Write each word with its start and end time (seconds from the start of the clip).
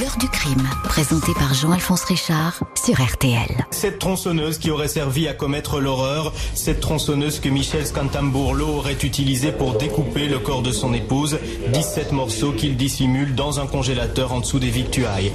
L'heure 0.00 0.16
du 0.18 0.28
crime, 0.28 0.62
présenté 0.84 1.32
par 1.34 1.54
Jean-Alphonse 1.54 2.04
Richard 2.04 2.60
sur 2.76 3.02
RTL. 3.02 3.66
Cette 3.70 3.98
tronçonneuse 3.98 4.58
qui 4.58 4.70
aurait 4.70 4.86
servi 4.86 5.26
à 5.26 5.34
commettre 5.34 5.80
l'horreur, 5.80 6.32
cette 6.54 6.80
tronçonneuse 6.80 7.40
que 7.40 7.48
Michel 7.48 7.84
Scantamburlo 7.84 8.66
aurait 8.66 8.98
utilisée 9.02 9.50
pour 9.50 9.76
découper 9.76 10.28
le 10.28 10.38
corps 10.38 10.62
de 10.62 10.70
son 10.70 10.94
épouse, 10.94 11.38
17 11.72 12.12
morceaux 12.12 12.52
qu'il 12.52 12.76
dissimule 12.76 13.34
dans 13.34 13.58
un 13.58 13.66
congélateur 13.66 14.32
en 14.32 14.40
dessous 14.40 14.60
des 14.60 14.70
victuailles. 14.70 15.32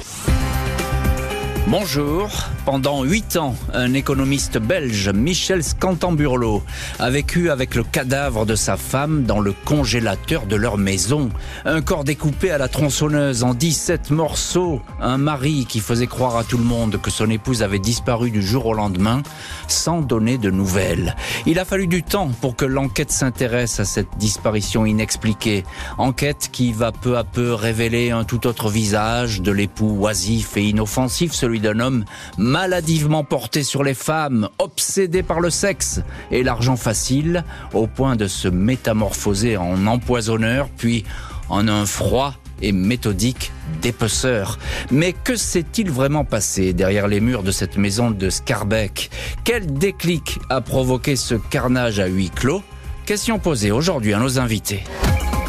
Bonjour. 1.68 2.30
Pendant 2.66 3.04
huit 3.04 3.38
ans, 3.38 3.55
un 3.73 3.93
économiste 3.93 4.57
belge, 4.57 5.09
Michel 5.09 5.64
Scantamburlo, 5.64 6.61
a 7.00 7.09
vécu 7.09 7.50
avec 7.50 7.75
le 7.75 7.84
cadavre 7.84 8.46
de 8.46 8.55
sa 8.55 8.75
femme 8.75 9.23
dans 9.23 9.39
le 9.39 9.54
congélateur 9.65 10.46
de 10.46 10.55
leur 10.57 10.78
maison. 10.78 11.29
Un 11.65 11.82
corps 11.82 12.04
découpé 12.04 12.52
à 12.52 12.57
la 12.57 12.68
tronçonneuse 12.68 13.43
en 13.43 13.54
17 13.54 14.11
morceaux. 14.11 14.82
Un 15.02 15.18
mari 15.18 15.65
qui 15.68 15.79
faisait 15.79 16.07
croire 16.07 16.38
à 16.38 16.43
tout 16.43 16.57
le 16.57 16.64
monde 16.65 17.00
que 17.02 17.11
son 17.11 17.29
épouse 17.29 17.64
avait 17.64 17.80
disparu 17.80 18.30
du 18.30 18.41
jour 18.41 18.66
au 18.66 18.74
lendemain 18.74 19.24
sans 19.68 20.02
donner 20.02 20.38
de 20.38 20.52
nouvelles. 20.52 21.16
Il 21.46 21.60
a 21.60 21.66
fallu 21.66 21.88
du 21.88 22.04
temps 22.04 22.30
pour 22.41 22.55
que 22.55 22.66
l'enquête 22.66 23.11
s'intéresse 23.11 23.80
à 23.80 23.86
cette 23.86 24.18
disparition 24.18 24.86
inexpliquée. 24.86 25.64
Enquête 25.97 26.50
qui 26.52 26.71
va 26.71 26.91
peu 26.91 27.18
à 27.18 27.24
peu 27.24 27.54
révéler 27.54 28.11
un 28.11 28.24
tout 28.24 28.47
autre 28.47 28.69
visage 28.69 29.41
de 29.41 29.52
l'époux 29.52 29.97
oisif 30.00 30.55
et 30.57 30.64
inoffensif, 30.64 31.33
d'un 31.60 31.80
homme 31.80 32.06
maladivement 32.38 33.23
porté 33.23 33.64
sur 33.64 33.84
les 33.84 33.94
femmes, 33.94 34.50
obsédé 34.59 35.23
par 35.23 35.39
le 35.39 35.50
sexe 35.50 36.02
et 36.31 36.44
l'argent 36.44 36.75
facile, 36.75 37.44
au 37.73 37.88
point 37.88 38.16
de 38.16 38.28
se 38.28 38.48
métamorphoser 38.48 39.58
en 39.58 39.88
empoisonneur, 39.88 40.70
puis 40.78 41.03
en 41.50 41.67
un 41.67 41.86
froid 41.86 42.34
et 42.61 42.72
méthodique 42.72 43.52
dépeceur. 43.81 44.58
Mais 44.92 45.14
que 45.14 45.36
s'est-il 45.36 45.92
vraiment 45.92 46.23
passé 46.23 46.73
derrière 46.73 47.08
les 47.08 47.20
murs 47.20 47.44
de 47.44 47.52
cette 47.52 47.78
maison 47.78 48.11
de 48.11 48.30
Scarbeck? 48.30 49.09
Quel 49.44 49.73
déclic 49.73 50.39
a 50.49 50.61
provoqué 50.61 51.16
ce 51.16 51.36
carnage 51.36 51.99
à 51.99 52.08
huis 52.08 52.30
clos? 52.30 52.64
Question 53.05 53.38
posée 53.38 53.72
aujourd'hui 53.72 54.14
à 54.14 54.20
nos 54.20 54.39
invités. 54.39 54.83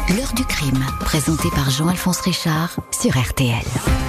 L'heure 0.09 0.33
du 0.35 0.43
crime, 0.43 0.85
présenté 0.99 1.49
par 1.55 1.69
Jean-Alphonse 1.71 2.19
Richard 2.19 2.75
sur 2.91 3.17
RTL. 3.17 4.04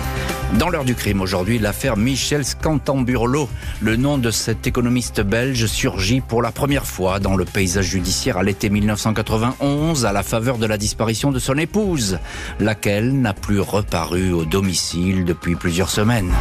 Dans 0.55 0.71
l'heure 0.71 0.85
du 0.85 0.95
crime 0.95 1.21
aujourd'hui, 1.21 1.59
l'affaire 1.59 1.97
Michel 1.97 2.45
Scantamburlo. 2.45 3.49
Le 3.81 3.97
nom 3.97 4.17
de 4.17 4.31
cet 4.31 4.67
économiste 4.67 5.21
belge 5.21 5.67
surgit 5.67 6.21
pour 6.21 6.41
la 6.41 6.53
première 6.53 6.87
fois 6.87 7.19
dans 7.19 7.37
le 7.37 7.45
paysage 7.45 7.87
judiciaire 7.87 8.39
à 8.39 8.43
l'été 8.43 8.71
1991 8.71 10.07
à 10.07 10.13
la 10.13 10.23
faveur 10.23 10.57
de 10.59 10.67
la 10.67 10.79
disparition 10.79 11.33
de 11.33 11.41
son 11.41 11.59
épouse, 11.59 12.19
laquelle 12.61 13.21
n'a 13.21 13.35
plus 13.35 13.61
reparu 13.61 14.33
au 14.33 14.45
domicile 14.45 15.25
depuis 15.25 15.57
plusieurs 15.57 15.91
semaines. 15.91 16.33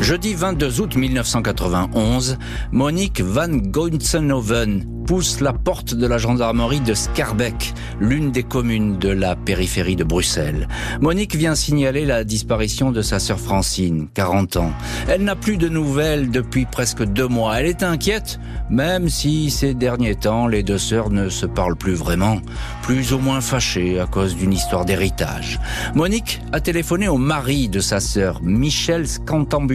Jeudi 0.00 0.34
22 0.34 0.80
août 0.80 0.96
1991, 0.96 2.38
Monique 2.72 3.20
Van 3.20 3.48
Goinsenhoven 3.48 4.84
pousse 5.06 5.40
la 5.40 5.52
porte 5.52 5.94
de 5.94 6.06
la 6.06 6.18
gendarmerie 6.18 6.80
de 6.80 6.94
Scarbeck, 6.94 7.74
l'une 8.00 8.30
des 8.30 8.42
communes 8.42 8.98
de 8.98 9.08
la 9.08 9.36
périphérie 9.36 9.96
de 9.96 10.04
Bruxelles. 10.04 10.68
Monique 11.00 11.34
vient 11.36 11.54
signaler 11.54 12.04
la 12.04 12.24
disparition 12.24 12.92
de 12.92 13.02
sa 13.02 13.18
sœur 13.18 13.38
Francine, 13.38 14.08
40 14.14 14.56
ans. 14.56 14.72
Elle 15.08 15.24
n'a 15.24 15.36
plus 15.36 15.56
de 15.56 15.68
nouvelles 15.68 16.30
depuis 16.30 16.66
presque 16.66 17.04
deux 17.04 17.28
mois. 17.28 17.58
Elle 17.60 17.66
est 17.66 17.82
inquiète, 17.82 18.38
même 18.70 19.08
si 19.08 19.50
ces 19.50 19.74
derniers 19.74 20.14
temps, 20.14 20.46
les 20.46 20.62
deux 20.62 20.78
sœurs 20.78 21.10
ne 21.10 21.28
se 21.28 21.46
parlent 21.46 21.76
plus 21.76 21.94
vraiment, 21.94 22.38
plus 22.82 23.12
ou 23.12 23.18
moins 23.18 23.40
fâchées 23.40 24.00
à 24.00 24.06
cause 24.06 24.36
d'une 24.36 24.52
histoire 24.52 24.84
d'héritage. 24.84 25.58
Monique 25.94 26.40
a 26.52 26.60
téléphoné 26.60 27.08
au 27.08 27.18
mari 27.18 27.68
de 27.68 27.80
sa 27.80 28.00
sœur, 28.00 28.40
Michel 28.42 29.06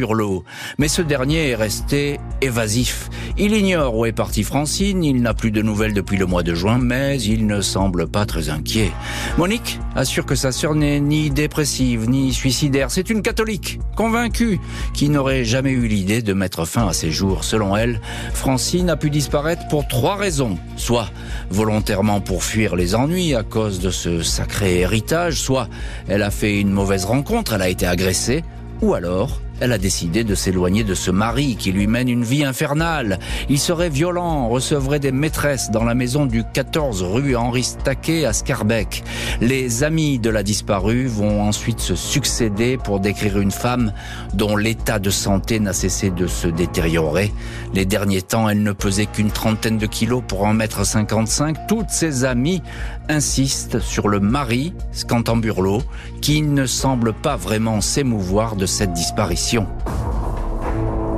Scantamburlo, 0.07 0.43
mais 0.77 0.87
ce 0.87 1.01
dernier 1.01 1.49
est 1.49 1.55
resté 1.55 2.19
évasif. 2.41 3.09
Il 3.37 3.53
ignore 3.53 3.95
où 3.95 4.05
est 4.05 4.11
partie 4.11 4.43
Francine, 4.43 5.03
il 5.03 5.21
n'a 5.21 5.33
plus 5.33 5.51
de 5.51 5.61
nouvelles 5.61 5.93
depuis 5.93 6.17
le 6.17 6.25
mois 6.25 6.43
de 6.43 6.55
juin, 6.55 6.77
mais 6.77 7.21
il 7.21 7.45
ne 7.45 7.61
semble 7.61 8.07
pas 8.07 8.25
très 8.25 8.49
inquiet. 8.49 8.91
Monique 9.37 9.79
assure 9.95 10.25
que 10.25 10.35
sa 10.35 10.51
sœur 10.51 10.75
n'est 10.75 10.99
ni 10.99 11.29
dépressive 11.29 12.09
ni 12.09 12.33
suicidaire. 12.33 12.91
C'est 12.91 13.09
une 13.09 13.21
catholique, 13.21 13.79
convaincue, 13.95 14.59
qui 14.93 15.09
n'aurait 15.09 15.45
jamais 15.45 15.71
eu 15.71 15.87
l'idée 15.87 16.21
de 16.21 16.33
mettre 16.33 16.65
fin 16.65 16.87
à 16.87 16.93
ses 16.93 17.11
jours. 17.11 17.43
Selon 17.43 17.75
elle, 17.75 18.01
Francine 18.33 18.89
a 18.89 18.97
pu 18.97 19.09
disparaître 19.09 19.67
pour 19.67 19.87
trois 19.87 20.15
raisons. 20.15 20.57
Soit 20.75 21.09
volontairement 21.49 22.21
pour 22.21 22.43
fuir 22.43 22.75
les 22.75 22.95
ennuis 22.95 23.35
à 23.35 23.43
cause 23.43 23.79
de 23.79 23.89
ce 23.89 24.23
sacré 24.23 24.79
héritage, 24.79 25.41
soit 25.41 25.67
elle 26.07 26.23
a 26.23 26.31
fait 26.31 26.59
une 26.59 26.71
mauvaise 26.71 27.05
rencontre, 27.05 27.53
elle 27.53 27.61
a 27.61 27.69
été 27.69 27.85
agressée, 27.85 28.43
ou 28.81 28.93
alors 28.93 29.41
elle 29.59 29.71
a 29.71 29.77
décidé 29.77 30.23
de 30.23 30.35
s'éloigner 30.35 30.83
de 30.83 30.93
ce 30.93 31.11
mari 31.11 31.55
qui 31.55 31.71
lui 31.71 31.87
mène 31.87 32.09
une 32.09 32.23
vie 32.23 32.43
infernale. 32.43 33.19
Il 33.49 33.59
serait 33.59 33.89
violent, 33.89 34.49
recevrait 34.49 34.99
des 34.99 35.11
maîtresses 35.11 35.71
dans 35.71 35.83
la 35.83 35.95
maison 35.95 36.25
du 36.25 36.43
14 36.53 37.03
rue 37.03 37.35
Henri 37.35 37.63
Staquet 37.63 38.25
à 38.25 38.33
Scarbeck. 38.33 39.03
Les 39.41 39.83
amis 39.83 40.19
de 40.19 40.29
la 40.29 40.43
disparue 40.43 41.07
vont 41.07 41.41
ensuite 41.41 41.79
se 41.79 41.95
succéder 41.95 42.77
pour 42.77 42.99
décrire 42.99 43.39
une 43.39 43.51
femme 43.51 43.93
dont 44.33 44.55
l'état 44.55 44.99
de 44.99 45.09
santé 45.09 45.59
n'a 45.59 45.73
cessé 45.73 46.09
de 46.09 46.27
se 46.27 46.47
détériorer. 46.47 47.33
Les 47.73 47.85
derniers 47.85 48.21
temps, 48.21 48.49
elle 48.49 48.63
ne 48.63 48.71
pesait 48.71 49.07
qu'une 49.07 49.31
trentaine 49.31 49.77
de 49.77 49.87
kilos 49.87 50.23
pour 50.27 50.43
en 50.45 50.53
mettre 50.53 50.85
55. 50.85 51.67
Toutes 51.67 51.89
ses 51.89 52.25
amies 52.25 52.61
insistent 53.09 53.79
sur 53.79 54.07
le 54.07 54.19
mari, 54.19 54.73
Scantamburlo, 54.91 55.81
qui 56.21 56.41
ne 56.41 56.65
semble 56.65 57.13
pas 57.13 57.35
vraiment 57.35 57.81
s'émouvoir 57.81 58.55
de 58.55 58.65
cette 58.65 58.93
disparition. 58.93 59.46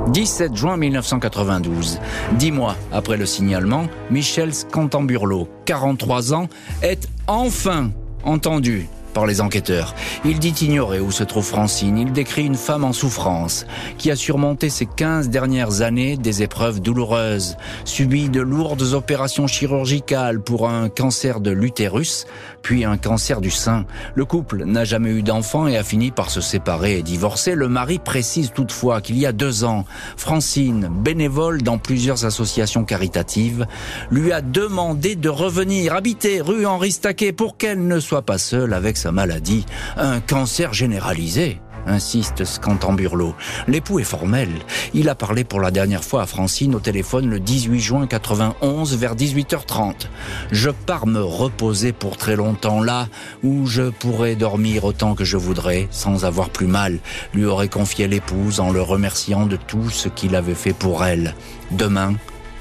17 0.08 0.56
juin 0.56 0.76
1992. 0.76 2.00
Dix 2.32 2.52
mois 2.52 2.76
après 2.92 3.16
le 3.16 3.26
signalement, 3.26 3.86
Michel 4.10 4.54
Scantamburlo, 4.54 5.48
43 5.64 6.34
ans, 6.34 6.48
est 6.82 7.08
enfin 7.26 7.90
entendu 8.24 8.86
par 9.10 9.26
les 9.26 9.40
enquêteurs. 9.40 9.94
Il 10.24 10.38
dit 10.38 10.54
ignorer 10.60 11.00
où 11.00 11.10
se 11.10 11.24
trouve 11.24 11.44
Francine. 11.44 11.98
Il 11.98 12.12
décrit 12.12 12.44
une 12.44 12.54
femme 12.54 12.84
en 12.84 12.92
souffrance 12.92 13.66
qui 13.98 14.10
a 14.10 14.16
surmonté 14.16 14.70
ces 14.70 14.86
15 14.86 15.28
dernières 15.28 15.82
années 15.82 16.16
des 16.16 16.42
épreuves 16.42 16.80
douloureuses, 16.80 17.56
subi 17.84 18.28
de 18.28 18.40
lourdes 18.40 18.94
opérations 18.94 19.46
chirurgicales 19.46 20.40
pour 20.40 20.68
un 20.68 20.88
cancer 20.88 21.40
de 21.40 21.50
l'utérus, 21.50 22.26
puis 22.62 22.84
un 22.84 22.96
cancer 22.96 23.40
du 23.40 23.50
sein. 23.50 23.84
Le 24.14 24.24
couple 24.24 24.64
n'a 24.64 24.84
jamais 24.84 25.10
eu 25.10 25.22
d'enfant 25.22 25.66
et 25.66 25.76
a 25.76 25.82
fini 25.82 26.10
par 26.10 26.30
se 26.30 26.40
séparer 26.40 26.98
et 26.98 27.02
divorcer. 27.02 27.54
Le 27.54 27.68
mari 27.68 27.98
précise 27.98 28.52
toutefois 28.54 29.00
qu'il 29.00 29.18
y 29.18 29.26
a 29.26 29.32
deux 29.32 29.64
ans, 29.64 29.84
Francine, 30.16 30.88
bénévole 30.90 31.62
dans 31.62 31.78
plusieurs 31.78 32.24
associations 32.24 32.84
caritatives, 32.84 33.66
lui 34.10 34.32
a 34.32 34.40
demandé 34.40 35.16
de 35.16 35.28
revenir 35.28 35.94
habiter 35.94 36.40
rue 36.40 36.66
Henri 36.66 36.92
Staquet 36.92 37.32
pour 37.32 37.56
qu'elle 37.56 37.86
ne 37.86 38.00
soit 38.00 38.22
pas 38.22 38.38
seule 38.38 38.74
avec 38.74 38.96
sa 39.00 39.12
maladie, 39.12 39.64
un 39.96 40.20
cancer 40.20 40.74
généralisé 40.74 41.58
insiste 41.86 42.44
Scantamburlo. 42.44 43.34
L'époux 43.66 43.98
est 43.98 44.04
formel. 44.04 44.50
Il 44.92 45.08
a 45.08 45.14
parlé 45.14 45.44
pour 45.44 45.60
la 45.60 45.70
dernière 45.70 46.04
fois 46.04 46.22
à 46.22 46.26
Francine 46.26 46.74
au 46.74 46.80
téléphone 46.80 47.30
le 47.30 47.40
18 47.40 47.80
juin 47.80 48.06
91 48.06 48.96
vers 48.96 49.16
18h30. 49.16 50.08
Je 50.52 50.68
pars 50.68 51.06
me 51.06 51.22
reposer 51.22 51.92
pour 51.92 52.18
très 52.18 52.36
longtemps 52.36 52.82
là 52.82 53.08
où 53.42 53.66
je 53.66 53.88
pourrais 53.88 54.36
dormir 54.36 54.84
autant 54.84 55.14
que 55.14 55.24
je 55.24 55.38
voudrais 55.38 55.88
sans 55.90 56.26
avoir 56.26 56.50
plus 56.50 56.66
mal, 56.66 56.98
lui 57.32 57.46
aurait 57.46 57.68
confié 57.68 58.06
l'épouse 58.06 58.60
en 58.60 58.70
le 58.70 58.82
remerciant 58.82 59.46
de 59.46 59.56
tout 59.56 59.88
ce 59.88 60.10
qu'il 60.10 60.36
avait 60.36 60.54
fait 60.54 60.74
pour 60.74 61.04
elle. 61.04 61.34
Demain, 61.70 62.14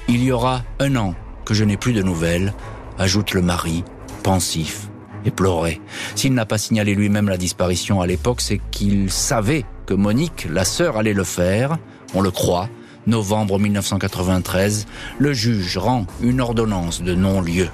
il 0.07 0.23
y 0.23 0.31
aura 0.31 0.63
un 0.79 0.95
an 0.95 1.13
que 1.43 1.53
je 1.53 1.65
n'ai 1.65 1.77
plus 1.77 1.93
de 1.93 2.03
nouvelles, 2.03 2.53
ajoute 2.97 3.33
le 3.33 3.41
mari, 3.41 3.83
pensif 4.23 4.88
et 5.25 5.31
pleurait. 5.31 5.79
S'il 6.15 6.33
n'a 6.33 6.45
pas 6.45 6.57
signalé 6.57 6.95
lui-même 6.95 7.29
la 7.29 7.37
disparition 7.37 8.01
à 8.01 8.07
l'époque, 8.07 8.41
c'est 8.41 8.59
qu'il 8.71 9.11
savait 9.11 9.65
que 9.85 9.93
Monique, 9.93 10.47
la 10.49 10.65
sœur, 10.65 10.97
allait 10.97 11.13
le 11.13 11.23
faire. 11.23 11.77
On 12.13 12.21
le 12.21 12.31
croit. 12.31 12.69
Novembre 13.07 13.57
1993, 13.57 14.85
le 15.17 15.33
juge 15.33 15.77
rend 15.77 16.05
une 16.21 16.41
ordonnance 16.41 17.01
de 17.01 17.15
non-lieu. 17.15 17.69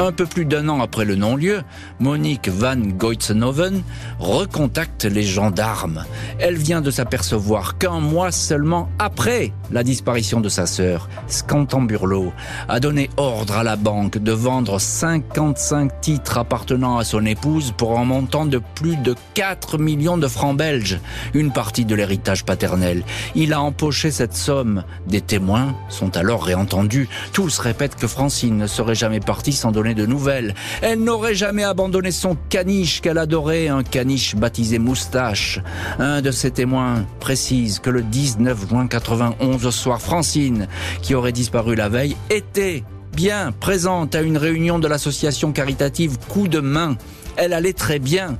Un 0.00 0.12
peu 0.12 0.24
plus 0.24 0.46
d'un 0.46 0.70
an 0.70 0.80
après 0.80 1.04
le 1.04 1.14
non-lieu, 1.14 1.60
Monique 1.98 2.48
Van 2.48 2.74
Goitsenhoven 2.74 3.82
recontacte 4.18 5.04
les 5.04 5.24
gendarmes. 5.24 6.06
Elle 6.38 6.56
vient 6.56 6.80
de 6.80 6.90
s'apercevoir 6.90 7.76
qu'un 7.76 8.00
mois 8.00 8.32
seulement 8.32 8.88
après 8.98 9.52
la 9.72 9.84
disparition 9.84 10.40
de 10.40 10.48
sa 10.48 10.66
sœur, 10.66 11.08
Scantamburlo 11.28 12.32
a 12.68 12.80
donné 12.80 13.08
ordre 13.16 13.56
à 13.56 13.62
la 13.62 13.76
banque 13.76 14.18
de 14.18 14.32
vendre 14.32 14.80
55 14.80 16.00
titres 16.00 16.38
appartenant 16.38 16.98
à 16.98 17.04
son 17.04 17.24
épouse 17.24 17.72
pour 17.76 17.98
un 17.98 18.04
montant 18.04 18.46
de 18.46 18.60
plus 18.74 18.96
de 18.96 19.14
4 19.34 19.78
millions 19.78 20.18
de 20.18 20.26
francs 20.26 20.56
belges, 20.56 20.98
une 21.34 21.52
partie 21.52 21.84
de 21.84 21.94
l'héritage 21.94 22.44
paternel. 22.44 23.04
Il 23.36 23.52
a 23.52 23.60
empoché 23.60 24.10
cette 24.10 24.34
somme. 24.34 24.82
Des 25.06 25.20
témoins 25.20 25.76
sont 25.88 26.16
alors 26.16 26.44
réentendus. 26.44 27.08
Tous 27.32 27.58
répètent 27.58 27.94
que 27.96 28.08
Francine 28.08 28.56
ne 28.56 28.66
serait 28.66 28.96
jamais 28.96 29.20
partie 29.20 29.52
sans 29.52 29.70
donner 29.70 29.89
de 29.94 30.06
nouvelles. 30.06 30.54
Elle 30.82 31.00
n'aurait 31.00 31.34
jamais 31.34 31.64
abandonné 31.64 32.10
son 32.10 32.36
caniche 32.48 33.00
qu'elle 33.00 33.18
adorait, 33.18 33.68
un 33.68 33.82
caniche 33.82 34.36
baptisé 34.36 34.78
Moustache. 34.78 35.60
Un 35.98 36.22
de 36.22 36.30
ses 36.30 36.50
témoins 36.50 37.04
précise 37.20 37.78
que 37.78 37.90
le 37.90 38.02
19 38.02 38.68
juin 38.68 38.86
91 38.86 39.66
au 39.66 39.70
soir, 39.70 40.00
Francine, 40.00 40.68
qui 41.02 41.14
aurait 41.14 41.32
disparu 41.32 41.74
la 41.74 41.88
veille, 41.88 42.16
était 42.30 42.84
bien 43.14 43.52
présente 43.52 44.14
à 44.14 44.22
une 44.22 44.36
réunion 44.36 44.78
de 44.78 44.88
l'association 44.88 45.52
caritative 45.52 46.18
Coup 46.28 46.48
de 46.48 46.60
main. 46.60 46.96
Elle 47.36 47.52
allait 47.52 47.72
très 47.72 47.98
bien, 47.98 48.38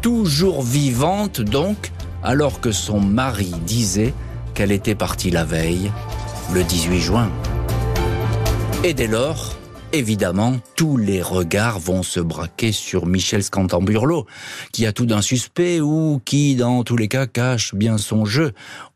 toujours 0.00 0.62
vivante 0.62 1.40
donc, 1.40 1.90
alors 2.22 2.60
que 2.60 2.72
son 2.72 3.00
mari 3.00 3.52
disait 3.66 4.14
qu'elle 4.54 4.72
était 4.72 4.94
partie 4.94 5.30
la 5.30 5.44
veille, 5.44 5.90
le 6.52 6.62
18 6.62 7.00
juin. 7.00 7.30
Et 8.84 8.94
dès 8.94 9.06
lors, 9.06 9.56
évidemment, 9.92 10.56
tous 10.76 10.96
les 10.96 11.22
regards 11.22 11.78
vont 11.78 12.02
se 12.02 12.20
braquer 12.20 12.72
sur 12.72 13.06
Michel 13.06 13.42
Scantamburlo, 13.42 14.26
qui 14.72 14.86
a 14.86 14.92
tout 14.92 15.06
d'un 15.06 15.22
suspect 15.22 15.80
ou 15.80 16.20
qui, 16.24 16.56
dans 16.56 16.82
tous 16.84 16.96
les 16.96 17.08
cas, 17.08 17.26
cache 17.26 17.74
bien 17.74 17.98
son 17.98 18.24
jeu. 18.24 18.52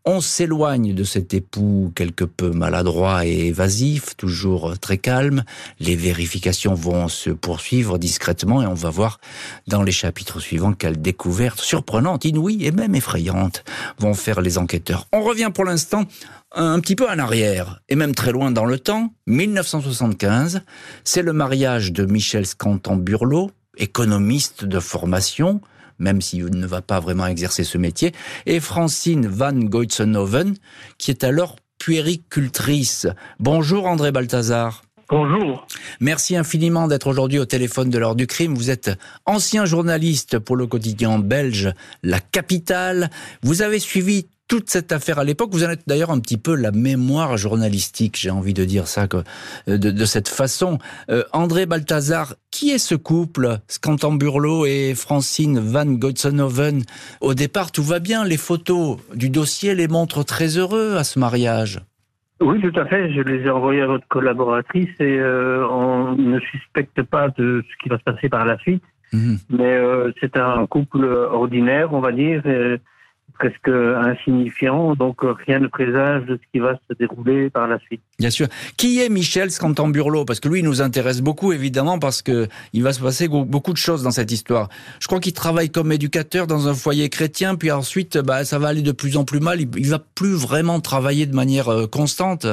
On 0.09 0.21
s'éloigne 0.21 0.95
de 0.95 1.03
cet 1.03 1.35
époux 1.35 1.91
quelque 1.97 2.23
peu 2.23 2.51
maladroit 2.51 3.27
et 3.27 3.49
évasif, 3.49 4.17
toujours 4.17 4.79
très 4.79 4.99
calme. 4.99 5.43
Les 5.81 5.97
vérifications 5.97 6.75
vont 6.75 7.09
se 7.09 7.31
poursuivre 7.31 7.99
discrètement 7.99 8.63
et 8.63 8.67
on 8.67 8.75
va 8.75 8.89
voir 8.89 9.19
dans 9.67 9.83
les 9.83 9.91
chapitres 9.91 10.39
suivants 10.39 10.75
quelles 10.75 11.03
découvertes 11.03 11.59
surprenantes, 11.59 12.25
inouïes 12.25 12.65
et 12.65 12.71
même 12.71 12.95
effrayantes 12.95 13.65
vont 13.99 14.15
faire 14.15 14.41
les 14.41 14.59
enquêteurs. 14.59 15.09
On 15.13 15.25
revient 15.25 15.51
pour 15.53 15.65
l'instant 15.65 16.05
un 16.53 16.79
petit 16.79 16.95
peu 16.95 17.09
en 17.09 17.19
arrière, 17.19 17.81
et 17.89 17.97
même 17.97 18.15
très 18.15 18.31
loin 18.31 18.53
dans 18.53 18.65
le 18.65 18.79
temps, 18.79 19.13
1975, 19.27 20.63
c'est 21.03 21.23
le 21.23 21.33
mariage 21.33 21.93
de 21.93 22.07
Michel 22.07 22.47
Scantan-Burlot, 22.47 23.51
économiste 23.77 24.65
de 24.65 24.79
formation, 24.79 25.61
même 25.99 26.21
s'il 26.21 26.47
ne 26.47 26.67
va 26.67 26.83
pas 26.83 27.01
vraiment 27.01 27.27
exercer 27.27 27.65
ce 27.65 27.79
métier, 27.79 28.13
et 28.47 28.61
Francine 28.61 29.27
Van 29.27 29.53
Goitzenhoven, 29.53 30.55
qui 30.99 31.11
est 31.11 31.25
alors 31.25 31.57
puéricultrice. 31.79 33.07
Bonjour 33.39 33.87
André 33.87 34.13
Balthazar. 34.13 34.83
Bonjour. 35.09 35.67
Merci 36.01 36.37
infiniment 36.37 36.89
d'être 36.89 37.07
aujourd'hui 37.07 37.39
au 37.39 37.45
téléphone 37.45 37.91
de 37.91 37.99
l'heure 37.99 38.17
du 38.17 38.27
crime. 38.27 38.55
Vous 38.57 38.71
êtes 38.71 38.91
ancien 39.25 39.65
journaliste 39.65 40.41
pour 40.41 40.57
le 40.57 40.67
quotidien 40.67 41.21
belge 41.21 41.73
La 42.03 42.19
Capitale. 42.19 43.11
Vous 43.43 43.63
avez 43.63 43.79
suivi 43.79 44.27
toute 44.49 44.69
cette 44.69 44.93
affaire 44.93 45.19
à 45.19 45.25
l'époque. 45.25 45.51
Vous 45.53 45.65
en 45.65 45.71
êtes 45.71 45.83
d'ailleurs 45.87 46.11
un 46.11 46.21
petit 46.21 46.39
peu 46.39 46.55
la 46.55 46.71
mémoire 46.71 47.37
journalistique, 47.37 48.17
j'ai 48.19 48.31
envie 48.31 48.55
de 48.55 48.65
dire 48.65 48.87
ça 48.87 49.09
que, 49.09 49.19
euh, 49.69 49.79
de, 49.79 50.05
cette 50.05 50.29
façon. 50.29 50.79
Euh, 51.11 51.23
André 51.33 51.67
Balthazar, 51.67 52.35
qui 52.51 52.71
est 52.71 52.79
ce 52.79 52.95
couple, 52.95 53.59
Scantan 53.69 54.13
Burlot 54.13 54.67
et 54.67 54.95
Francine 54.95 55.59
Van 55.59 55.87
Goetzenhoven 55.87 56.83
Au 57.21 57.35
départ, 57.35 57.73
tout 57.73 57.83
va 57.83 57.99
bien. 57.99 58.25
Les 58.25 58.37
photos 58.37 58.99
du 59.15 59.31
dossier 59.31 59.75
les 59.75 59.89
montrent 59.89 60.25
très 60.25 60.57
heureux 60.59 60.97
à 60.97 61.05
ce 61.05 61.19
mariage. 61.19 61.81
Oui, 62.41 62.61
tout 62.61 62.79
à 62.79 62.85
fait. 62.87 63.13
Je 63.15 63.23
les 63.23 63.47
ai 63.47 63.51
envoyés 63.51 63.81
à 63.81 63.87
votre 63.87 64.07
collaboratrice 64.09 64.95
et 65.01 65.19
euh, 65.19 65.67
on 65.69 66.15
ne 66.17 66.39
suspecte 66.41 67.03
pas 67.03 67.29
de 67.31 67.65
ce 67.69 67.83
qui 67.83 67.89
va 67.89 67.99
se 67.99 68.05
passer 68.05 68.29
par 68.29 68.45
la 68.45 68.59
suite. 68.59 68.83
Mhm. 69.13 69.39
Mais 69.51 69.79
c'est 70.21 70.37
un 70.37 70.67
couple 70.67 71.05
ordinaire, 71.05 71.95
on 71.95 72.01
va 72.01 72.11
dire 72.11 72.43
presque 73.39 73.69
insignifiant, 73.69 74.95
donc 74.95 75.23
euh, 75.25 75.35
rien 75.47 75.59
ne 75.59 75.67
présage 75.67 76.25
de 76.27 76.37
ce 76.37 76.43
qui 76.53 76.59
va 76.59 76.79
se 76.89 76.95
dérouler 76.95 77.51
par 77.51 77.67
la 77.67 77.79
suite. 77.79 78.01
Bien 78.19 78.31
sûr. 78.31 78.47
Qui 78.77 79.01
est 79.01 79.09
Michel 79.09 79.51
Scantamburlo 79.51 80.25
Parce 80.25 80.41
que 80.41 80.49
lui, 80.49 80.61
il 80.61 80.65
nous 80.65 80.83
intéresse 80.83 81.21
beaucoup, 81.23 81.53
évidemment, 81.53 81.99
parce 81.99 82.23
que 82.23 82.47
il 82.73 82.83
va 82.83 82.93
se 82.93 83.03
passer 83.03 83.29
beaucoup 83.29 83.73
de 83.73 83.79
choses 83.79 84.03
dans 84.03 84.11
cette 84.11 84.33
histoire. 84.33 84.69
Je 85.01 85.07
crois 85.07 85.21
qu'il 85.21 85.33
travaille 85.33 85.71
comme 85.71 85.93
éducateur 85.93 86.47
dans 86.47 86.69
un 86.69 86.75
foyer 86.75 87.09
chrétien, 87.09 87.55
puis 87.55 87.71
ensuite, 87.71 88.19
bah, 88.19 88.45
ça 88.45 88.59
va 88.59 88.69
aller 88.69 88.83
de 88.83 88.93
plus 88.93 89.17
en 89.17 89.25
plus 89.25 89.41
mal. 89.41 89.61
Il, 89.61 89.69
il 89.77 89.91
va 89.91 89.99
plus 89.99 90.35
vraiment 90.35 90.81
travailler 90.81 91.27
de 91.27 91.35
manière 91.35 91.69
euh, 91.69 91.87
constante. 91.87 92.47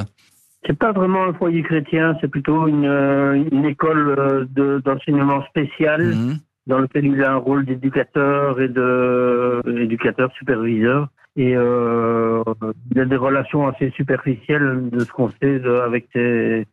C'est 0.66 0.78
pas 0.78 0.94
vraiment 0.94 1.26
un 1.26 1.34
foyer 1.34 1.62
chrétien, 1.62 2.16
c'est 2.22 2.30
plutôt 2.30 2.68
une, 2.68 2.86
euh, 2.86 3.44
une 3.52 3.66
école 3.66 4.48
d'enseignement 4.86 5.44
spécial. 5.48 6.04
Mhm 6.04 6.40
dans 6.68 6.80
lequel 6.80 7.06
il 7.06 7.24
a 7.24 7.34
un 7.34 7.38
rôle 7.38 7.66
d'éducateur 7.66 8.60
et 8.60 8.68
de 8.68 9.62
éducateur 9.82 10.32
superviseur. 10.34 11.10
Et 11.36 11.56
euh, 11.56 12.44
il 12.92 13.00
a 13.00 13.06
des 13.06 13.16
relations 13.16 13.68
assez 13.68 13.90
superficielles 13.92 14.90
de 14.92 15.00
ce 15.00 15.12
qu'on 15.12 15.32
sait 15.42 15.62
avec 15.84 16.08
ses, 16.14 16.66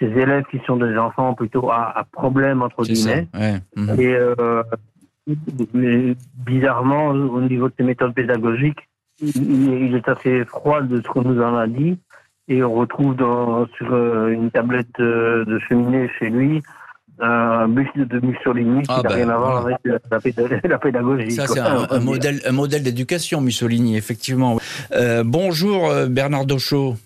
élèves 0.00 0.44
qui 0.50 0.60
sont 0.66 0.76
des 0.76 0.96
enfants 0.96 1.34
plutôt 1.34 1.70
à, 1.70 1.96
à 1.96 2.04
problème 2.04 2.62
entre 2.62 2.82
guillemets. 2.82 3.28
Mhm. 3.76 4.00
Et 4.00 4.14
euh, 4.14 4.62
bizarrement, 6.44 7.08
au 7.08 7.40
niveau 7.40 7.68
de 7.68 7.74
ses 7.76 7.84
méthodes 7.84 8.14
pédagogiques, 8.14 8.88
il, 9.20 9.94
est 9.94 10.08
assez 10.08 10.44
froid 10.44 10.82
de 10.82 11.00
ce 11.00 11.08
qu'on 11.08 11.22
nous 11.22 11.40
en 11.40 11.56
a 11.56 11.66
dit. 11.66 11.98
Et 12.48 12.62
on 12.64 12.72
retrouve 12.72 13.14
dans, 13.14 13.66
sur 13.76 13.92
euh, 13.92 14.28
une 14.28 14.50
tablette 14.50 14.88
de, 14.98 15.44
de 15.46 15.58
cheminée 15.58 16.08
chez 16.18 16.30
lui 16.30 16.62
un 17.20 17.68
buste 17.68 17.96
de 17.96 18.20
Mussolini 18.24 18.82
qui 18.82 18.88
ah 18.90 19.00
n'a 19.02 19.08
ben, 19.08 19.14
rien 19.14 19.28
à 19.28 19.36
voir 19.36 19.66
avec 19.66 19.78
la, 20.68 20.78
pédagogie. 20.78 21.30
Ça, 21.32 21.46
c'est 21.46 21.60
un, 21.60 22.00
modèle, 22.00 22.40
un 22.46 22.52
modèle 22.52 22.82
d'éducation, 22.82 23.40
Mussolini, 23.40 23.96
effectivement. 23.96 24.58
Euh, 24.92 25.24
bonjour, 25.24 25.90
euh, 25.90 26.06
Bernard 26.06 26.46
Dochot. 26.46 26.96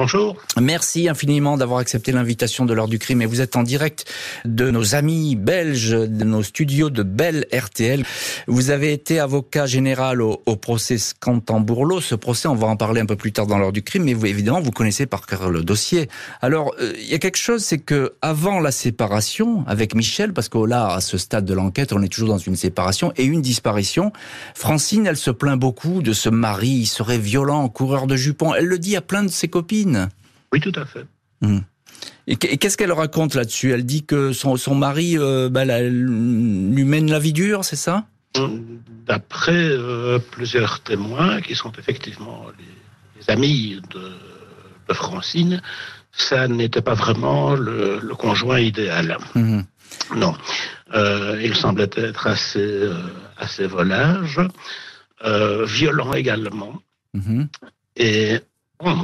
Bonjour. 0.00 0.34
Merci 0.58 1.10
infiniment 1.10 1.58
d'avoir 1.58 1.78
accepté 1.78 2.10
l'invitation 2.10 2.64
de 2.64 2.72
l'heure 2.72 2.88
du 2.88 2.98
crime. 2.98 3.20
Et 3.20 3.26
vous 3.26 3.42
êtes 3.42 3.54
en 3.54 3.62
direct 3.62 4.10
de 4.46 4.70
nos 4.70 4.94
amis 4.94 5.36
belges, 5.36 5.90
de 5.90 6.24
nos 6.24 6.42
studios 6.42 6.88
de 6.88 7.02
Belle 7.02 7.46
RTL. 7.52 8.02
Vous 8.46 8.70
avez 8.70 8.94
été 8.94 9.20
avocat 9.20 9.66
général 9.66 10.22
au, 10.22 10.38
procès 10.56 10.96
Scantambourlo. 10.96 12.00
Ce 12.00 12.14
procès, 12.14 12.48
on 12.48 12.54
va 12.54 12.66
en 12.66 12.76
parler 12.76 13.02
un 13.02 13.04
peu 13.04 13.16
plus 13.16 13.32
tard 13.32 13.46
dans 13.46 13.58
l'heure 13.58 13.72
du 13.72 13.82
crime, 13.82 14.04
mais 14.04 14.12
évidemment, 14.12 14.62
vous 14.62 14.70
connaissez 14.70 15.04
par 15.04 15.26
cœur 15.26 15.50
le 15.50 15.62
dossier. 15.62 16.08
Alors, 16.40 16.74
euh, 16.80 16.94
il 16.96 17.10
y 17.10 17.14
a 17.14 17.18
quelque 17.18 17.36
chose, 17.36 17.62
c'est 17.62 17.76
que 17.76 18.14
avant 18.22 18.58
la 18.58 18.72
séparation 18.72 19.66
avec 19.66 19.94
Michel, 19.94 20.32
parce 20.32 20.48
que 20.48 20.66
là, 20.66 20.94
à 20.94 21.02
ce 21.02 21.18
stade 21.18 21.44
de 21.44 21.52
l'enquête, 21.52 21.92
on 21.92 22.00
est 22.00 22.08
toujours 22.08 22.30
dans 22.30 22.38
une 22.38 22.56
séparation 22.56 23.12
et 23.18 23.24
une 23.24 23.42
disparition, 23.42 24.12
Francine, 24.54 25.06
elle 25.06 25.18
se 25.18 25.30
plaint 25.30 25.60
beaucoup 25.60 26.00
de 26.00 26.14
ce 26.14 26.30
mari, 26.30 26.70
il 26.70 26.86
serait 26.86 27.18
violent, 27.18 27.68
coureur 27.68 28.06
de 28.06 28.16
jupons. 28.16 28.54
Elle 28.54 28.64
le 28.64 28.78
dit 28.78 28.96
à 28.96 29.02
plein 29.02 29.24
de 29.24 29.28
ses 29.28 29.48
copines. 29.48 29.89
Oui, 30.52 30.60
tout 30.60 30.72
à 30.74 30.84
fait. 30.84 31.06
Hmm. 31.40 31.60
Et 32.26 32.36
qu'est-ce 32.36 32.76
qu'elle 32.76 32.92
raconte 32.92 33.34
là-dessus? 33.34 33.72
Elle 33.72 33.84
dit 33.84 34.04
que 34.04 34.32
son, 34.32 34.74
mari 34.74 35.18
euh, 35.18 35.48
bah, 35.48 35.64
lui 35.64 36.84
mène 36.84 37.10
la 37.10 37.18
vie 37.18 37.32
dure, 37.32 37.64
c'est 37.64 37.76
ça? 37.76 38.04
D'après 39.06 39.52
euh, 39.52 40.18
plusieurs 40.18 40.80
témoins, 40.80 41.40
qui 41.40 41.56
sont 41.56 41.72
effectivement 41.72 42.46
les, 42.58 43.32
amis 43.32 43.80
de, 43.90 44.94
Francine, 44.94 45.62
ça 46.10 46.48
n'était 46.48 46.82
pas 46.82 46.94
vraiment 46.94 47.54
le, 47.54 48.00
conjoint 48.18 48.58
idéal. 48.58 49.18
Hmm. 49.34 49.60
Non. 50.16 50.34
Euh, 50.94 51.40
il 51.42 51.54
semblait 51.54 51.90
être 51.96 52.26
assez, 52.26 52.88
assez 53.36 53.66
volage, 53.66 54.40
violent 55.66 56.12
également. 56.12 56.80
Hmm. 57.14 57.44
Et 57.96 58.40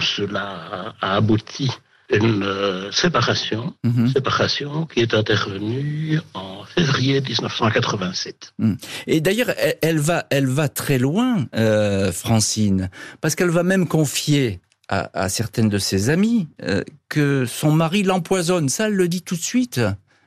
cela 0.00 0.94
a 1.00 1.16
abouti 1.16 1.70
à 2.12 2.16
une 2.16 2.42
euh, 2.42 2.92
séparation, 2.92 3.74
mhm. 3.84 4.08
séparation 4.08 4.86
qui 4.86 5.00
est 5.00 5.14
intervenue 5.14 6.20
en 6.34 6.64
février 6.64 7.20
1987. 7.20 8.52
Mhm. 8.58 8.76
Et 9.06 9.20
d'ailleurs, 9.20 9.50
elle, 9.82 9.98
va, 9.98 10.26
elle 10.30 10.46
va 10.46 10.68
très 10.68 10.98
loin, 10.98 11.46
euh, 11.54 12.12
Francine, 12.12 12.90
parce 13.20 13.34
qu'elle 13.34 13.50
va 13.50 13.62
même 13.62 13.88
confier 13.88 14.60
à, 14.88 15.28
certaines 15.28 15.68
de 15.68 15.78
ses 15.78 16.10
amies 16.10 16.46
euh, 16.62 16.84
que 17.08 17.44
son 17.44 17.72
mari 17.72 18.04
l'empoisonne. 18.04 18.68
Ça, 18.68 18.86
elle 18.86 18.94
le 18.94 19.08
dit 19.08 19.22
tout 19.22 19.34
de 19.34 19.42
suite. 19.42 19.80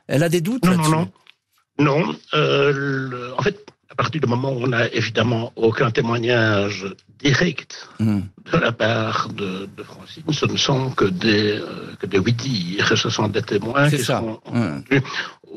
Elle 0.06 0.22
a 0.22 0.28
des 0.28 0.42
doutes 0.42 0.66
Non, 0.66 0.76
non, 0.76 0.90
non. 0.90 1.12
Non. 1.78 2.16
en 3.38 3.42
fait, 3.42 3.64
partir 4.00 4.22
du 4.22 4.26
moment 4.26 4.50
où 4.56 4.60
on 4.66 4.72
n'a 4.76 4.86
évidemment 5.00 5.52
aucun 5.56 5.90
témoignage 5.90 6.86
direct 7.18 7.72
hmm. 7.98 8.20
de 8.50 8.58
la 8.66 8.72
part 8.72 9.28
de, 9.28 9.68
Francine, 9.90 10.24
ce 10.40 10.46
ne 10.46 10.56
sont 10.56 10.90
que 10.92 11.04
des, 11.04 11.58
euh, 11.58 11.94
que 12.00 12.06
des 12.06 12.18
oui-dire, 12.18 12.96
ce 13.02 13.10
sont 13.16 13.28
des 13.28 13.42
témoins 13.42 13.90
qui 13.90 13.98
sont 13.98 14.40
entendus 14.46 15.02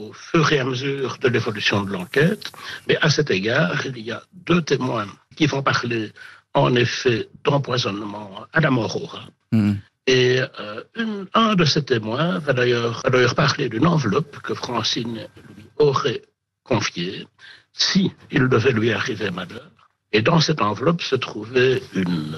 au 0.02 0.12
fur 0.12 0.46
et 0.52 0.60
à 0.60 0.66
mesure 0.66 1.12
de 1.24 1.28
l'évolution 1.34 1.78
de 1.86 1.92
l'enquête. 1.96 2.46
Mais 2.88 2.98
à 3.08 3.10
cet 3.10 3.32
égard, 3.32 3.78
il 3.86 4.00
y 4.10 4.12
a 4.12 4.22
deux 4.50 4.62
témoins 4.62 5.08
qui 5.38 5.46
vont 5.46 5.64
parler 5.64 6.12
en 6.54 6.76
effet 6.76 7.30
d'empoisonnement 7.46 8.30
à 8.52 8.60
la 8.60 8.72
mort 8.78 8.96
au 9.02 9.06
rat. 9.06 9.30
Hmm. 9.54 9.76
Et 10.06 10.42
euh, 10.60 11.26
un 11.34 11.56
de 11.56 11.64
ces 11.64 11.84
témoins 11.94 12.40
va 12.40 12.52
d'ailleurs 12.52 13.36
parler 13.44 13.70
d'une 13.70 13.88
enveloppe 13.88 14.36
que 14.48 14.54
Francine 14.54 15.20
lui 15.56 15.66
aurait 15.78 16.24
confiée 16.66 17.26
si 17.74 18.12
il 18.32 18.48
devait 18.48 18.72
lui 18.72 18.92
arriver 18.92 19.32
malheur. 19.32 19.70
Et 20.12 20.22
dans 20.22 20.40
cette 20.40 20.62
enveloppe 20.62 21.02
se 21.02 21.16
trouvait 21.16 21.82
une, 21.96 22.36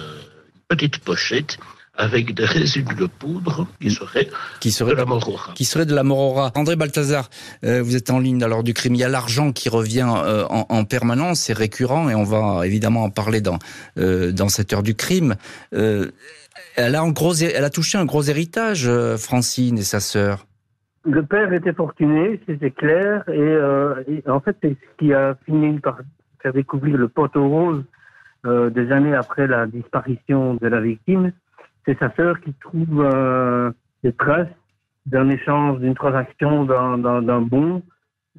petite 0.68 1.00
pochette 1.00 1.58
avec 1.98 2.34
des 2.34 2.44
résidus 2.44 2.96
de 2.96 3.06
poudre 3.06 3.68
qui 3.80 3.90
seraient 3.92 4.28
qui 4.60 4.72
serait 4.72 4.92
de 4.92 4.98
la 4.98 5.06
morora. 5.06 5.54
Qui 5.54 5.64
serait 5.64 5.86
de 5.86 5.96
la 5.96 6.04
morora. 6.04 6.52
André 6.56 6.76
Balthazar, 6.76 7.30
euh, 7.64 7.82
vous 7.82 7.96
êtes 7.96 8.10
en 8.10 8.20
ligne 8.20 8.44
à 8.44 8.48
l'heure 8.48 8.64
du 8.64 8.74
crime. 8.74 8.96
Il 8.96 8.98
y 9.00 9.04
a 9.04 9.10
l'argent 9.10 9.52
qui 9.54 9.70
revient 9.70 10.12
euh, 10.18 10.46
en, 10.50 10.84
permanence, 10.84 11.42
c'est 11.42 11.54
récurrent 11.54 12.10
et 12.10 12.16
on 12.16 12.24
va 12.24 12.66
évidemment 12.66 13.04
en 13.04 13.10
parler 13.10 13.42
dans 13.42 13.60
euh, 13.98 14.32
dans 14.32 14.50
cette 14.50 14.74
heure 14.74 14.84
du 14.84 14.96
crime. 14.96 15.36
elle 15.72 16.96
a 16.96 17.04
en 17.04 17.12
gros, 17.12 17.36
elle 17.36 17.64
a 17.64 17.70
touché 17.70 17.98
un 17.98 18.06
gros 18.06 18.24
héritage, 18.24 18.90
Francine 19.18 19.78
et 19.78 19.84
sa 19.84 20.00
sœur. 20.00 20.46
Le 21.06 21.24
père 21.24 21.54
était 21.54 21.74
fortuné, 21.74 22.42
c'était 22.48 22.72
clair, 22.72 23.28
et, 23.30 24.28
en 24.28 24.40
fait 24.40 24.58
c'est 24.62 24.72
ce 24.72 24.98
qui 24.98 25.14
a 25.14 25.36
fini 25.46 25.80
par 25.80 26.00
faire 26.42 26.54
découvrir 26.54 26.98
le 26.98 27.08
poteau 27.08 27.48
rose 27.48 27.84
des 28.44 28.92
années 28.92 29.16
après 29.16 29.48
la 29.48 29.66
disparition 29.66 30.56
de 30.56 30.68
la 30.68 30.80
victime 30.80 31.32
c'est 31.86 31.98
sa 32.00 32.14
sœur 32.16 32.40
qui 32.42 32.54
trouve 32.54 33.02
euh, 33.02 33.72
des 34.04 34.14
traces 34.14 34.48
d'un 35.06 35.30
échange, 35.30 35.80
d'une 35.80 35.94
transaction 35.94 36.66
d'un 36.66 37.42
bon 37.42 37.84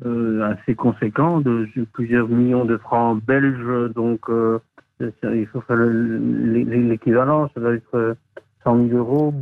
euh, 0.04 0.42
assez 0.50 0.75
conséquent 0.75 1.40
de 1.40 1.68
plusieurs 1.92 2.28
millions 2.28 2.64
de 2.64 2.76
francs 2.76 3.23
belges. 3.23 3.92
Donc, 3.94 4.28
euh, 4.28 4.58
il 5.00 5.46
faut 5.46 5.61
faire 5.61 5.76
l'équivalent, 5.76 7.49
ça 7.54 7.61
doit 7.61 7.75
être 7.75 8.16
100 8.64 8.88
000 8.88 8.99
euros. 8.99 9.32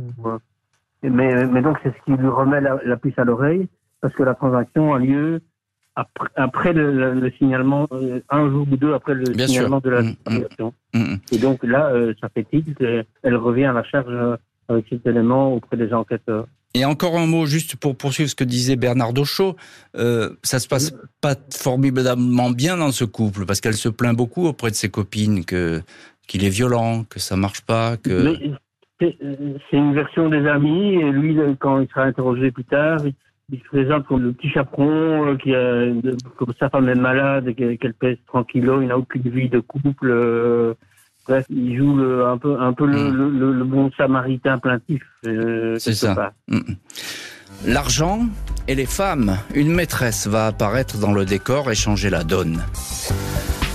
Mais, 1.09 1.45
mais 1.47 1.61
donc, 1.61 1.77
c'est 1.83 1.89
ce 1.89 2.05
qui 2.05 2.19
lui 2.19 2.27
remet 2.27 2.61
la, 2.61 2.79
la 2.83 2.97
puce 2.97 3.17
à 3.17 3.23
l'oreille, 3.23 3.67
parce 4.01 4.13
que 4.13 4.23
la 4.23 4.35
transaction 4.35 4.93
a 4.93 4.99
lieu 4.99 5.41
après, 6.35 6.73
le, 6.73 7.31
signalement, 7.37 7.87
euh, 7.93 8.19
un 8.29 8.49
jour 8.49 8.67
ou 8.69 8.75
deux 8.75 8.93
après 8.93 9.13
le 9.13 9.25
signalement 9.47 9.79
de 9.79 9.89
la 9.89 10.01
mmh, 10.01 10.15
mmh, 10.27 10.69
mmh, 10.93 11.15
Et 11.31 11.37
donc 11.37 11.63
là, 11.63 11.89
euh, 11.91 12.13
ça 12.19 12.27
fait 12.29 12.43
tilt, 12.43 12.77
elle 13.23 13.35
revient 13.35 13.65
à 13.65 13.73
la 13.73 13.83
charge 13.83 14.05
euh, 14.09 14.35
avec 14.67 14.85
cet 14.89 15.05
élément 15.07 15.53
auprès 15.53 15.77
des 15.77 15.93
enquêteurs. 15.93 16.47
Et 16.73 16.83
encore 16.83 17.17
un 17.17 17.25
mot, 17.25 17.45
juste 17.45 17.77
pour 17.77 17.95
poursuivre 17.95 18.29
ce 18.29 18.35
que 18.35 18.43
disait 18.43 18.75
Bernard 18.75 19.13
Dauchot, 19.13 19.55
euh, 19.95 20.31
ça 20.43 20.59
se 20.59 20.67
passe 20.67 20.93
pas 21.21 21.35
formidablement 21.49 22.49
bien 22.49 22.75
dans 22.75 22.91
ce 22.91 23.05
couple, 23.05 23.45
parce 23.45 23.61
qu'elle 23.61 23.75
se 23.75 23.87
plaint 23.87 24.15
beaucoup 24.15 24.45
auprès 24.45 24.71
de 24.71 24.75
ses 24.75 24.89
copines 24.89 25.45
que 25.45 25.81
qu'il 26.27 26.43
est 26.43 26.49
violent, 26.49 27.03
que 27.03 27.19
ça 27.19 27.35
marche 27.35 27.61
pas, 27.61 27.97
que... 27.97 28.35
C'est 28.99 29.17
une 29.73 29.93
version 29.93 30.29
des 30.29 30.47
amis, 30.47 30.95
et 30.95 31.11
lui, 31.11 31.37
quand 31.59 31.81
il 31.81 31.87
sera 31.89 32.03
interrogé 32.03 32.51
plus 32.51 32.63
tard, 32.63 32.99
il 33.51 33.59
se 33.59 33.65
présente 33.65 34.07
comme 34.07 34.23
le 34.23 34.31
petit 34.31 34.49
chaperon, 34.49 35.27
euh, 35.27 35.37
qui 35.37 35.53
a, 35.53 35.85
comme 36.37 36.53
sa 36.59 36.69
femme 36.69 36.89
est 36.89 36.95
malade, 36.95 37.53
qu'elle 37.55 37.93
pèse 37.93 38.17
tranquillo, 38.27 38.81
il 38.81 38.87
n'a 38.87 38.97
aucune 38.97 39.21
vie 39.23 39.49
de 39.49 39.59
couple. 39.59 40.09
Euh, 40.09 40.73
bref, 41.27 41.45
il 41.49 41.77
joue 41.77 41.99
un 42.25 42.37
peu, 42.37 42.59
un 42.59 42.73
peu 42.73 42.87
le, 42.87 43.11
mm. 43.11 43.63
bon 43.63 43.91
samaritain 43.97 44.57
plaintif. 44.57 45.03
Euh, 45.27 45.75
C'est 45.77 45.93
ça. 45.93 46.33
Mm. 46.47 46.59
L'argent 47.65 48.21
et 48.67 48.75
les 48.75 48.85
femmes. 48.85 49.37
Une 49.53 49.71
maîtresse 49.71 50.27
va 50.27 50.47
apparaître 50.47 50.97
dans 50.97 51.13
le 51.13 51.25
décor 51.25 51.71
et 51.71 51.75
changer 51.75 52.09
la 52.09 52.23
donne. 52.23 52.63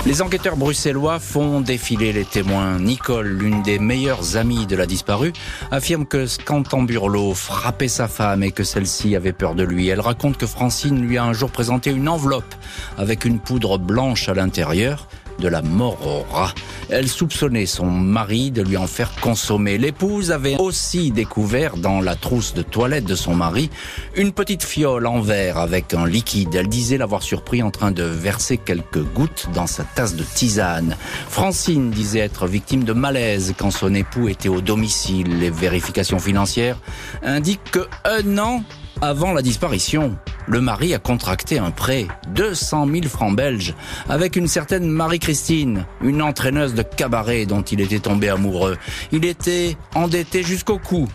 Les 0.07 0.23
enquêteurs 0.23 0.57
bruxellois 0.57 1.19
font 1.19 1.61
défiler 1.61 2.15
les 2.15 2.25
témoins. 2.25 2.79
Nicole, 2.79 3.29
l'une 3.29 3.63
des 3.63 3.79
meilleures 3.79 4.39
amies 4.39 4.67
de 4.67 4.75
la 4.75 4.87
disparue, 4.87 5.35
affirme 5.71 6.07
que 6.07 6.27
Scantamburlo 6.27 7.35
frappait 7.35 7.87
sa 7.87 8.09
femme 8.09 8.43
et 8.43 8.51
que 8.51 8.65
celle-ci 8.65 9.15
avait 9.15 9.35
peur 9.35 9.55
de 9.55 9.63
lui. 9.63 9.89
Elle 9.89 10.01
raconte 10.01 10.39
que 10.39 10.47
Francine 10.47 11.03
lui 11.03 11.19
a 11.19 11.25
un 11.25 11.35
jour 11.35 11.51
présenté 11.51 11.91
une 11.91 12.09
enveloppe 12.09 12.55
avec 12.97 13.27
une 13.27 13.41
poudre 13.41 13.77
blanche 13.77 14.31
à 14.31 14.35
l'intérieur 14.35 15.07
de 15.41 15.49
la 15.49 15.63
morora. 15.63 16.53
Elle 16.89 17.09
soupçonnait 17.09 17.67
son 17.67 17.87
mari 17.87 18.51
de 18.51 18.63
lui 18.63 18.77
en 18.77 18.87
faire 18.87 19.13
consommer. 19.21 19.79
L'épouse 19.79 20.31
avait 20.33 20.57
aussi 20.59 21.11
découvert 21.11 21.77
dans 21.77 22.01
la 22.01 22.15
trousse 22.15 22.55
de 22.55 22.63
toilette 22.63 23.05
de 23.05 23.15
son 23.15 23.35
mari 23.35 23.71
une 24.17 24.33
petite 24.33 24.63
fiole 24.63 25.07
en 25.07 25.21
verre 25.21 25.59
avec 25.59 25.95
un 25.95 26.07
liquide. 26.07 26.55
Elle 26.55 26.69
disait 26.69 26.99
l'avoir 26.99 27.23
surpris 27.23 27.63
en 27.63 27.71
train 27.71 27.91
de 27.91 28.03
verser 28.03 28.57
quelques 28.57 29.03
gouttes 29.03 29.49
dans 29.55 29.67
sa 29.67 29.85
tasse 29.85 30.15
de 30.15 30.25
tisane. 30.25 30.97
Francine 31.29 31.91
disait 31.91 32.21
être 32.21 32.47
victime 32.47 32.85
de 32.85 32.93
malaise 32.93 33.55
quand 33.57 33.71
son 33.71 33.95
époux 33.95 34.29
était 34.29 34.49
au 34.49 34.61
domicile. 34.61 35.39
Les 35.39 35.51
vérifications 35.51 36.19
financières 36.19 36.79
indiquent 37.23 37.71
que 37.71 37.87
un 38.05 38.39
an 38.39 38.63
avant 39.01 39.33
la 39.33 39.43
disparition, 39.43 40.17
le 40.47 40.61
mari 40.61 40.95
a 40.95 40.99
contracté 40.99 41.59
un 41.59 41.71
prêt, 41.71 42.07
200 42.35 42.87
000 42.93 43.07
francs 43.07 43.35
belges, 43.35 43.75
avec 44.09 44.37
une 44.37 44.49
certaine 44.49 44.89
Marie-Christine, 44.89 45.87
une 46.03 46.23
entraîneuse 46.23 46.75
de 46.75 46.83
cabaret 46.83 47.47
dont 47.47 47.63
il 47.63 47.81
était 47.81 48.01
tombé 48.01 48.29
amoureux. 48.29 48.77
Il 49.13 49.25
était 49.25 49.77
endetté 49.95 50.43
jusqu'au 50.43 50.79
cou. 50.79 51.09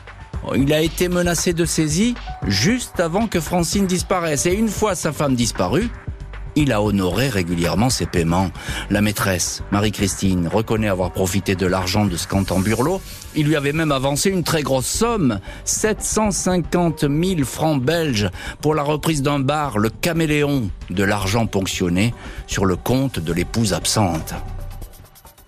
Il 0.55 0.74
a 0.74 0.82
été 0.82 1.10
menacé 1.10 1.53
de 1.53 1.65
saisie 1.65 2.15
juste 2.48 3.00
avant 3.00 3.27
que 3.27 3.39
Francine 3.39 3.88
disparaisse. 3.88 4.46
Et 4.46 4.53
une 4.53 4.70
fois 4.70 4.96
sa 4.96 5.12
femme 5.12 5.36
disparue, 5.36 5.89
il 6.55 6.71
a 6.71 6.81
honoré 6.81 7.29
régulièrement 7.29 7.89
ses 7.89 8.05
paiements. 8.05 8.51
La 8.89 9.01
maîtresse, 9.01 9.63
Marie-Christine, 9.71 10.47
reconnaît 10.47 10.88
avoir 10.88 11.12
profité 11.12 11.55
de 11.55 11.65
l'argent 11.65 12.05
de 12.05 12.15
Scantamburlo. 12.15 13.01
Il 13.35 13.47
lui 13.47 13.55
avait 13.55 13.74
même 13.74 13.91
avancé 13.91 14.29
une 14.29 14.43
très 14.43 14.63
grosse 14.63 14.85
somme, 14.85 15.39
750 15.65 17.01
000 17.01 17.43
francs 17.43 17.81
belges, 17.81 18.29
pour 18.62 18.75
la 18.75 18.83
reprise 18.83 19.21
d'un 19.21 19.39
bar, 19.39 19.77
le 19.77 19.89
Caméléon, 19.89 20.69
de 20.89 21.03
l'argent 21.03 21.45
ponctionné 21.45 22.13
sur 22.47 22.65
le 22.65 22.75
compte 22.75 23.19
de 23.19 23.33
l'épouse 23.33 23.74
absente. 23.74 24.33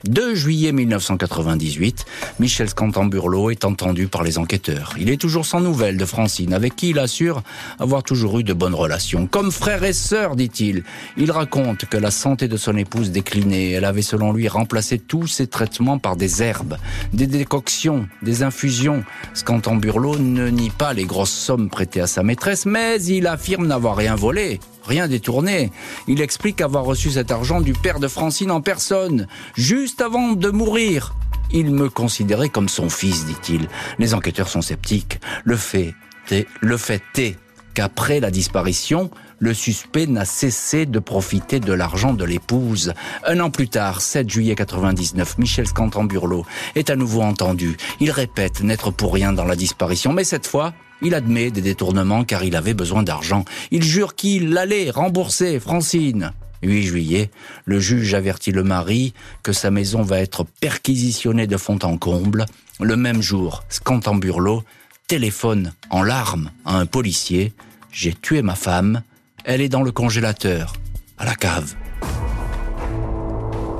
2 0.03 0.35
juillet 0.35 0.71
1998, 0.71 2.05
Michel 2.39 2.69
Scantamburlo 2.69 3.49
est 3.49 3.65
entendu 3.65 4.07
par 4.07 4.23
les 4.23 4.37
enquêteurs. 4.37 4.93
Il 4.99 5.09
est 5.09 5.19
toujours 5.19 5.45
sans 5.45 5.59
nouvelles 5.59 5.97
de 5.97 6.05
Francine, 6.05 6.53
avec 6.53 6.75
qui 6.75 6.89
il 6.89 6.99
assure 6.99 7.41
avoir 7.79 8.03
toujours 8.03 8.39
eu 8.39 8.43
de 8.43 8.53
bonnes 8.53 8.75
relations. 8.75 9.25
Comme 9.25 9.51
frère 9.51 9.83
et 9.83 9.93
sœur, 9.93 10.35
dit-il. 10.35 10.83
Il 11.17 11.31
raconte 11.31 11.85
que 11.85 11.97
la 11.97 12.11
santé 12.11 12.47
de 12.47 12.57
son 12.57 12.77
épouse 12.77 13.09
déclinait. 13.09 13.71
Elle 13.71 13.85
avait 13.85 14.03
selon 14.03 14.33
lui 14.33 14.47
remplacé 14.47 14.99
tous 14.99 15.25
ses 15.25 15.47
traitements 15.47 15.97
par 15.97 16.15
des 16.15 16.43
herbes, 16.43 16.77
des 17.13 17.27
décoctions, 17.27 18.07
des 18.21 18.43
infusions. 18.43 19.03
Scantamburlo 19.33 20.19
ne 20.19 20.47
nie 20.49 20.69
pas 20.69 20.93
les 20.93 21.05
grosses 21.05 21.31
sommes 21.31 21.69
prêtées 21.69 22.01
à 22.01 22.07
sa 22.07 22.21
maîtresse, 22.21 22.67
mais 22.67 23.01
il 23.03 23.25
affirme 23.25 23.65
n'avoir 23.65 23.95
rien 23.95 24.15
volé 24.15 24.59
rien 24.87 25.07
détourné. 25.07 25.71
Il 26.07 26.21
explique 26.21 26.61
avoir 26.61 26.85
reçu 26.85 27.11
cet 27.11 27.31
argent 27.31 27.61
du 27.61 27.73
père 27.73 27.99
de 27.99 28.07
Francine 28.07 28.51
en 28.51 28.61
personne, 28.61 29.27
juste 29.55 30.01
avant 30.01 30.33
de 30.33 30.49
mourir. 30.49 31.13
Il 31.51 31.71
me 31.71 31.89
considérait 31.89 32.49
comme 32.49 32.69
son 32.69 32.89
fils, 32.89 33.25
dit-il. 33.25 33.67
Les 33.99 34.13
enquêteurs 34.13 34.49
sont 34.49 34.61
sceptiques. 34.61 35.19
Le 35.43 35.55
fait 35.55 35.93
est, 36.31 36.47
le 36.61 36.77
fait 36.77 37.03
est 37.17 37.37
qu'après 37.73 38.19
la 38.19 38.31
disparition, 38.31 39.11
le 39.39 39.53
suspect 39.53 40.07
n'a 40.07 40.25
cessé 40.25 40.85
de 40.85 40.99
profiter 40.99 41.59
de 41.59 41.73
l'argent 41.73 42.13
de 42.13 42.25
l'épouse. 42.25 42.93
Un 43.25 43.39
an 43.39 43.51
plus 43.51 43.69
tard, 43.69 44.01
7 44.01 44.29
juillet 44.29 44.55
99, 44.55 45.37
Michel 45.37 45.67
Scantamburlo 45.67 46.45
est 46.75 46.89
à 46.89 46.95
nouveau 46.95 47.21
entendu. 47.21 47.77
Il 47.99 48.09
répète 48.09 48.61
n'être 48.61 48.89
pour 48.91 49.13
rien 49.13 49.31
dans 49.31 49.45
la 49.45 49.55
disparition, 49.55 50.11
mais 50.11 50.23
cette 50.23 50.47
fois, 50.47 50.73
il 51.01 51.13
admet 51.13 51.51
des 51.51 51.61
détournements 51.61 52.23
car 52.23 52.43
il 52.43 52.55
avait 52.55 52.73
besoin 52.73 53.03
d'argent. 53.03 53.45
Il 53.71 53.83
jure 53.83 54.15
qu'il 54.15 54.57
allait 54.57 54.89
rembourser 54.89 55.59
Francine. 55.59 56.31
8 56.63 56.83
juillet, 56.83 57.29
le 57.65 57.79
juge 57.79 58.15
avertit 58.15 58.51
le 58.51 58.63
mari 58.63 59.13
que 59.43 59.53
sa 59.53 59.69
maison 59.69 60.01
va 60.01 60.19
être 60.19 60.43
perquisitionnée 60.59 61.45
de 61.45 61.57
fond 61.57 61.77
en 61.83 61.97
comble. 61.97 62.45
Le 62.79 62.95
même 62.95 63.21
jour, 63.21 63.63
Scantamburlo 63.69 64.63
téléphone 65.07 65.71
en 65.89 66.03
larmes 66.03 66.51
à 66.65 66.77
un 66.77 66.85
policier. 66.85 67.53
J'ai 67.91 68.13
tué 68.13 68.41
ma 68.41 68.55
femme. 68.55 69.01
Elle 69.45 69.61
est 69.61 69.69
dans 69.69 69.81
le 69.81 69.91
congélateur, 69.91 70.73
à 71.17 71.25
la 71.25 71.35
cave. 71.35 71.75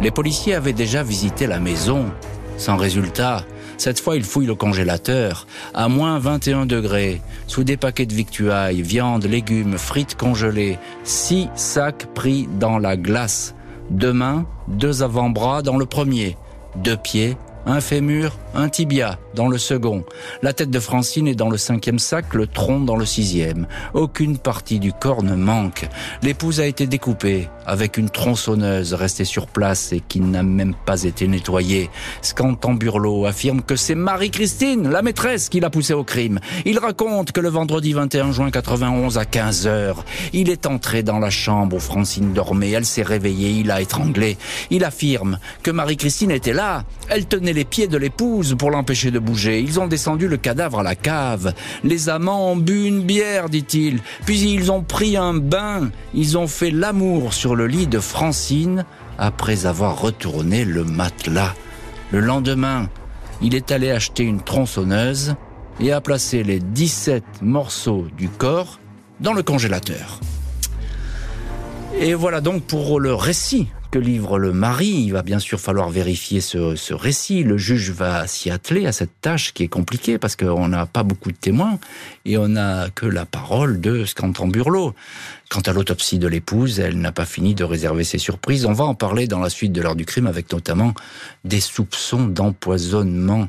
Les 0.01 0.12
policiers 0.12 0.53
avaient 0.53 0.74
déjà 0.74 1.03
visité 1.03 1.45
la 1.45 1.59
maison. 1.59 2.05
Sans 2.57 2.77
résultat, 2.77 3.45
cette 3.77 4.00
fois, 4.00 4.15
il 4.15 4.24
fouille 4.24 4.48
le 4.48 4.55
congélateur, 4.55 5.48
à 5.74 5.88
moins 5.88 6.19
21 6.19 6.65
degrés, 6.65 7.22
sous 7.48 7.63
des 7.63 7.77
paquets 7.77 8.05
de 8.05 8.13
victuailles, 8.13 8.81
viande, 8.81 9.25
légumes, 9.25 9.77
frites 9.77 10.15
congelées, 10.15 10.77
six 11.03 11.48
sacs 11.55 12.07
pris 12.13 12.48
dans 12.60 12.79
la 12.79 12.98
glace. 12.98 13.55
Deux 13.89 14.13
mains, 14.13 14.46
deux 14.67 15.03
avant-bras 15.03 15.62
dans 15.62 15.77
le 15.77 15.86
premier, 15.86 16.38
deux 16.75 16.98
pieds, 16.98 17.38
un 17.65 17.81
fémur, 17.81 18.38
un 18.55 18.69
tibia 18.69 19.19
dans 19.38 19.48
le 19.48 19.60
second. 19.60 20.03
La 20.41 20.51
tête 20.51 20.72
de 20.72 20.79
Francine 20.79 21.27
est 21.27 21.36
dans 21.36 21.50
le 21.50 21.58
cinquième 21.58 22.00
sac, 22.00 22.34
le 22.34 22.48
tronc 22.48 22.79
dans 22.79 22.96
le 22.96 23.06
sixième. 23.06 23.67
Aucune 23.94 24.39
partie 24.39 24.79
du 24.79 24.91
corps 24.91 25.22
ne 25.22 25.36
manque. 25.36 25.88
L'épouse 26.24 26.60
a 26.60 26.65
été 26.65 26.88
découpée 26.88 27.48
avec 27.67 27.98
une 27.98 28.10
tronçonneuse 28.10 28.96
restée 28.96 29.25
sur 29.25 29.46
place 29.46 29.94
et 29.94 30.00
qui 30.00 30.22
n'a 30.22 30.41
même 30.41 30.74
pas 30.74 31.03
été 31.03 31.27
nettoyée. 31.27 31.91
Scantamburlo 32.24 33.25
affirme 33.25 33.62
que 33.62 33.75
c'est 33.75 33.94
Marie-Christine, 33.94 34.89
la 34.89 35.03
maîtresse, 35.03 35.50
qui 35.50 35.60
l'a 35.60 35.70
poussé 35.70 35.94
au 35.94 36.03
crime. 36.03 36.39
Il 36.65 36.79
raconte 36.79 37.32
que 37.32 37.41
le 37.41 37.50
vendredi 37.50 37.94
21 37.94 38.32
juin 38.32 38.50
91 38.50 39.20
à 39.20 39.25
15 39.25 39.67
heures, 39.67 40.03
il 40.34 40.50
est 40.50 40.65
entré 40.65 41.03
dans 41.03 41.20
la 41.20 41.29
chambre 41.29 41.75
où 41.75 41.79
Francine 41.79 42.34
dormait. 42.34 42.72
Elle 42.72 42.86
s'est 42.86 43.03
réveillée, 43.03 43.51
il 43.51 43.70
a 43.70 43.82
étranglé. 43.82 44.38
Il 44.72 44.84
affirme 44.84 45.38
que 45.62 45.70
Marie-Christine 45.70 46.32
était 46.32 46.53
là. 46.53 46.86
Elle 47.10 47.27
tenait 47.27 47.53
les 47.53 47.65
pieds 47.65 47.88
de 47.88 47.98
l'épouse 47.98 48.56
pour 48.58 48.72
l'empêcher 48.72 49.12
de 49.12 49.20
Ils 49.36 49.79
ont 49.79 49.88
descendu 49.88 50.27
le 50.27 50.38
cadavre 50.38 50.79
à 50.79 50.84
la 50.84 50.96
cave. 50.96 51.53
Les 51.84 52.10
amants 52.10 52.51
ont 52.51 52.55
bu 52.55 52.86
une 52.86 53.03
bière, 53.03 53.50
dit-il. 53.50 54.00
Puis 54.25 54.51
ils 54.51 54.72
ont 54.72 54.84
pris 54.84 55.17
un 55.17 55.34
bain. 55.34 55.89
Ils 56.13 56.38
ont 56.38 56.48
fait 56.48 56.72
l'amour 56.72 57.34
sur 57.34 57.55
le 57.55 57.67
lit 57.67 57.88
de 57.88 58.00
Francine 58.00 58.86
après 59.17 59.65
avoir 59.65 60.01
retourné 60.01 60.65
le 60.65 60.84
matelas. 60.84 61.53
Le 62.12 62.19
lendemain, 62.19 62.89
il 63.41 63.55
est 63.55 63.72
allé 63.72 63.91
acheter 63.91 64.24
une 64.24 64.41
tronçonneuse 64.41 65.36
et 65.79 65.91
a 65.91 66.01
placé 66.01 66.43
les 66.43 66.60
17 66.60 67.24
morceaux 67.41 68.07
du 68.17 68.29
corps 68.29 68.79
dans 69.19 69.34
le 69.34 69.43
congélateur. 69.43 70.19
Et 72.00 72.13
voilà 72.13 72.41
donc 72.41 72.63
pour 72.63 73.00
le 73.00 73.13
récit 73.13 73.67
que 73.91 74.00
livre 74.00 74.39
le 74.39 74.53
mari. 74.53 74.88
Il 74.88 75.13
va 75.13 75.22
bien 75.22 75.39
sûr 75.39 75.60
falloir 75.60 75.89
vérifier 75.89 76.41
ce, 76.41 76.94
récit. 76.94 77.44
Le 77.44 77.58
juge 77.58 77.91
va 77.91 78.27
s'y 78.27 78.50
atteler 78.50 78.86
à 78.86 78.91
cette 78.91 79.22
tâche 79.22 79.53
qui 79.53 79.63
est 79.63 79.67
compliquée 79.67 80.17
parce 80.17 80.36
qu'on 80.36 80.67
n'a 80.67 80.86
pas 80.86 81.03
beaucoup 81.03 81.32
de 81.32 81.38
témoins 81.38 81.79
et 82.25 82.38
on 82.38 82.50
n'a 82.50 82.89
que 82.94 83.06
la 83.06 83.25
parole 83.25 83.79
de 83.82 84.06
Scantan 84.06 84.48
Burlot. 84.48 84.94
Quant 85.50 85.62
à 85.62 85.72
l'autopsie 85.72 86.20
de 86.20 86.27
l'épouse, 86.27 86.79
elle 86.79 87.00
n'a 87.00 87.12
pas 87.12 87.25
fini 87.25 87.56
de 87.56 87.63
réserver 87.63 88.03
ses 88.03 88.17
surprises. 88.17 88.65
On 88.65 88.74
va 88.74 88.84
en 88.84 88.96
parler 88.96 89.27
dans 89.27 89.39
la 89.39 89.50
suite 89.50 89.72
de 89.72 89.82
l'heure 89.82 89.96
du 89.96 90.06
crime 90.06 90.27
avec 90.27 90.51
notamment 90.51 90.94
des 91.46 91.62
soupçons 91.62 92.25
d'empoisonnement. 92.25 93.48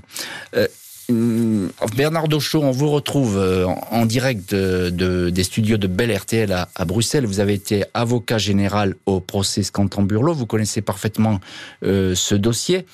Euh, 0.54 0.68
Bernard 1.10 2.28
Dauchot, 2.28 2.62
on 2.62 2.70
vous 2.70 2.90
retrouve 2.90 3.38
euh, 3.38 3.66
en 3.66 4.04
direct 4.04 4.54
de, 4.54 5.30
des 5.30 5.42
studios 5.42 5.78
de 5.78 5.86
Belle 5.86 6.14
RTL 6.14 6.52
à, 6.52 6.84
Bruxelles. 6.84 7.24
Vous 7.24 7.40
avez 7.40 7.54
été 7.54 7.84
avocat 7.94 8.36
général 8.36 8.94
au 9.06 9.20
procès 9.20 9.62
Scantamburlo. 9.62 10.34
Vous 10.34 10.44
connaissez 10.44 10.82
parfaitement 10.82 11.40
euh, 11.82 12.14
ce 12.14 12.34
dossier. 12.34 12.84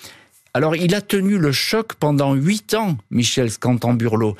Alors, 0.52 0.76
il 0.76 0.94
a 0.94 1.00
tenu 1.00 1.38
le 1.38 1.50
choc 1.50 1.94
pendant 1.94 2.34
huit 2.34 2.74
ans, 2.74 2.96
Michel 3.10 3.50
Scantamburlo. 3.50 4.36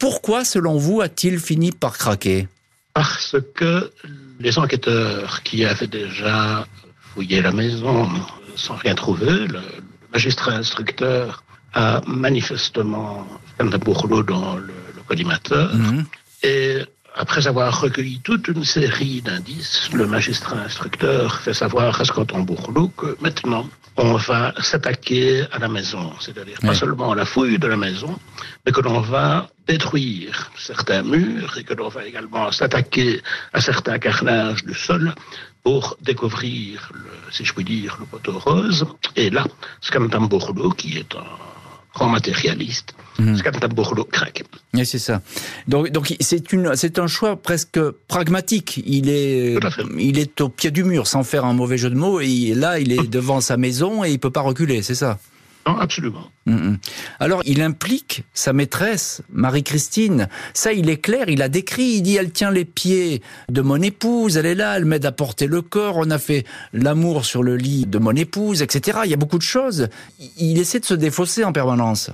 Pourquoi, 0.00 0.44
selon 0.44 0.76
vous, 0.76 1.00
a-t-il 1.00 1.38
fini 1.38 1.70
par 1.70 1.96
craquer? 1.96 2.48
Parce 2.94 3.36
que 3.54 3.92
les 4.40 4.58
enquêteurs 4.58 5.44
qui 5.44 5.64
avaient 5.64 5.86
déjà 5.86 6.66
fouillé 7.00 7.40
la 7.40 7.52
maison 7.52 8.08
sans 8.56 8.74
rien 8.74 8.96
trouver, 8.96 9.46
le 9.46 9.60
magistrat 10.12 10.54
instructeur 10.54 11.41
a 11.74 12.00
manifestement 12.06 13.26
Cantaburlo 13.58 14.22
dans 14.22 14.56
le, 14.56 14.74
le 14.96 15.02
collimateur. 15.06 15.74
Mhm. 15.74 16.04
Et 16.42 16.82
après 17.14 17.46
avoir 17.46 17.80
recueilli 17.80 18.20
toute 18.20 18.48
une 18.48 18.64
série 18.64 19.20
d'indices, 19.20 19.90
le 19.92 20.06
magistrat 20.06 20.56
instructeur 20.56 21.40
fait 21.40 21.52
savoir 21.52 22.00
à 22.00 22.38
Bourlou 22.38 22.88
que 22.88 23.16
maintenant, 23.20 23.68
on 23.96 24.14
va 24.14 24.54
s'attaquer 24.62 25.44
à 25.52 25.58
la 25.58 25.68
maison. 25.68 26.12
C'est-à-dire 26.20 26.58
pas 26.60 26.74
seulement 26.74 27.12
à 27.12 27.14
la 27.14 27.26
fouille 27.26 27.58
de 27.58 27.66
la 27.66 27.76
maison, 27.76 28.18
mais 28.64 28.72
que 28.72 28.80
l'on 28.80 29.00
va 29.00 29.50
détruire 29.66 30.50
certains 30.56 31.02
murs 31.02 31.58
et 31.58 31.64
que 31.64 31.74
l'on 31.74 31.88
va 31.88 32.06
également 32.06 32.50
s'attaquer 32.50 33.20
à 33.52 33.60
certains 33.60 33.98
carnages 33.98 34.64
du 34.64 34.74
sol 34.74 35.14
pour 35.62 35.96
découvrir, 36.00 36.90
le, 36.94 37.10
si 37.30 37.44
je 37.44 37.52
puis 37.52 37.64
dire, 37.64 37.96
le 38.00 38.06
poteau 38.06 38.38
rose. 38.38 38.86
Et 39.16 39.28
là, 39.28 39.44
Scantamburlo, 39.82 40.70
qui 40.70 40.98
est 40.98 41.14
un 41.14 41.24
grand 41.94 42.08
matérialiste. 42.08 42.94
Mmh. 43.18 43.36
Oui, 44.74 44.86
c'est 44.86 44.98
ça. 44.98 45.20
Donc, 45.68 45.90
donc 45.90 46.14
c'est 46.20 46.52
une, 46.52 46.74
c'est 46.76 46.98
un 46.98 47.06
choix 47.06 47.36
presque 47.36 47.78
pragmatique. 48.08 48.82
Il 48.86 49.10
est, 49.10 49.58
il 49.98 50.18
est 50.18 50.40
au 50.40 50.48
pied 50.48 50.70
du 50.70 50.84
mur, 50.84 51.06
sans 51.06 51.22
faire 51.22 51.44
un 51.44 51.52
mauvais 51.52 51.76
jeu 51.76 51.90
de 51.90 51.94
mots. 51.94 52.20
Et 52.20 52.54
là, 52.54 52.78
il 52.78 52.92
est 52.92 53.06
devant 53.08 53.40
sa 53.40 53.56
maison 53.56 54.04
et 54.04 54.10
il 54.10 54.18
peut 54.18 54.30
pas 54.30 54.40
reculer. 54.40 54.82
C'est 54.82 54.94
ça? 54.94 55.18
Non, 55.66 55.78
absolument. 55.78 56.30
Mm, 56.46 56.54
mm. 56.54 56.78
Alors, 57.20 57.42
il 57.44 57.62
implique 57.62 58.24
sa 58.34 58.52
maîtresse, 58.52 59.22
Marie-Christine. 59.32 60.28
Ça, 60.54 60.72
il 60.72 60.90
est 60.90 60.96
clair, 60.98 61.28
il 61.28 61.42
a 61.42 61.48
décrit. 61.48 61.96
Il 61.96 62.02
dit, 62.02 62.16
elle 62.16 62.32
tient 62.32 62.50
les 62.50 62.64
pieds 62.64 63.22
de 63.48 63.60
mon 63.60 63.80
épouse, 63.80 64.36
elle 64.36 64.46
est 64.46 64.54
là, 64.54 64.76
elle 64.76 64.84
m'aide 64.84 65.06
à 65.06 65.12
porter 65.12 65.46
le 65.46 65.62
corps, 65.62 65.96
on 65.98 66.10
a 66.10 66.18
fait 66.18 66.44
l'amour 66.72 67.24
sur 67.24 67.42
le 67.42 67.56
lit 67.56 67.86
de 67.86 67.98
mon 67.98 68.14
épouse, 68.14 68.62
etc. 68.62 69.00
Il 69.04 69.10
y 69.10 69.14
a 69.14 69.16
beaucoup 69.16 69.38
de 69.38 69.42
choses. 69.42 69.88
Il 70.38 70.58
essaie 70.58 70.80
de 70.80 70.84
se 70.84 70.94
défausser 70.94 71.44
en 71.44 71.52
permanence. 71.52 72.10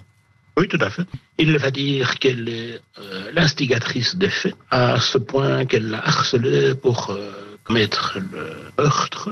Oui, 0.59 0.67
tout 0.69 0.79
à 0.81 0.91
fait. 0.91 1.05
Il 1.39 1.57
va 1.57 1.71
dire 1.71 2.19
qu'elle 2.19 2.49
est 2.49 2.81
euh, 2.99 3.31
l'instigatrice 3.33 4.17
des 4.17 4.29
faits, 4.29 4.57
à 4.71 4.99
ce 5.01 5.17
point 5.17 5.65
qu'elle 5.67 5.89
l'a 5.89 6.05
harcelé 6.05 6.75
pour 6.75 7.11
euh, 7.11 7.31
commettre 7.63 8.19
le 8.19 8.57
meurtre, 8.77 9.31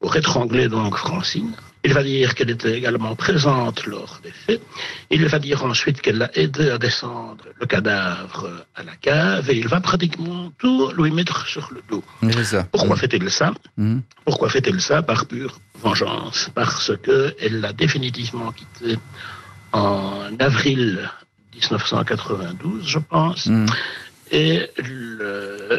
pour 0.00 0.16
étrangler 0.16 0.68
donc 0.68 0.96
Francine. 0.96 1.54
Il 1.84 1.92
va 1.94 2.02
dire 2.02 2.34
qu'elle 2.34 2.50
était 2.50 2.76
également 2.76 3.14
présente 3.14 3.86
lors 3.86 4.20
des 4.22 4.32
faits. 4.32 4.60
Il 5.10 5.26
va 5.26 5.38
dire 5.38 5.64
ensuite 5.64 6.00
qu'elle 6.00 6.18
l'a 6.18 6.30
aidé 6.36 6.70
à 6.70 6.78
descendre 6.78 7.44
le 7.58 7.66
cadavre 7.66 8.50
à 8.74 8.82
la 8.82 8.96
cave 8.96 9.48
et 9.50 9.56
il 9.56 9.68
va 9.68 9.80
pratiquement 9.80 10.52
tout 10.58 10.90
lui 10.98 11.10
mettre 11.12 11.46
sur 11.46 11.70
le 11.72 11.82
dos. 11.88 12.02
Pourquoi 12.72 12.96
fait-il 12.96 13.30
ça 13.30 13.52
mmh. 13.76 13.98
Pourquoi 14.24 14.48
fait-il 14.48 14.80
ça 14.80 15.02
Par 15.02 15.26
pure 15.26 15.60
vengeance. 15.80 16.50
Parce 16.54 16.92
qu'elle 17.02 17.60
l'a 17.60 17.72
définitivement 17.72 18.50
quitté 18.52 18.98
en 19.72 20.30
avril 20.38 21.08
1992, 21.54 22.86
je 22.86 22.98
pense. 22.98 23.46
Mmh. 23.46 23.66
Et, 24.30 24.68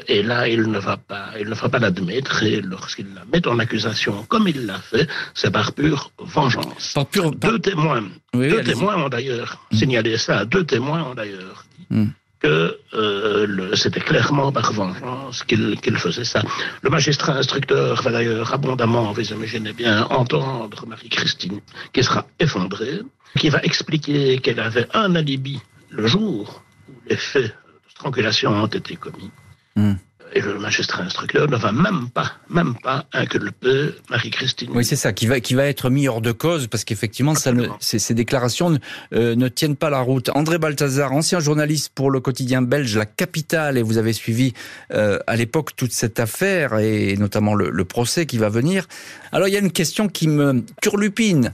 et 0.07 0.23
là, 0.23 0.47
il 0.47 0.63
ne 0.63 0.79
va 0.79 0.97
pas, 0.97 1.31
il 1.39 1.47
ne 1.49 1.53
va 1.55 1.69
pas 1.69 1.79
l'admettre. 1.79 2.43
Et 2.43 2.62
lorsqu'il 2.62 3.07
la 3.13 3.23
met 3.31 3.47
en 3.47 3.59
accusation, 3.59 4.25
comme 4.27 4.47
il 4.47 4.65
l'a 4.65 4.79
fait, 4.79 5.07
c'est 5.33 5.51
par 5.51 5.73
pure 5.73 6.12
vengeance. 6.19 6.95
Deux 7.35 7.59
témoins, 7.59 8.03
deux 8.33 8.63
témoins 8.63 9.03
ont 9.03 9.09
d'ailleurs 9.09 9.62
mm. 9.71 9.77
signalé 9.77 10.17
ça. 10.17 10.45
Deux 10.45 10.65
témoins 10.65 11.03
ont 11.03 11.15
d'ailleurs 11.15 11.65
dit 11.77 11.85
mm. 11.89 12.07
que 12.39 12.77
euh, 12.93 13.75
c'était 13.75 13.99
clairement 13.99 14.51
par 14.51 14.71
vengeance 14.73 15.43
qu'il 15.43 15.97
faisait 15.97 16.23
ça. 16.23 16.41
Le 16.81 16.89
magistrat 16.89 17.33
instructeur 17.33 18.01
va 18.01 18.12
d'ailleurs 18.12 18.53
abondamment, 18.53 19.12
vous 19.12 19.31
imaginez 19.31 19.73
bien, 19.73 20.05
entendre 20.05 20.85
Marie-Christine, 20.88 21.59
qui 21.93 22.03
sera 22.03 22.25
effondrée, 22.39 23.01
qui 23.38 23.49
va 23.49 23.62
expliquer 23.63 24.39
qu'elle 24.39 24.59
avait 24.59 24.88
un 24.93 25.15
alibi 25.15 25.59
le 25.89 26.07
jour 26.07 26.63
où 26.88 26.93
les 27.09 27.17
faits 27.17 27.53
strangulations 27.99 28.51
ont 28.51 28.67
été 28.67 28.95
commis. 28.95 29.29
Hmm. 29.75 29.95
Et 30.34 30.42
le 30.42 30.60
magistrat 30.60 31.04
instructeur 31.04 31.50
ne 31.50 31.58
va 31.58 31.72
même 31.72 32.10
pas, 32.10 32.34
même 32.50 32.76
pas 32.84 33.06
inculper 33.13 33.96
Marie-Christine. 34.10 34.70
Oui, 34.74 34.86
c'est 34.86 34.96
ça, 34.96 35.12
qui 35.12 35.28
va, 35.28 35.39
qui 35.39 35.56
va 35.56 35.65
être 35.65 35.89
mis 35.89 36.08
hors 36.08 36.22
de 36.22 36.32
cause 36.32 36.68
parce 36.68 36.84
qu'effectivement, 36.84 37.34
ces, 37.36 38.13
déclarations 38.13 38.78
euh, 39.13 39.36
ne, 39.36 39.48
tiennent 39.48 39.76
pas 39.76 39.89
la 39.89 40.02
route. 40.02 40.30
André 40.36 40.58
Balthazar, 40.58 41.13
ancien 41.13 41.39
journaliste 41.39 41.92
pour 41.96 42.12
le 42.12 42.20
quotidien 42.20 42.62
belge 42.62 42.98
La 42.98 43.06
Capitale, 43.06 43.78
et 43.78 43.82
vous 43.82 43.98
avez 43.98 44.13
suivi 44.13 44.54
euh, 44.94 45.20
à 45.26 45.36
l'époque 45.36 45.76
toute 45.76 45.92
cette 45.92 46.20
affaire 46.20 46.78
et 46.78 47.15
notamment 47.18 47.56
le, 47.56 47.70
le, 47.70 47.86
procès 47.86 48.26
qui 48.26 48.38
va 48.38 48.50
venir. 48.50 48.88
Alors, 49.32 49.48
il 49.48 49.54
y 49.54 49.58
a 49.58 49.60
une 49.60 49.72
question 49.72 50.08
qui 50.08 50.28
me 50.28 50.63
turlupine 50.82 51.54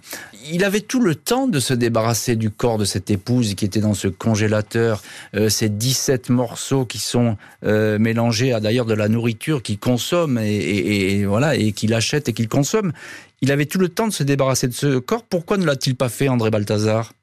il 0.52 0.64
avait 0.64 0.82
tout 0.82 1.02
le 1.02 1.16
temps 1.16 1.48
de 1.48 1.60
se 1.60 1.74
débarrasser 1.74 2.36
du 2.36 2.50
corps 2.50 2.78
de 2.78 2.86
cette 2.86 3.10
épouse 3.10 3.56
qui 3.56 3.66
était 3.66 3.80
dans 3.80 3.94
ce 3.94 4.08
congélateur, 4.08 5.02
euh, 5.36 5.50
ces 5.50 5.70
17 5.70 6.30
morceaux 6.30 6.86
qui 6.86 7.00
sont 7.00 7.38
euh, 7.66 7.98
mélangés 8.00 8.54
à 8.54 8.60
d'ailleurs 8.66 8.86
de 8.86 8.96
la 8.96 9.08
nourriture 9.08 9.62
qu'il 9.62 9.78
consomme 9.78 10.40
et, 10.42 11.24
voilà 11.26 11.56
et 11.56 11.72
qu'il 11.72 11.94
achète 11.94 12.28
et 12.28 12.34
qu'il 12.34 12.50
consomme. 12.50 12.92
Il 13.42 13.52
avait 13.52 13.68
tout 13.68 13.78
le 13.80 13.90
temps 13.90 14.08
de 14.08 14.12
se 14.12 14.24
débarrasser 14.24 14.68
de 14.68 14.74
ce 14.74 14.98
corps. 14.98 15.24
Pourquoi 15.24 15.58
ne 15.58 15.66
l'a-t-il 15.66 15.96
pas 15.96 16.10
fait, 16.10 16.28
André 16.28 16.50
Balthazar? 16.50 17.14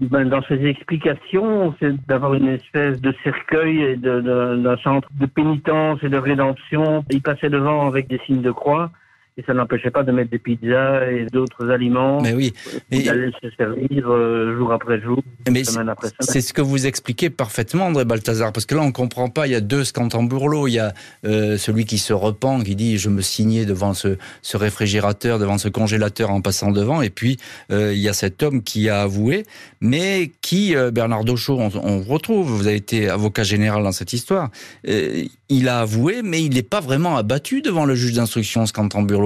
Ben, 0.00 0.28
dans 0.28 0.42
ses 0.42 0.64
explications, 0.66 1.74
c'est 1.80 1.94
d'avoir 2.06 2.34
une 2.34 2.48
espèce 2.48 3.00
de 3.00 3.14
cercueil 3.24 3.82
et 3.82 3.96
d'un 3.96 4.76
centre 4.82 5.08
de 5.20 5.26
pénitence 5.26 6.00
et 6.02 6.08
de 6.08 6.18
rédemption. 6.18 7.04
Il 7.10 7.22
passait 7.22 7.50
devant 7.50 7.86
avec 7.86 8.08
des 8.08 8.20
signes 8.26 8.42
de 8.42 8.50
croix 8.50 8.90
et 9.38 9.44
ça 9.46 9.54
n'empêchait 9.54 9.92
pas 9.92 10.02
de 10.02 10.10
mettre 10.10 10.30
des 10.30 10.40
pizzas 10.40 11.08
et 11.08 11.26
d'autres 11.32 11.70
aliments. 11.70 12.20
Mais 12.20 12.34
oui. 12.34 12.52
Et 12.90 13.04
d'aller 13.04 13.30
se 13.40 13.48
servir 13.56 14.10
euh, 14.10 14.56
jour 14.58 14.72
après 14.72 15.00
jour, 15.00 15.22
mais 15.48 15.62
semaine 15.62 15.88
après 15.88 16.08
semaine. 16.08 16.16
C'est 16.20 16.40
ce 16.40 16.52
que 16.52 16.60
vous 16.60 16.88
expliquez 16.88 17.30
parfaitement, 17.30 17.86
André 17.86 18.04
Balthazar, 18.04 18.52
parce 18.52 18.66
que 18.66 18.74
là, 18.74 18.82
on 18.82 18.90
comprend 18.90 19.28
pas. 19.28 19.46
Il 19.46 19.52
y 19.52 19.54
a 19.54 19.60
deux 19.60 19.84
scantamburlos. 19.84 20.66
Il 20.66 20.74
y 20.74 20.78
a 20.80 20.92
euh, 21.24 21.56
celui 21.56 21.84
qui 21.84 21.98
se 21.98 22.12
repent, 22.12 22.64
qui 22.64 22.74
dit 22.74 22.98
je 22.98 23.08
me 23.10 23.22
signais 23.22 23.64
devant 23.64 23.94
ce, 23.94 24.18
ce 24.42 24.56
réfrigérateur, 24.56 25.38
devant 25.38 25.56
ce 25.56 25.68
congélateur 25.68 26.30
en 26.30 26.40
passant 26.40 26.72
devant. 26.72 27.00
Et 27.00 27.10
puis 27.10 27.36
euh, 27.70 27.94
il 27.94 28.00
y 28.00 28.08
a 28.08 28.14
cet 28.14 28.42
homme 28.42 28.64
qui 28.64 28.88
a 28.88 29.02
avoué, 29.02 29.44
mais 29.80 30.32
qui 30.42 30.74
Bernard 30.92 31.24
Dauchot, 31.24 31.60
on, 31.60 31.70
on, 31.76 32.02
retrouve. 32.02 32.48
Vous 32.50 32.66
avez 32.66 32.76
été 32.76 33.08
avocat 33.08 33.44
général 33.44 33.84
dans 33.84 33.92
cette 33.92 34.12
histoire. 34.12 34.50
il 34.84 35.68
a 35.68 35.78
avoué, 35.78 36.22
mais 36.24 36.42
il 36.42 36.54
n'est 36.54 36.62
pas 36.62 36.80
vraiment 36.80 37.16
abattu 37.16 37.62
devant 37.62 37.84
le 37.84 37.94
juge 37.94 38.14
d'instruction 38.14 38.66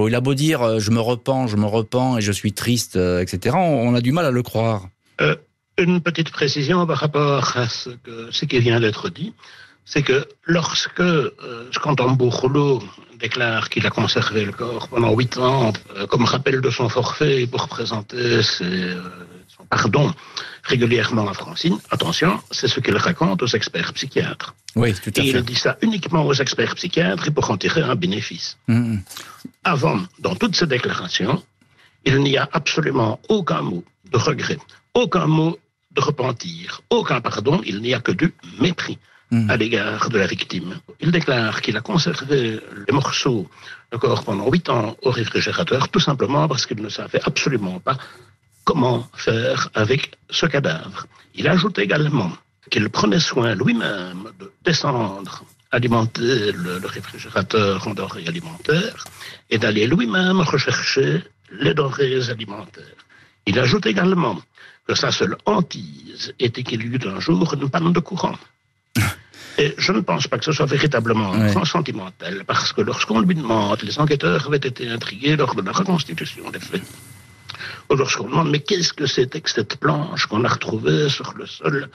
Il 0.07 0.15
a 0.15 0.21
beau 0.21 0.33
dire 0.33 0.61
euh, 0.61 0.79
je 0.79 0.91
me 0.91 0.99
repens, 0.99 1.47
je 1.47 1.57
me 1.57 1.65
repens 1.65 2.17
et 2.17 2.21
je 2.21 2.31
suis 2.31 2.53
triste, 2.53 2.95
euh, 2.95 3.21
etc. 3.21 3.55
On, 3.57 3.93
a 3.95 4.01
du 4.01 4.11
mal 4.11 4.25
à 4.25 4.31
le 4.31 4.43
croire. 4.43 4.87
Euh, 5.21 5.35
une 5.77 6.01
petite 6.01 6.29
précision 6.31 6.85
par 6.85 6.97
rapport 6.97 7.57
à 7.57 7.67
ce, 7.67 7.89
que, 7.89 8.45
qui 8.45 8.59
vient 8.59 8.79
d'être 8.79 9.09
dit, 9.09 9.33
c'est 9.85 10.03
que 10.03 10.25
lorsque 10.45 10.99
euh, 10.99 11.31
Bourlot 12.17 12.83
déclare 13.23 13.69
qu'il 13.69 13.85
a 13.87 13.89
conservé 13.89 14.43
le 14.43 14.51
corps 14.51 14.87
pendant 14.89 15.11
huit 15.15 15.37
ans 15.37 15.71
comme 16.09 16.25
rappel 16.25 16.59
de 16.59 16.69
son 16.69 16.89
forfait 16.89 17.47
pour 17.47 17.67
présenter 17.67 18.43
ses, 18.43 18.97
pardon 19.69 20.13
régulièrement 20.63 21.27
à 21.27 21.33
Francine, 21.33 21.77
attention, 21.89 22.31
c'est 22.51 22.67
ce 22.67 22.79
qu'il 22.79 22.97
raconte 22.97 23.41
aux 23.45 23.53
experts 23.59 23.93
psychiatres. 23.93 24.55
Oui, 24.75 24.93
tout 24.93 25.11
à 25.17 25.21
et 25.21 25.31
fait. 25.31 25.39
il 25.39 25.43
dit 25.43 25.55
ça 25.55 25.77
uniquement 25.81 26.25
aux 26.25 26.33
experts 26.33 26.75
psychiatres 26.75 27.27
et 27.27 27.31
pour 27.31 27.49
en 27.51 27.57
tirer 27.57 27.81
un 27.81 27.95
bénéfice. 27.95 28.57
Mmh. 28.67 28.97
Avant, 29.63 29.99
dans 30.19 30.35
toutes 30.35 30.55
ces 30.55 30.67
déclarations, 30.67 31.41
il 32.05 32.17
n'y 32.19 32.37
a 32.37 32.47
absolument 32.51 33.19
aucun 33.29 33.61
mot 33.61 33.83
de 34.11 34.17
regret, 34.17 34.59
aucun 34.93 35.27
mot 35.27 35.57
de 35.91 36.01
repentir, 36.01 36.81
aucun 36.89 37.19
pardon, 37.21 37.61
il 37.65 37.81
n'y 37.81 37.93
a 37.93 37.99
que 37.99 38.11
du 38.11 38.33
mépris 38.59 38.97
mmh. 39.33 39.49
à 39.49 39.55
l'égard 39.57 40.09
de 40.09 40.17
la 40.17 40.27
victime. 40.27 40.71
Il 40.99 41.11
déclare 41.11 41.61
qu'il 41.61 41.75
a 41.77 41.81
conservé 41.81 42.59
les 42.87 42.93
morceaux 42.93 43.49
de 43.91 43.97
corps 43.97 44.23
pendant 44.23 44.49
huit 44.49 44.69
ans 44.69 44.95
au 45.01 45.11
réfrigérateur, 45.11 45.89
tout 45.89 45.99
simplement 45.99 46.47
parce 46.47 46.65
qu'il 46.65 46.81
ne 46.81 46.89
savait 46.89 47.21
absolument 47.23 47.79
pas 47.79 47.97
comment 48.63 49.07
faire 49.13 49.69
avec 49.73 50.01
ce 50.29 50.45
cadavre. 50.45 51.05
Il 51.35 51.47
ajoute 51.47 51.79
également 51.79 52.31
qu'il 52.69 52.87
prenait 52.89 53.19
soin 53.19 53.55
lui-même 53.55 54.23
de 54.39 54.51
descendre 54.63 55.43
alimenter 55.71 56.51
le, 56.51 56.77
le, 56.77 56.87
réfrigérateur 56.87 57.87
en 57.87 57.93
denrées 57.95 58.27
alimentaires 58.27 59.03
et 59.49 59.57
d'aller 59.57 59.87
lui-même 59.87 60.39
rechercher 60.41 61.23
les 61.51 61.73
denrées 61.73 62.29
alimentaires. 62.29 63.01
Il 63.47 63.57
ajoute 63.59 63.87
également 63.87 64.37
que 64.87 64.95
sa 64.95 65.11
seule 65.11 65.35
hantise 65.45 66.33
était 66.39 66.63
qu'il 66.63 66.83
y 66.83 66.85
eut 66.85 67.07
un 67.07 67.19
jour 67.19 67.53
une 67.53 67.69
panne 67.69 67.91
de 67.91 67.99
courant. 67.99 68.37
Et 69.57 69.75
je 69.77 69.91
ne 69.91 70.01
pense 70.01 70.27
pas 70.27 70.37
que 70.39 70.45
ce 70.45 70.51
soit 70.51 70.65
véritablement 70.65 71.33
un 71.33 71.65
sentimental, 71.65 72.43
parce 72.45 72.73
que 72.73 72.81
lorsqu'on 72.81 73.19
lui 73.21 73.35
demande, 73.35 73.81
les 73.83 73.99
enquêteurs 73.99 74.47
avaient 74.47 74.57
été 74.57 74.89
intrigués 74.89 75.35
lors 75.35 75.53
de 75.55 75.61
la 75.61 75.71
reconstitution 75.71 76.49
des 76.49 76.59
faits, 76.59 76.81
lorsqu'on 77.89 78.25
demande 78.25 78.49
mais 78.49 78.59
qu'est-ce 78.59 78.93
que 78.93 79.05
c'était 79.05 79.41
que 79.41 79.49
cette 79.49 79.77
planche 79.77 80.25
qu'on 80.25 80.43
a 80.43 80.47
retrouvée 80.47 81.07
sur 81.09 81.33
le 81.37 81.45
sol 81.45 81.89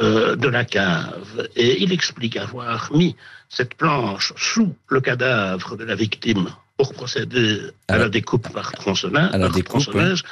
euh, 0.00 0.36
de 0.36 0.48
la 0.48 0.64
cave? 0.64 1.48
Et 1.56 1.82
il 1.82 1.92
explique 1.92 2.36
avoir 2.36 2.92
mis 2.92 3.16
cette 3.48 3.74
planche 3.74 4.32
sous 4.36 4.74
le 4.88 5.00
cadavre 5.00 5.76
de 5.76 5.84
la 5.84 5.96
victime 5.96 6.48
pour 6.76 6.92
procéder 6.92 7.60
à, 7.88 7.94
à 7.94 7.98
la 7.98 8.08
découpe 8.08 8.52
par 8.52 8.68
à 8.68 9.38
la 9.38 9.48
tronçonnage 9.50 10.22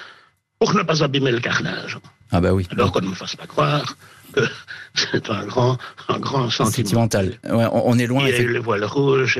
pour 0.58 0.74
ne 0.74 0.82
pas 0.82 1.02
abîmer 1.02 1.32
le 1.32 1.40
carrelage. 1.40 1.98
Ah 2.32 2.40
bah 2.40 2.52
oui. 2.52 2.66
Alors 2.70 2.92
qu'on 2.92 3.00
ne 3.00 3.08
me 3.08 3.14
fasse 3.14 3.36
pas 3.36 3.46
croire 3.46 3.96
que 4.32 4.40
c'est 4.94 5.28
un 5.30 5.44
grand, 5.44 5.78
un 6.08 6.18
grand 6.18 6.50
sentimental. 6.50 7.34
Ouais, 7.44 7.66
on 7.70 7.98
est 7.98 8.06
loin. 8.06 8.24
Et 8.26 8.32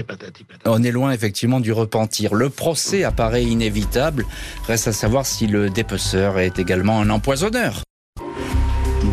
patati 0.02 0.04
patati. 0.04 0.44
On 0.66 0.82
est 0.82 0.90
loin 0.90 1.12
effectivement 1.12 1.60
du 1.60 1.72
repentir. 1.72 2.34
Le 2.34 2.50
procès 2.50 3.04
apparaît 3.04 3.44
inévitable. 3.44 4.26
Reste 4.66 4.88
à 4.88 4.92
savoir 4.92 5.26
si 5.26 5.46
le 5.46 5.70
dépeceur 5.70 6.38
est 6.38 6.58
également 6.58 7.00
un 7.00 7.10
empoisonneur. 7.10 7.82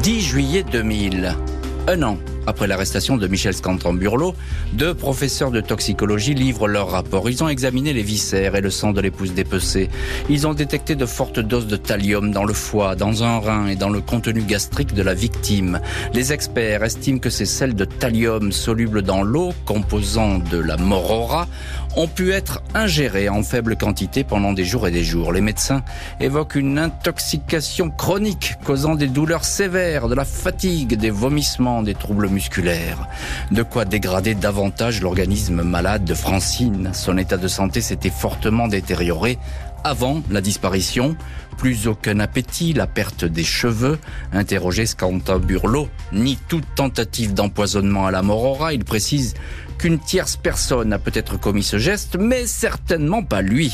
10 0.03 0.21
juillet 0.21 0.63
2000. 0.63 1.35
Un 1.87 2.03
an 2.03 2.17
après 2.49 2.67
l'arrestation 2.67 3.15
de 3.15 3.27
Michel 3.27 3.53
Scantamburlo, 3.53 4.35
deux 4.73 4.95
professeurs 4.95 5.51
de 5.51 5.61
toxicologie 5.61 6.33
livrent 6.33 6.67
leur 6.67 6.89
rapport. 6.89 7.29
Ils 7.29 7.43
ont 7.43 7.47
examiné 7.47 7.93
les 7.93 8.01
viscères 8.01 8.55
et 8.55 8.61
le 8.61 8.71
sang 8.71 8.91
de 8.91 9.01
l'épouse 9.01 9.33
dépecée. 9.33 9.89
Ils 10.29 10.47
ont 10.47 10.55
détecté 10.55 10.95
de 10.95 11.05
fortes 11.05 11.39
doses 11.39 11.67
de 11.67 11.75
thallium 11.75 12.31
dans 12.31 12.45
le 12.45 12.53
foie, 12.53 12.95
dans 12.95 13.23
un 13.23 13.37
rein 13.39 13.67
et 13.67 13.75
dans 13.75 13.89
le 13.89 14.01
contenu 14.01 14.41
gastrique 14.41 14.95
de 14.95 15.03
la 15.03 15.13
victime. 15.13 15.79
Les 16.13 16.33
experts 16.33 16.83
estiment 16.83 17.19
que 17.19 17.29
ces 17.29 17.45
sels 17.45 17.75
de 17.75 17.85
thallium 17.85 18.51
solubles 18.51 19.03
dans 19.03 19.21
l'eau, 19.21 19.53
composant 19.65 20.39
de 20.39 20.57
la 20.57 20.75
morora, 20.77 21.47
ont 21.99 22.07
pu 22.07 22.31
être 22.31 22.61
ingérés 22.73 23.27
en 23.27 23.43
faible 23.43 23.75
quantité 23.75 24.23
pendant 24.23 24.53
des 24.53 24.63
jours 24.63 24.87
et 24.87 24.91
des 24.91 25.03
jours. 25.03 25.33
Les 25.33 25.41
médecins 25.41 25.83
évoquent 26.21 26.55
une 26.55 26.79
intoxication 26.79 27.89
chronique 27.89 28.55
causant 28.63 28.95
des 28.95 29.07
douleurs 29.07 29.43
sévères, 29.43 30.07
de 30.07 30.15
la 30.15 30.23
fatigue, 30.23 30.95
des 30.95 31.09
vomissements, 31.09 31.83
des 31.83 31.95
troubles 31.95 32.29
musculaires. 32.29 33.05
De 33.51 33.63
quoi 33.63 33.83
dégrader 33.83 34.33
davantage 34.33 35.01
l'organisme 35.01 35.61
malade 35.61 36.05
de 36.05 36.13
Francine. 36.13 36.91
Son 36.93 37.17
état 37.17 37.35
de 37.35 37.49
santé 37.49 37.81
s'était 37.81 38.09
fortement 38.09 38.69
détérioré 38.69 39.37
avant 39.83 40.21
la 40.31 40.39
disparition. 40.39 41.17
Plus 41.59 41.87
aucun 41.87 42.21
appétit, 42.21 42.71
la 42.71 42.87
perte 42.87 43.25
des 43.25 43.43
cheveux. 43.43 43.99
Interrogé 44.31 44.85
Scantamburlo 44.85 45.89
nie 46.13 46.37
toute 46.47 46.63
tentative 46.73 47.33
d'empoisonnement 47.33 48.07
à 48.07 48.11
la 48.11 48.21
morora. 48.21 48.73
Il 48.73 48.85
précise 48.85 49.33
qu'une 49.77 49.99
tierce 49.99 50.37
personne 50.37 50.93
a 50.93 50.99
peut-être 50.99 51.37
commis 51.37 51.63
ce 51.63 51.77
geste, 51.77 52.15
mais 52.17 52.47
certainement 52.47 53.23
pas 53.23 53.41
lui. 53.41 53.73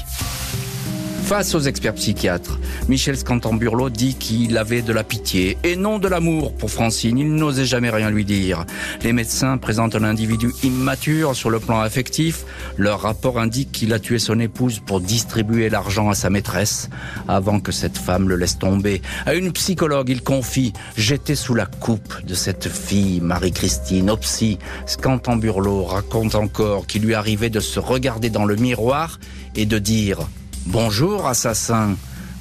Face 1.26 1.56
aux 1.56 1.62
experts 1.62 1.96
psychiatres, 1.96 2.60
Michel 2.88 3.18
Scantamburlo 3.18 3.90
dit 3.90 4.14
qu'il 4.14 4.60
avait 4.60 4.84
de 4.84 4.94
la 4.94 5.04
pitié 5.04 5.58
et 5.64 5.76
non 5.76 5.98
de 5.98 6.08
l'amour 6.08 6.54
pour 6.54 6.70
Francine. 6.70 7.18
Il 7.18 7.34
n'osait 7.34 7.66
jamais 7.66 7.90
rien 7.90 8.12
lui 8.12 8.26
dire. 8.26 8.64
Les 9.02 9.12
médecins 9.12 9.58
présentent 9.58 9.96
un 9.96 10.04
individu 10.04 10.52
immature 10.62 11.36
sur 11.36 11.50
le 11.50 11.60
plan 11.60 11.80
affectif. 11.80 12.46
Leur 12.78 13.02
rapport 13.02 13.40
indique 13.40 13.72
qu'il 13.72 13.92
a 13.92 13.98
tué 13.98 14.20
son 14.20 14.40
épouse 14.40 14.80
pour 14.86 15.02
distribuer 15.02 15.68
l'argent 15.70 16.12
à 16.12 16.14
sa 16.14 16.30
maîtresse 16.30 16.92
avant 17.28 17.60
que 17.60 17.72
cette 17.72 17.98
femme 17.98 18.30
le 18.30 18.36
laisse 18.36 18.60
tomber. 18.60 19.02
À 19.26 19.34
une 19.34 19.52
psychologue, 19.52 20.10
il 20.10 20.22
confie 20.22 20.74
«J'étais 20.96 21.34
sous 21.34 21.56
la 21.56 21.66
coupe 21.66 22.24
de 22.24 22.36
cette 22.36 22.70
fille, 22.70 23.20
Marie-Christine, 23.20 24.16
psy.» 24.22 24.60
Scantamburlo 24.86 25.86
raconte 25.86 26.36
encore 26.36 26.86
qu'il 26.86 27.02
lui 27.02 27.16
arrivait 27.16 27.50
de 27.50 27.62
se 27.62 27.80
regarder 27.80 28.30
dans 28.30 28.46
le 28.46 28.58
miroir 28.58 29.20
et 29.56 29.66
de 29.66 29.80
dire 29.80 30.20
«Bonjour, 30.66 31.28
assassin!» 31.28 31.96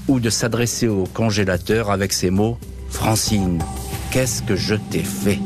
ou 0.09 0.21
de 0.21 0.31
s'adresser 0.31 0.89
au 0.89 1.05
congélateur 1.05 1.91
avec 1.91 2.13
ces 2.13 2.31
mots 2.31 2.59
«Francine, 2.91 3.63
qu'est-ce 4.11 4.43
que 4.43 4.57
je 4.57 4.75
t'ai 4.75 5.03
fait?» 5.03 5.39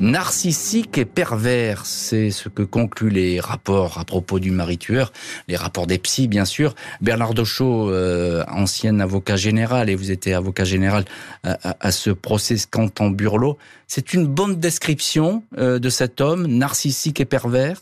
Narcissique 0.00 0.98
et 0.98 1.04
pervers, 1.04 1.86
c'est 1.86 2.30
ce 2.30 2.48
que 2.48 2.62
concluent 2.62 3.10
les 3.10 3.38
rapports 3.38 3.98
à 3.98 4.04
propos 4.04 4.40
du 4.40 4.50
mari 4.50 4.76
tueur, 4.76 5.12
les 5.46 5.54
rapports 5.54 5.86
des 5.86 5.98
psys 5.98 6.26
bien 6.26 6.44
sûr. 6.44 6.74
Bernard 7.00 7.34
Dochot, 7.34 7.88
euh, 7.90 8.44
ancien 8.48 8.98
avocat 8.98 9.36
général, 9.36 9.88
et 9.90 9.94
vous 9.94 10.10
étiez 10.10 10.34
avocat 10.34 10.64
général 10.64 11.04
à, 11.44 11.76
à, 11.78 11.92
ce 11.92 12.10
procès 12.10 12.56
Scantan-Burlot, 12.56 13.58
c'est 13.86 14.12
une 14.12 14.26
bonne 14.26 14.56
description 14.56 15.44
euh, 15.56 15.78
de 15.78 15.88
cet 15.88 16.20
homme, 16.20 16.46
narcissique 16.48 17.20
et 17.20 17.24
pervers? 17.24 17.80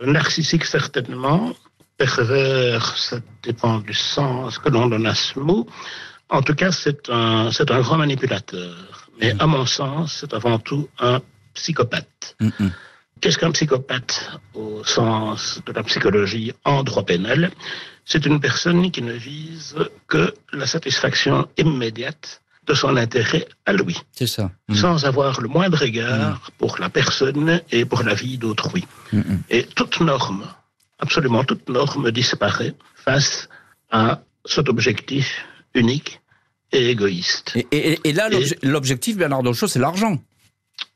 Narcissique 0.00 0.64
certainement, 0.64 1.52
pervers, 1.98 2.96
ça 2.96 3.16
dépend 3.42 3.78
du 3.78 3.92
sens 3.92 4.58
que 4.58 4.68
l'on 4.70 4.86
donne 4.86 5.06
à 5.06 5.14
ce 5.14 5.38
mot. 5.38 5.66
En 6.30 6.42
tout 6.42 6.54
cas, 6.54 6.72
c'est 6.72 7.10
un, 7.10 7.50
c'est 7.52 7.70
un 7.70 7.80
grand 7.80 7.98
manipulateur. 7.98 8.74
Mais 9.20 9.34
à 9.38 9.46
mon 9.46 9.66
sens, 9.66 10.18
c'est 10.20 10.32
avant 10.32 10.58
tout 10.68 10.88
un 11.10 11.20
psychopathe. 11.54 12.36
Mm 12.40 12.48
-hmm. 12.48 12.70
Qu'est-ce 13.20 13.38
qu'un 13.40 13.50
psychopathe 13.58 14.14
au 14.54 14.84
sens 14.84 15.60
de 15.66 15.72
la 15.78 15.82
psychologie 15.88 16.52
en 16.64 16.78
droit 16.88 17.04
pénal? 17.12 17.40
C'est 18.10 18.24
une 18.30 18.38
personne 18.48 18.82
qui 18.94 19.02
ne 19.10 19.16
vise 19.30 19.74
que 20.12 20.22
la 20.60 20.66
satisfaction 20.74 21.36
immédiate 21.56 22.26
de 22.68 22.74
son 22.74 22.96
intérêt 22.96 23.44
à 23.66 23.72
lui. 23.72 23.96
C'est 24.12 24.32
ça. 24.36 24.44
Mm. 24.68 24.74
Sans 24.74 25.04
avoir 25.10 25.32
le 25.40 25.48
moindre 25.48 25.82
égard 25.82 26.36
mm. 26.36 26.50
pour 26.58 26.72
la 26.78 26.90
personne 27.00 27.60
et 27.76 27.82
pour 27.90 28.02
la 28.08 28.14
vie 28.22 28.38
d'autrui. 28.38 28.84
Mm 29.12 29.20
et 29.56 29.62
toute 29.78 29.96
norme, 30.00 30.44
absolument 30.98 31.44
toute 31.44 31.68
norme 31.68 32.10
disparaît 32.10 32.74
face 32.94 33.48
à 33.90 34.20
cet 34.44 34.68
objectif 34.68 35.44
unique 35.74 36.20
et 36.72 36.90
égoïste. 36.90 37.52
Et, 37.54 37.66
et, 37.72 38.00
et 38.08 38.12
là, 38.12 38.28
l'objectif, 38.62 39.16
Bernard 39.16 39.42
Dochot, 39.42 39.68
c'est 39.68 39.78
l'argent. 39.78 40.20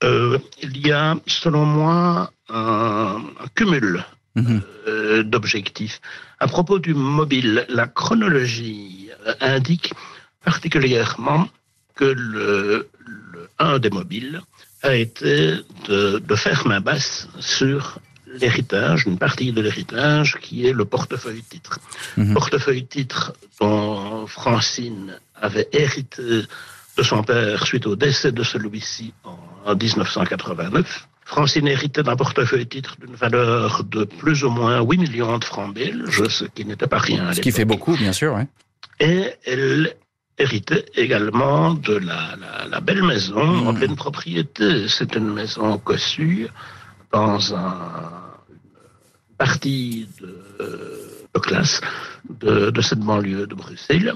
Euh, 0.05 0.38
il 0.62 0.87
y 0.87 0.93
a, 0.93 1.17
selon 1.27 1.65
moi, 1.65 2.31
un, 2.49 3.23
un 3.41 3.49
cumul 3.55 4.05
-hmm. 4.37 4.61
euh, 4.88 5.23
d'objectifs. 5.23 6.01
À 6.38 6.47
propos 6.47 6.79
du 6.79 6.95
mobile, 6.95 7.67
la 7.69 7.87
chronologie 7.87 9.11
indique 9.41 9.93
particulièrement 10.45 11.49
que 11.95 12.05
le, 12.05 12.88
le, 13.33 13.49
un 13.59 13.79
des 13.79 13.91
mobiles 13.91 14.41
a 14.83 14.95
été 14.95 15.35
de, 15.88 16.19
de 16.19 16.35
faire 16.45 16.67
main 16.67 16.81
basse 16.81 17.29
sur 17.38 17.99
l'héritage, 18.40 19.07
une 19.07 19.18
partie 19.18 19.53
de 19.53 19.61
l'héritage 19.61 20.38
qui 20.40 20.66
est 20.66 20.73
le 20.73 20.85
portefeuille 20.85 21.42
titre. 21.42 21.79
-hmm. 22.16 22.33
Portefeuille 22.33 22.87
titre 22.87 23.33
dont 23.61 24.27
Francine 24.27 25.18
avait 25.47 25.68
hérité 25.73 26.42
de 26.97 27.03
son 27.03 27.23
père 27.23 27.66
suite 27.66 27.87
au 27.87 27.97
décès 27.97 28.33
de 28.33 28.42
celui-ci 28.42 29.12
en 29.25 29.75
1989. 29.75 31.09
Francine 31.25 31.66
héritait 31.68 32.03
d'un 32.03 32.16
portefeuille 32.16 32.66
titre 32.66 32.97
d'une 33.01 33.14
valeur 33.14 33.85
de 33.85 34.05
plus 34.05 34.45
ou 34.45 34.51
moins 34.51 34.81
8 34.83 34.99
millions 34.99 35.38
de 35.38 35.45
francs 35.45 35.73
belges, 35.75 36.23
ce 36.29 36.45
qui 36.45 36.64
n'était 36.64 36.87
pas 36.95 36.99
rien. 36.99 37.33
Ce 37.33 37.40
qui 37.40 37.53
fait 37.53 37.64
beaucoup, 37.64 37.97
bien 37.97 38.12
sûr. 38.12 38.38
Et 39.01 39.31
elle 39.47 39.95
héritait 40.38 40.85
également 40.95 41.75
de 41.75 41.95
la, 41.95 42.37
la, 42.42 42.66
la 42.68 42.81
belle 42.81 43.03
maison 43.03 43.45
mmh. 43.47 43.66
en 43.68 43.75
pleine 43.75 43.97
propriété. 43.97 44.88
C'est 44.88 45.14
une 45.14 45.33
maison 45.33 45.79
cossue 45.79 46.49
dans 47.12 47.55
un, 47.55 48.22
partie 49.46 50.07
de, 50.20 50.33
de 51.35 51.40
classe 51.40 51.81
de, 52.42 52.70
de, 52.70 52.81
cette 52.88 53.00
banlieue 53.00 53.46
de 53.52 53.57
Bruxelles. 53.62 54.14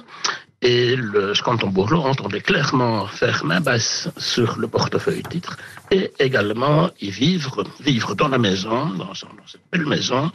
et 0.63 0.95
le 1.15 1.23
Scanton-Bourlot 1.39 2.03
entendait 2.13 2.45
clairement 2.51 3.09
faire 3.21 3.39
main 3.51 3.61
basse 3.69 4.09
sur 4.35 4.49
le 4.63 4.69
portefeuille 4.77 5.25
titre 5.35 5.55
et 5.97 6.05
également 6.29 6.91
y 7.01 7.11
vivre, 7.11 7.57
vivre 7.81 8.11
dans 8.21 8.31
la 8.37 8.41
maison, 8.49 8.79
dans, 9.03 9.15
cette 9.51 9.67
belle 9.73 9.89
maison, 9.95 10.31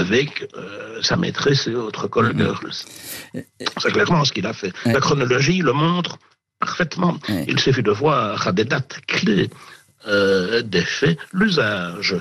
avec 0.00 0.30
euh, 0.42 1.00
sa 1.08 1.16
maîtresse 1.22 1.62
et 1.68 1.76
autres 1.86 2.08
call 2.12 2.28
girls. 2.36 2.74
C'est 3.82 3.92
clairement 3.96 4.24
ce 4.24 4.32
qu'il 4.34 4.48
a 4.52 4.54
fait. 4.60 4.72
La 4.96 5.00
chronologie 5.06 5.60
le 5.70 5.74
montre 5.84 6.14
parfaitement. 6.64 7.14
Il 7.52 7.58
suffit 7.66 7.86
de 7.90 7.94
voir 8.02 8.48
à 8.48 8.52
des 8.58 8.66
dates 8.72 8.96
clés 9.06 9.50
euh, 10.08 10.62
des 10.74 10.86
faits 10.96 11.16
l'usage 11.32 12.16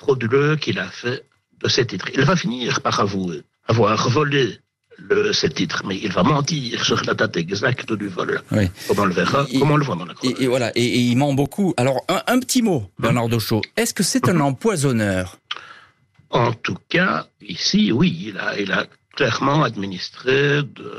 frauduleux 0.00 0.56
qu'il 0.56 0.78
a 0.80 0.90
fait 1.02 1.20
de 1.62 1.68
ces 1.68 1.86
titres. 1.86 2.08
Il 2.14 2.24
va 2.24 2.36
finir 2.36 2.80
par 2.80 3.00
avouer 3.00 3.42
avoir 3.68 4.08
volé 4.08 4.58
le, 4.98 5.32
ces 5.32 5.48
titres, 5.48 5.82
mais 5.86 5.96
il 5.96 6.12
va 6.12 6.22
mentir 6.22 6.84
sur 6.84 7.02
la 7.04 7.14
date 7.14 7.36
exacte 7.36 7.92
du 7.92 8.08
vol. 8.08 8.42
Oui. 8.52 8.68
Comme 8.88 8.98
on 8.98 9.04
le 9.06 9.14
verra, 9.14 9.46
et, 9.50 9.62
on 9.62 9.76
le 9.76 9.84
voit 9.84 9.96
dans 9.96 10.04
la 10.04 10.14
et, 10.22 10.44
et, 10.44 10.46
voilà, 10.46 10.72
et, 10.74 10.98
il 11.00 11.16
ment 11.16 11.32
beaucoup. 11.32 11.72
Alors, 11.76 12.04
un, 12.08 12.38
petit 12.40 12.62
mot, 12.62 12.90
Bernard 12.98 13.28
Dochot. 13.28 13.62
Est-ce 13.76 13.94
que 13.94 14.02
c'est 14.02 14.28
un 14.28 14.40
empoisonneur? 14.50 15.38
En 16.30 16.52
tout 16.52 16.76
cas, 16.88 17.26
ici, 17.40 17.92
oui, 17.92 18.26
il 18.28 18.38
a, 18.38 18.58
il 18.60 18.70
a 18.72 18.86
clairement 19.16 19.62
administré 19.62 20.62
de, 20.62 20.92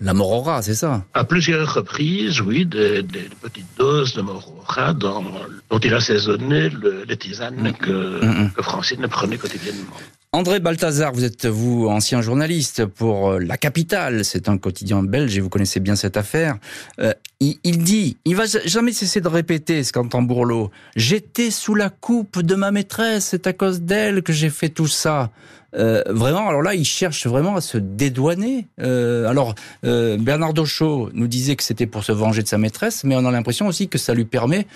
la 0.00 0.14
morora, 0.14 0.62
c'est 0.62 0.74
ça 0.74 1.04
À 1.14 1.24
plusieurs 1.24 1.74
reprises, 1.74 2.40
oui, 2.40 2.64
des, 2.66 3.02
petites 3.42 3.66
doses 3.76 4.14
de 4.14 4.22
morora 4.22 4.92
dont, 4.92 5.24
dont 5.70 5.78
il 5.78 5.92
a 5.92 6.00
saisonné 6.00 6.70
les 7.06 7.16
tisanes 7.16 7.70
mm. 7.70 7.72
que, 7.72 8.24
mm, 8.24 8.44
mm. 8.44 8.50
que 8.52 8.62
Francine 8.62 9.08
prenait 9.08 9.38
quotidiennement. 9.38 9.96
André 10.32 10.60
Balthazar, 10.60 11.14
vous 11.14 11.24
êtes 11.24 11.46
vous 11.46 11.86
ancien 11.88 12.20
journaliste 12.20 12.84
pour 12.84 13.30
euh, 13.30 13.38
La 13.38 13.56
Capitale, 13.56 14.26
c'est 14.26 14.50
un 14.50 14.58
quotidien 14.58 15.02
belge 15.02 15.38
et 15.38 15.40
vous 15.40 15.48
connaissez 15.48 15.80
bien 15.80 15.96
cette 15.96 16.18
affaire. 16.18 16.58
Euh, 17.00 17.14
il, 17.40 17.82
dit, 17.82 18.18
il 18.26 18.36
va 18.36 18.44
jamais 18.66 18.92
cesser 18.92 19.22
de 19.22 19.28
répéter 19.28 19.82
ce 19.82 19.90
qu'entend 19.90 20.20
Bourlot. 20.20 20.70
J'étais 20.96 21.50
sous 21.50 21.74
la 21.74 21.88
coupe 21.88 22.42
de 22.42 22.54
ma 22.56 22.72
maîtresse, 22.72 23.28
c'est 23.30 23.46
à 23.46 23.54
cause 23.54 23.80
d'elle 23.80 24.22
que 24.22 24.34
j'ai 24.34 24.50
fait 24.50 24.68
tout 24.68 24.86
ça. 24.86 25.30
Euh, 25.74 26.02
vraiment, 26.08 26.46
alors 26.46 26.60
là, 26.60 26.74
il 26.74 26.84
cherche 26.84 27.26
vraiment 27.26 27.56
à 27.56 27.62
se 27.62 27.78
dédouaner. 27.78 28.66
alors, 28.78 29.54
Bernard 29.82 30.52
Dochot 30.52 31.08
nous 31.14 31.26
disait 31.26 31.56
que 31.56 31.62
c'était 31.62 31.86
pour 31.86 32.04
se 32.04 32.12
venger 32.12 32.42
de 32.42 32.48
sa 32.48 32.58
maîtresse, 32.58 33.02
mais 33.02 33.16
on 33.16 33.24
a 33.24 33.30
l'impression 33.30 33.66
aussi 33.66 33.88
que 33.88 33.96
ça 33.96 34.12
lui 34.12 34.26
permet 34.26 34.66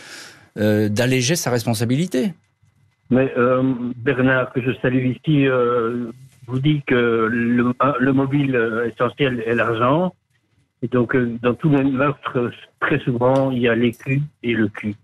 d'alléger 0.56 1.36
sa 1.36 1.50
responsabilité. 1.50 2.32
Mais 3.12 3.30
euh, 3.36 3.62
Bernard, 3.98 4.52
que 4.54 4.62
je 4.62 4.72
salue 4.80 5.04
ici, 5.14 5.46
euh, 5.46 6.10
vous 6.46 6.58
dit 6.58 6.82
que 6.86 7.28
le, 7.30 7.74
le 8.00 8.12
mobile 8.12 8.58
essentiel 8.90 9.42
est 9.46 9.54
l'argent. 9.54 10.14
Et 10.80 10.88
donc, 10.88 11.14
euh, 11.14 11.36
dans 11.42 11.52
tous 11.52 11.68
les 11.68 11.84
meurtres, 11.84 12.50
très 12.80 12.98
souvent, 13.00 13.50
il 13.50 13.58
y 13.60 13.68
a 13.68 13.74
l'écu 13.74 14.22
et 14.42 14.54
le 14.54 14.68
cul. 14.68 14.94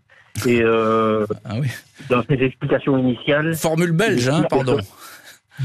Et 0.46 0.62
euh, 0.62 1.26
ah 1.44 1.56
oui. 1.60 1.68
dans 2.08 2.22
ses 2.22 2.42
explications 2.42 2.96
initiales. 2.96 3.54
Formule 3.54 3.92
belge, 3.92 4.26
hein, 4.28 4.42
pardon. 4.48 4.78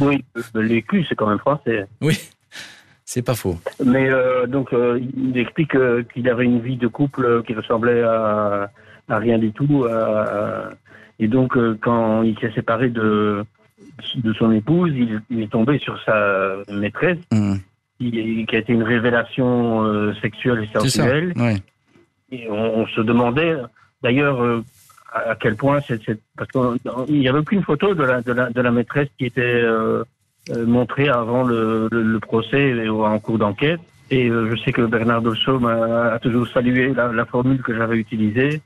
Oui, 0.02 0.26
l'écu, 0.54 1.06
c'est 1.08 1.16
quand 1.16 1.28
même 1.28 1.40
français. 1.40 1.86
Oui, 2.02 2.20
c'est 3.06 3.22
pas 3.22 3.36
faux. 3.36 3.58
Mais 3.86 4.10
euh, 4.10 4.48
donc, 4.48 4.74
euh, 4.74 5.00
il 5.16 5.38
explique 5.38 5.78
qu'il 6.14 6.28
avait 6.28 6.46
une 6.46 6.60
vie 6.60 6.78
de 6.78 6.88
couple 6.88 7.42
qui 7.44 7.54
ressemblait 7.54 8.04
à, 8.04 8.70
à 9.08 9.18
rien 9.18 9.38
du 9.38 9.54
tout, 9.54 9.86
à, 9.90 10.72
et 11.20 11.28
donc, 11.28 11.56
euh, 11.58 11.78
quand 11.82 12.24
il 12.24 12.38
s'est 12.40 12.52
séparé 12.52 12.90
de, 12.90 13.44
de 14.16 14.34
son 14.34 14.52
épouse, 14.52 14.92
il, 15.30 15.42
est 15.42 15.52
tombé 15.52 15.78
sur 15.80 16.02
sa 16.04 16.56
maîtresse, 16.72 17.20
mmh. 17.32 17.56
qui, 18.00 18.46
a 18.52 18.58
été 18.58 18.74
une 18.74 18.84
révélation 18.84 19.84
euh, 19.84 20.14
sexuelle 20.16 20.64
et 20.64 20.80
sensuelle. 20.80 21.34
Et 22.32 22.50
on, 22.50 22.88
se 22.88 23.02
demandait, 23.02 23.56
d'ailleurs, 24.02 24.42
euh, 24.42 24.64
à, 25.14 25.36
quel 25.36 25.56
point 25.56 25.82
c'est... 25.82 26.02
Parce 26.36 26.50
qu'il 26.52 27.20
n'y 27.20 27.28
avait 27.30 27.40
aucune 27.40 27.62
photo 27.62 27.94
de 27.94 28.04
la, 28.04 28.22
de 28.22 28.32
la, 28.32 28.50
de 28.50 28.62
la 28.62 28.72
maîtresse 28.72 29.10
qui 29.18 29.26
était 29.26 29.64
montrée 30.66 31.10
avant 31.10 31.44
le, 31.44 31.88
le, 31.92 32.20
procès 32.20 32.70
et 32.70 32.90
en 32.90 33.20
cours 33.20 33.38
d'enquête. 33.38 33.80
Et 34.10 34.30
je 34.30 34.56
sais 34.66 34.74
que 34.74 34.82
Bernard 34.82 35.22
Dossaume 35.22 35.66
a, 35.66 36.18
toujours 36.20 36.48
salué 36.48 36.94
la, 36.94 37.14
la 37.14 37.26
formule 37.26 37.62
que 37.62 37.76
j'avais 37.76 37.98
utilisée 37.98 38.62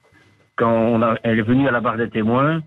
quand 0.57 0.71
on 0.71 1.01
a, 1.01 1.15
elle 1.23 1.39
est 1.39 1.43
venue 1.43 1.67
à 1.67 1.71
la 1.71 1.79
barre 1.79 1.97
des 1.97 2.09
témoins, 2.09 2.61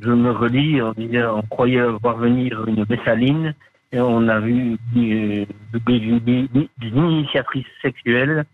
je 0.00 0.10
me 0.10 0.30
relis, 0.30 0.80
on, 0.80 0.92
disait, 0.92 1.24
on 1.24 1.42
croyait 1.42 1.84
voir 2.00 2.16
venir 2.16 2.64
une 2.68 2.84
Messaline, 2.88 3.54
et 3.92 4.00
on 4.00 4.28
a 4.28 4.38
vu 4.38 4.76
une, 4.94 5.46
une, 5.88 6.68
initiatrice 6.80 7.66
sexuelle, 7.82 8.44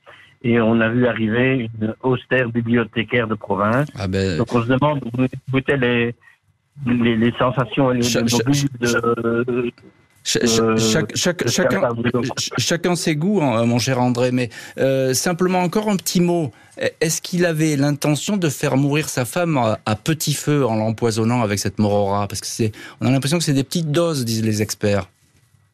et 0.42 0.60
on 0.60 0.80
a 0.80 0.88
vu 0.88 1.06
arriver 1.06 1.68
une 1.80 1.94
austère 2.02 2.48
bibliothécaire 2.48 3.28
de 3.28 3.34
province. 3.34 3.88
Ah 3.98 4.08
ben... 4.08 4.38
Donc 4.38 4.54
on 4.54 4.62
se 4.62 4.68
demande 4.68 5.00
où 5.52 5.58
étaient 5.58 5.76
les, 5.76 6.14
les, 6.86 7.16
les 7.16 7.32
sensations 7.32 7.92
et 7.92 7.98
les, 7.98 8.00
de, 8.00 9.72
euh, 10.34 10.76
chacun, 10.76 11.46
chacun 12.58 12.96
ses 12.96 13.16
goûts, 13.16 13.40
hein, 13.42 13.64
mon 13.64 13.78
cher 13.78 14.00
André, 14.00 14.32
mais 14.32 14.50
euh, 14.78 15.14
simplement 15.14 15.60
encore 15.60 15.88
un 15.88 15.96
petit 15.96 16.20
mot. 16.20 16.52
Est-ce 17.00 17.22
qu'il 17.22 17.46
avait 17.46 17.76
l'intention 17.76 18.36
de 18.36 18.50
faire 18.50 18.76
mourir 18.76 19.08
sa 19.08 19.24
femme 19.24 19.56
à, 19.56 19.96
petit 19.96 20.34
feu 20.34 20.66
en 20.66 20.76
l'empoisonnant 20.76 21.42
avec 21.42 21.58
cette 21.58 21.78
morora 21.78 22.28
Parce 22.28 22.42
que 22.42 22.46
c'est, 22.46 22.72
on 23.00 23.06
a 23.06 23.10
l'impression 23.10 23.38
que 23.38 23.44
c'est 23.44 23.54
des 23.54 23.64
petites 23.64 23.90
doses, 23.90 24.26
disent 24.26 24.44
les 24.44 24.60
experts. 24.60 25.08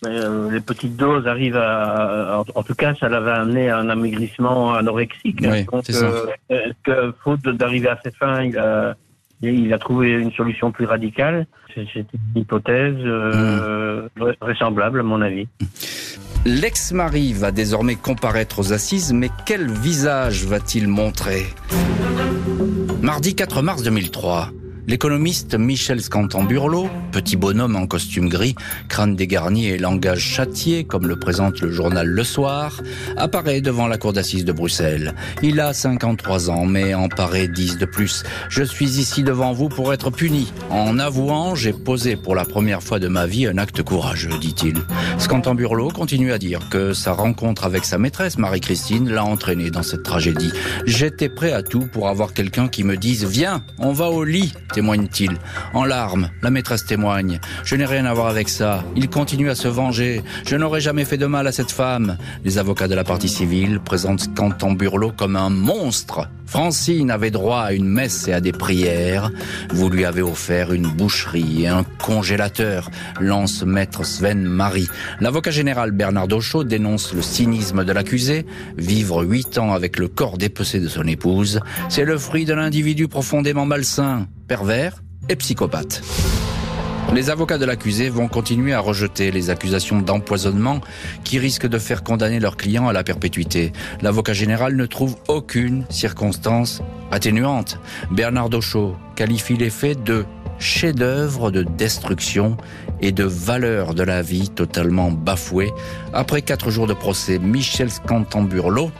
Euh, 0.04 0.50
les 0.50 0.60
petites 0.60 0.96
doses 0.96 1.26
arrivent 1.26 1.56
à, 1.56 2.42
en, 2.54 2.62
tout 2.62 2.74
cas, 2.74 2.94
ça 2.94 3.08
l'avait 3.08 3.32
amené 3.32 3.68
à 3.68 3.78
un 3.78 3.88
amaigrissement 3.88 4.74
anorexique. 4.74 5.38
Oui, 5.42 5.64
Donc, 5.64 5.84
que, 6.84 7.14
faute 7.24 7.42
d'arriver 7.42 7.88
à 7.88 8.00
ses 8.04 8.10
fins, 8.12 8.42
il 8.42 8.56
a, 8.58 8.96
il 9.42 9.72
a 9.72 9.78
trouvé 9.78 10.11
une 10.11 10.33
solution 10.33 10.70
plus 10.72 10.85
radicale. 10.85 11.46
C'est 11.74 11.83
une 11.96 12.07
hypothèse 12.42 12.94
euh, 12.98 14.09
hmm. 14.16 14.33
vraisemblable, 14.40 15.00
à 15.00 15.02
mon 15.02 15.20
avis. 15.20 15.48
L'ex-mari 16.44 17.33
va 17.33 17.50
désormais 17.50 17.94
comparaître 17.94 18.59
aux 18.59 18.72
assises, 18.72 19.12
mais 19.12 19.28
quel 19.46 19.70
visage 19.70 20.44
va-t-il 20.44 20.88
montrer? 20.88 21.46
Mardi 23.00 23.35
4 23.35 23.62
mars 23.62 23.83
2003. 23.83 24.50
L'économiste 24.88 25.54
Michel 25.54 26.02
Scantamburlo, 26.02 26.88
petit 27.12 27.36
bonhomme 27.36 27.76
en 27.76 27.86
costume 27.86 28.28
gris, 28.28 28.56
crâne 28.88 29.14
dégarni 29.14 29.68
et 29.68 29.78
langage 29.78 30.18
châtié, 30.18 30.82
comme 30.82 31.06
le 31.06 31.16
présente 31.16 31.60
le 31.60 31.70
journal 31.70 32.08
Le 32.08 32.24
Soir, 32.24 32.82
apparaît 33.16 33.60
devant 33.60 33.86
la 33.86 33.96
cour 33.96 34.12
d'assises 34.12 34.44
de 34.44 34.50
Bruxelles. 34.50 35.14
Il 35.40 35.60
a 35.60 35.72
53 35.72 36.50
ans, 36.50 36.66
mais 36.66 36.94
en 36.94 37.08
paraît 37.08 37.46
10 37.46 37.78
de 37.78 37.86
plus. 37.86 38.24
Je 38.48 38.64
suis 38.64 38.98
ici 38.98 39.22
devant 39.22 39.52
vous 39.52 39.68
pour 39.68 39.92
être 39.92 40.10
puni. 40.10 40.52
En 40.68 40.98
avouant, 40.98 41.54
j'ai 41.54 41.72
posé 41.72 42.16
pour 42.16 42.34
la 42.34 42.44
première 42.44 42.82
fois 42.82 42.98
de 42.98 43.06
ma 43.06 43.26
vie 43.26 43.46
un 43.46 43.58
acte 43.58 43.84
courageux, 43.84 44.36
dit-il. 44.40 44.82
Scantamburlo 45.18 45.90
continue 45.90 46.32
à 46.32 46.38
dire 46.38 46.68
que 46.70 46.92
sa 46.92 47.12
rencontre 47.12 47.64
avec 47.64 47.84
sa 47.84 47.98
maîtresse, 47.98 48.36
Marie-Christine, 48.36 49.08
l'a 49.08 49.24
entraîné 49.24 49.70
dans 49.70 49.84
cette 49.84 50.02
tragédie. 50.02 50.52
J'étais 50.86 51.28
prêt 51.28 51.52
à 51.52 51.62
tout 51.62 51.86
pour 51.86 52.08
avoir 52.08 52.34
quelqu'un 52.34 52.66
qui 52.66 52.82
me 52.82 52.96
dise, 52.96 53.24
viens, 53.24 53.62
on 53.78 53.92
va 53.92 54.10
au 54.10 54.24
lit 54.24 54.52
témoigne-t-il. 54.72 55.37
En 55.74 55.85
larmes, 55.85 56.30
la 56.42 56.50
maîtresse 56.50 56.85
témoigne. 56.85 57.40
Je 57.64 57.76
n'ai 57.76 57.87
rien 57.87 58.04
à 58.06 58.14
voir 58.14 58.26
avec 58.26 58.48
ça. 58.48 58.85
Il 58.96 59.08
continue 59.08 59.50
à 59.50 59.54
se 59.54 59.68
venger. 59.68 60.22
Je 60.46 60.56
n'aurais 60.56 60.80
jamais 60.80 61.04
fait 61.04 61.18
de 61.18 61.26
mal 61.26 61.46
à 61.46 61.52
cette 61.52 61.70
femme. 61.70 62.18
Les 62.44 62.58
avocats 62.58 62.88
de 62.88 62.94
la 62.94 63.04
partie 63.04 63.28
civile 63.28 63.80
présentent 63.80 64.35
Canton 64.35 64.72
Burlot 64.72 65.12
comme 65.16 65.37
un 65.37 65.50
monstre. 65.50 66.28
Francine 66.52 67.10
avait 67.10 67.30
droit 67.30 67.62
à 67.62 67.72
une 67.72 67.88
messe 67.88 68.28
et 68.28 68.34
à 68.34 68.42
des 68.42 68.52
prières. 68.52 69.30
Vous 69.70 69.88
lui 69.88 70.04
avez 70.04 70.20
offert 70.20 70.74
une 70.74 70.86
boucherie 70.86 71.62
et 71.62 71.68
un 71.68 71.82
congélateur, 71.82 72.90
lance 73.18 73.62
maître 73.62 74.04
Sven 74.04 74.42
Marie. 74.42 74.90
L'avocat 75.20 75.50
général 75.50 75.92
Bernard 75.92 76.28
Dochot 76.28 76.64
dénonce 76.64 77.14
le 77.14 77.22
cynisme 77.22 77.86
de 77.86 77.92
l'accusé. 77.92 78.44
Vivre 78.76 79.24
huit 79.24 79.56
ans 79.56 79.72
avec 79.72 79.98
le 79.98 80.08
corps 80.08 80.36
dépecé 80.36 80.78
de 80.78 80.88
son 80.88 81.06
épouse, 81.06 81.60
c'est 81.88 82.04
le 82.04 82.18
fruit 82.18 82.44
d'un 82.44 82.58
individu 82.58 83.08
profondément 83.08 83.64
malsain 83.64 84.26
pervers 84.46 85.02
et 85.30 85.36
psychopathe. 85.36 86.02
Les 87.14 87.28
avocats 87.28 87.58
de 87.58 87.66
l'accusé 87.66 88.08
vont 88.08 88.26
continuer 88.26 88.72
à 88.72 88.80
rejeter 88.80 89.30
les 89.30 89.50
accusations 89.50 90.00
d'empoisonnement 90.00 90.80
qui 91.24 91.38
risquent 91.38 91.66
de 91.66 91.78
faire 91.78 92.02
condamner 92.02 92.40
leur 92.40 92.56
client 92.56 92.88
à 92.88 92.92
la 92.94 93.04
perpétuité. 93.04 93.72
L'avocat 94.00 94.32
général 94.32 94.76
ne 94.76 94.86
trouve 94.86 95.16
aucune 95.28 95.84
circonstance 95.90 96.80
atténuante. 97.10 97.78
Bernard 98.10 98.48
Dochot 98.48 98.96
qualifie 99.14 99.56
les 99.56 99.68
faits 99.68 100.02
de 100.02 100.24
chef-d'œuvre 100.58 101.50
de 101.50 101.64
destruction 101.64 102.56
et 103.00 103.12
de 103.12 103.24
valeur 103.24 103.94
de 103.94 104.04
la 104.04 104.22
vie 104.22 104.48
totalement 104.48 105.10
bafouée. 105.10 105.72
Après 106.14 106.40
quatre 106.40 106.70
jours 106.70 106.86
de 106.86 106.94
procès, 106.94 107.38
Michel 107.38 107.90
Scantamburlo 107.90 108.90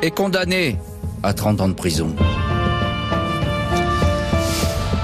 est 0.00 0.12
condamné 0.12 0.78
à 1.22 1.34
30 1.34 1.60
ans 1.60 1.68
de 1.68 1.74
prison. 1.74 2.14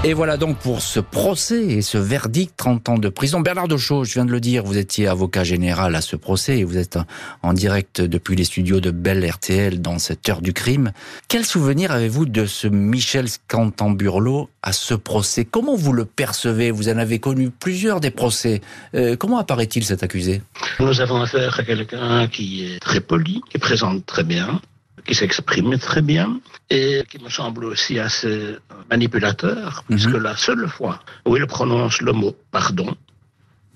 Et 0.07 0.13
voilà 0.13 0.37
donc 0.37 0.59
pour 0.59 0.81
ce 0.81 0.99
procès 0.99 1.65
et 1.65 1.81
ce 1.81 1.97
verdict, 1.97 2.53
30 2.57 2.89
ans 2.89 2.97
de 2.99 3.09
prison. 3.09 3.39
Bernard 3.39 3.67
Dauchot, 3.67 4.03
je 4.03 4.13
viens 4.13 4.25
de 4.25 4.29
le 4.29 4.39
dire, 4.39 4.63
vous 4.63 4.77
étiez 4.77 5.07
avocat 5.07 5.43
général 5.43 5.95
à 5.95 6.01
ce 6.01 6.15
procès 6.15 6.59
et 6.59 6.63
vous 6.63 6.77
êtes 6.77 6.99
en 7.41 7.53
direct 7.53 8.01
depuis 8.01 8.35
les 8.35 8.43
studios 8.43 8.79
de 8.79 8.91
Belle 8.91 9.27
RTL 9.27 9.81
dans 9.81 9.97
cette 9.97 10.29
heure 10.29 10.43
du 10.43 10.53
crime. 10.53 10.91
Quel 11.27 11.43
souvenir 11.43 11.91
avez-vous 11.91 12.27
de 12.27 12.45
ce 12.45 12.67
Michel 12.67 13.27
Scantamburlo 13.27 14.51
à 14.61 14.73
ce 14.73 14.93
procès? 14.93 15.43
Comment 15.43 15.75
vous 15.75 15.91
le 15.91 16.05
percevez? 16.05 16.69
Vous 16.69 16.87
en 16.87 16.99
avez 16.99 17.17
connu 17.17 17.49
plusieurs 17.49 17.99
des 17.99 18.11
procès. 18.11 18.61
Euh, 18.93 19.15
comment 19.15 19.39
apparaît-il 19.39 19.85
cet 19.85 20.03
accusé? 20.03 20.43
Nous 20.79 21.01
avons 21.01 21.19
affaire 21.19 21.59
à 21.59 21.63
quelqu'un 21.63 22.27
qui 22.27 22.63
est 22.63 22.79
très 22.79 23.01
poli, 23.01 23.41
qui 23.49 23.57
présente 23.57 24.05
très 24.05 24.23
bien, 24.23 24.61
qui 25.05 25.15
s'exprime 25.15 25.77
très 25.77 26.01
bien 26.01 26.39
et 26.69 27.03
qui 27.09 27.23
me 27.23 27.29
semble 27.29 27.65
aussi 27.65 27.99
assez 27.99 28.55
manipulateur, 28.89 29.83
mhm. 29.89 29.95
puisque 29.95 30.17
la 30.17 30.35
seule 30.35 30.67
fois 30.67 30.99
où 31.25 31.37
il 31.37 31.45
prononce 31.45 32.01
le 32.01 32.11
mot 32.11 32.35
pardon, 32.51 32.95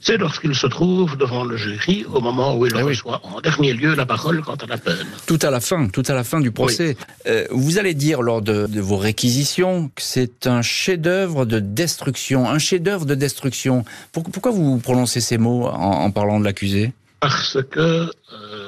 c'est 0.01 0.17
lorsqu'il 0.17 0.55
se 0.55 0.65
trouve 0.67 1.17
devant 1.17 1.43
le 1.43 1.57
jury 1.57 2.05
au 2.05 2.21
moment 2.21 2.55
où 2.55 2.65
il 2.65 2.71
eh 2.77 2.81
reçoit 2.81 3.19
en 3.23 3.41
dernier 3.41 3.73
lieu 3.73 3.95
la 3.95 4.05
parole 4.05 4.41
quant 4.41 4.55
à 4.55 4.65
la 4.65 4.77
peine. 4.77 5.05
Tout 5.27 5.39
à 5.41 5.51
la 5.51 5.59
fin, 5.59 5.89
tout 5.89 6.03
à 6.07 6.13
la 6.13 6.23
fin 6.23 6.39
du 6.39 6.51
procès. 6.51 6.95
Euh, 7.27 7.45
vous 7.51 7.77
allez 7.77 7.93
dire 7.93 8.21
lors 8.21 8.41
de, 8.41 8.79
vos 8.79 8.95
réquisitions 8.95 9.89
que 9.89 10.01
c'est 10.01 10.47
un 10.47 10.61
chef-d'œuvre 10.61 11.45
de 11.45 11.59
destruction, 11.59 12.49
un 12.49 12.59
chef-d'œuvre 12.59 13.05
de 13.05 13.15
destruction. 13.15 13.83
Pourquoi 14.13 14.51
vous 14.51 14.77
prononcez 14.77 15.19
ces 15.19 15.37
mots 15.37 15.67
en, 15.67 16.09
parlant 16.11 16.39
de 16.39 16.45
l'accusé? 16.45 16.93
Parce 17.19 17.57
que 17.69 18.09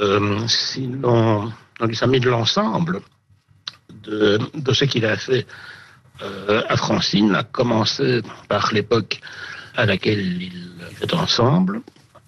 euh, 0.02 0.48
sinon 0.48 1.50
on 1.82 1.88
de 1.88 2.30
l'ensemble 2.30 3.02
de, 4.04 4.40
ce 4.74 4.86
qu'il 4.86 5.06
a 5.06 5.18
fait 5.18 5.46
euh, 6.22 6.64
à 6.70 6.78
Francine, 6.78 7.36
a 7.36 7.44
commencé 7.44 8.22
par 8.48 8.72
l'époque 8.74 9.20
à 9.76 9.86
laquelle 9.86 10.42
il 10.42 10.54
est 11.02 11.14
ensemble. 11.14 11.82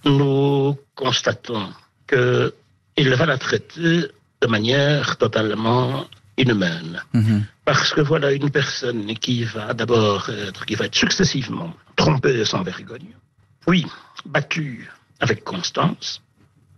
Nous 0.06 0.78
constatons 0.96 1.70
qu'il 2.08 3.16
va 3.16 3.26
la 3.26 3.38
traiter 3.38 4.08
de 4.42 4.48
manière 4.48 5.18
totalement 5.18 6.06
inhumaine. 6.38 7.02
Mhm. 7.13 7.46
Parce 7.66 7.94
que 7.94 8.02
voilà 8.02 8.32
une 8.32 8.50
personne 8.50 9.13
qui 9.16 9.44
va 9.44 9.74
d'abord 9.74 10.30
être, 10.30 10.66
qui 10.66 10.76
va 10.76 10.86
être 10.86 10.96
successivement 10.96 11.74
trompée 11.96 12.44
sans 12.44 12.63
vergogne, 12.63 13.16
puis 13.66 13.86
battue 14.26 14.89
avec 15.20 15.44
constance, 15.44 16.22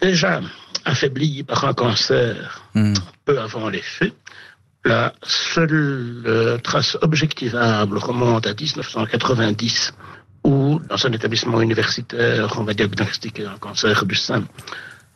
déjà 0.01 0.41
affaibli 0.85 1.43
par 1.43 1.65
un 1.65 1.73
cancer 1.73 2.61
hmm. 2.73 2.93
peu 3.25 3.39
avant 3.39 3.69
les 3.69 3.81
faits. 3.81 4.13
La 4.83 5.13
seule 5.23 6.23
euh, 6.27 6.57
trace 6.59 6.95
objectivable 7.01 7.97
remonte 7.97 8.45
à 8.45 8.53
1990, 8.53 9.93
où, 10.43 10.79
dans 10.87 11.05
un 11.07 11.11
établissement 11.11 11.59
universitaire, 11.59 12.53
on 12.59 12.63
va 12.63 12.73
diagnostiquer 12.75 13.47
un 13.47 13.57
cancer 13.57 14.05
du 14.05 14.13
sein 14.13 14.43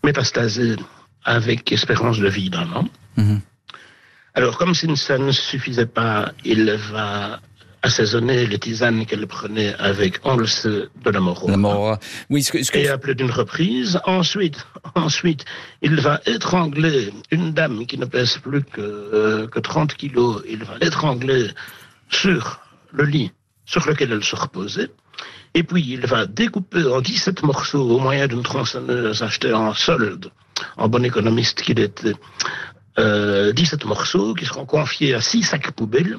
métastasé 0.03 0.75
avec 1.23 1.71
espérance 1.71 2.17
de 2.17 2.29
vie 2.29 2.49
d'un 2.49 2.71
an. 2.73 2.85
Hmm. 3.15 3.37
Alors, 4.33 4.57
comme 4.57 4.73
si 4.73 4.87
ça 4.95 5.17
ne 5.17 5.31
suffisait 5.31 5.85
pas, 5.85 6.31
il 6.45 6.71
va 6.91 7.39
assaisonner 7.81 8.45
les 8.45 8.59
tisanes 8.59 9.05
qu'elle 9.05 9.25
prenait 9.27 9.73
avec, 9.75 10.19
on 10.23 10.35
le 10.35 10.47
sait, 10.47 10.87
de 11.03 11.09
la 11.09 11.19
mort. 11.19 11.49
La 11.49 11.99
Oui, 12.29 12.43
ce 12.43 12.51
que, 12.51 12.63
ce 12.63 12.77
Et 12.77 12.89
à 12.89 12.97
plus 12.97 13.15
d'une 13.15 13.31
reprise. 13.31 13.99
Ensuite, 14.05 14.65
ensuite, 14.95 15.45
il 15.81 15.99
va 15.99 16.19
étrangler 16.25 17.11
une 17.31 17.53
dame 17.53 17.85
qui 17.85 17.97
ne 17.97 18.05
pèse 18.05 18.37
plus 18.37 18.63
que, 18.63 18.81
euh, 18.81 19.47
que 19.47 19.59
30 19.59 19.93
kilos. 19.93 20.43
Il 20.49 20.63
va 20.63 20.77
l'étrangler 20.81 21.47
sur 22.09 22.59
le 22.91 23.05
lit 23.05 23.31
sur 23.65 23.87
lequel 23.87 24.11
elle 24.11 24.23
se 24.23 24.35
reposait. 24.35 24.89
Et 25.53 25.63
puis, 25.63 25.83
il 25.87 26.05
va 26.05 26.25
découper 26.25 26.85
en 26.85 27.01
17 27.01 27.43
morceaux 27.43 27.89
au 27.89 27.99
moyen 27.99 28.27
d'une 28.27 28.43
tronçonneuse 28.43 29.23
achetée 29.23 29.53
en 29.53 29.73
solde, 29.73 30.31
en 30.77 30.87
bon 30.87 31.03
économiste 31.03 31.61
qu'il 31.61 31.79
était, 31.79 32.13
euh, 32.97 33.51
17 33.53 33.85
morceaux 33.85 34.33
qui 34.33 34.45
seront 34.45 34.65
confiés 34.65 35.13
à 35.13 35.21
six 35.21 35.43
sacs 35.43 35.71
poubelles 35.71 36.17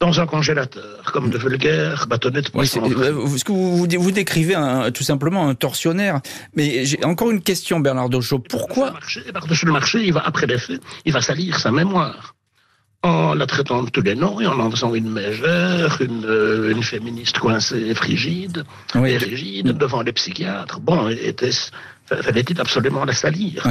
dans 0.00 0.20
un 0.20 0.26
congélateur, 0.26 1.10
comme 1.12 1.30
de 1.30 1.38
vulgaires 1.38 2.06
bâtonnets 2.06 2.42
de 2.42 2.50
poisson. 2.50 2.88
ce 2.88 3.44
que 3.44 3.52
vous, 3.52 3.86
vous 3.86 4.12
décrivez 4.12 4.54
tout 4.94 5.02
simplement 5.02 5.48
un 5.48 5.54
tortionnaire. 5.54 6.20
Mais 6.54 6.84
j'ai 6.84 7.04
encore 7.04 7.30
une 7.30 7.42
question, 7.42 7.80
Bernard 7.80 8.08
Dauchot. 8.08 8.38
Pourquoi 8.38 8.94
Par-dessus 9.32 9.66
le 9.66 9.72
marché, 9.72 10.04
il 10.04 10.12
va, 10.12 10.20
après 10.24 10.46
les 10.46 10.58
faits, 10.58 10.80
il 11.04 11.12
va 11.12 11.20
salir 11.20 11.58
sa 11.58 11.72
mémoire 11.72 12.34
en 13.02 13.34
la 13.34 13.46
traitant 13.46 13.82
de 13.84 13.90
tous 13.90 14.02
les 14.02 14.16
noms 14.16 14.40
et 14.40 14.46
en 14.46 14.58
en 14.58 14.70
faisant 14.70 14.94
une 14.94 15.10
mégère, 15.10 15.98
une, 16.00 16.24
euh, 16.24 16.72
une 16.72 16.82
féministe 16.82 17.38
coincée 17.38 17.94
frigide, 17.94 18.64
et 18.96 19.16
rigide 19.16 19.68
devant 19.68 20.02
les 20.02 20.12
psychiatres. 20.12 20.80
Bon, 20.80 21.08
était-ce 21.08 21.70
fallait-il 22.08 22.60
absolument 22.60 23.04
la 23.04 23.12
salir 23.12 23.66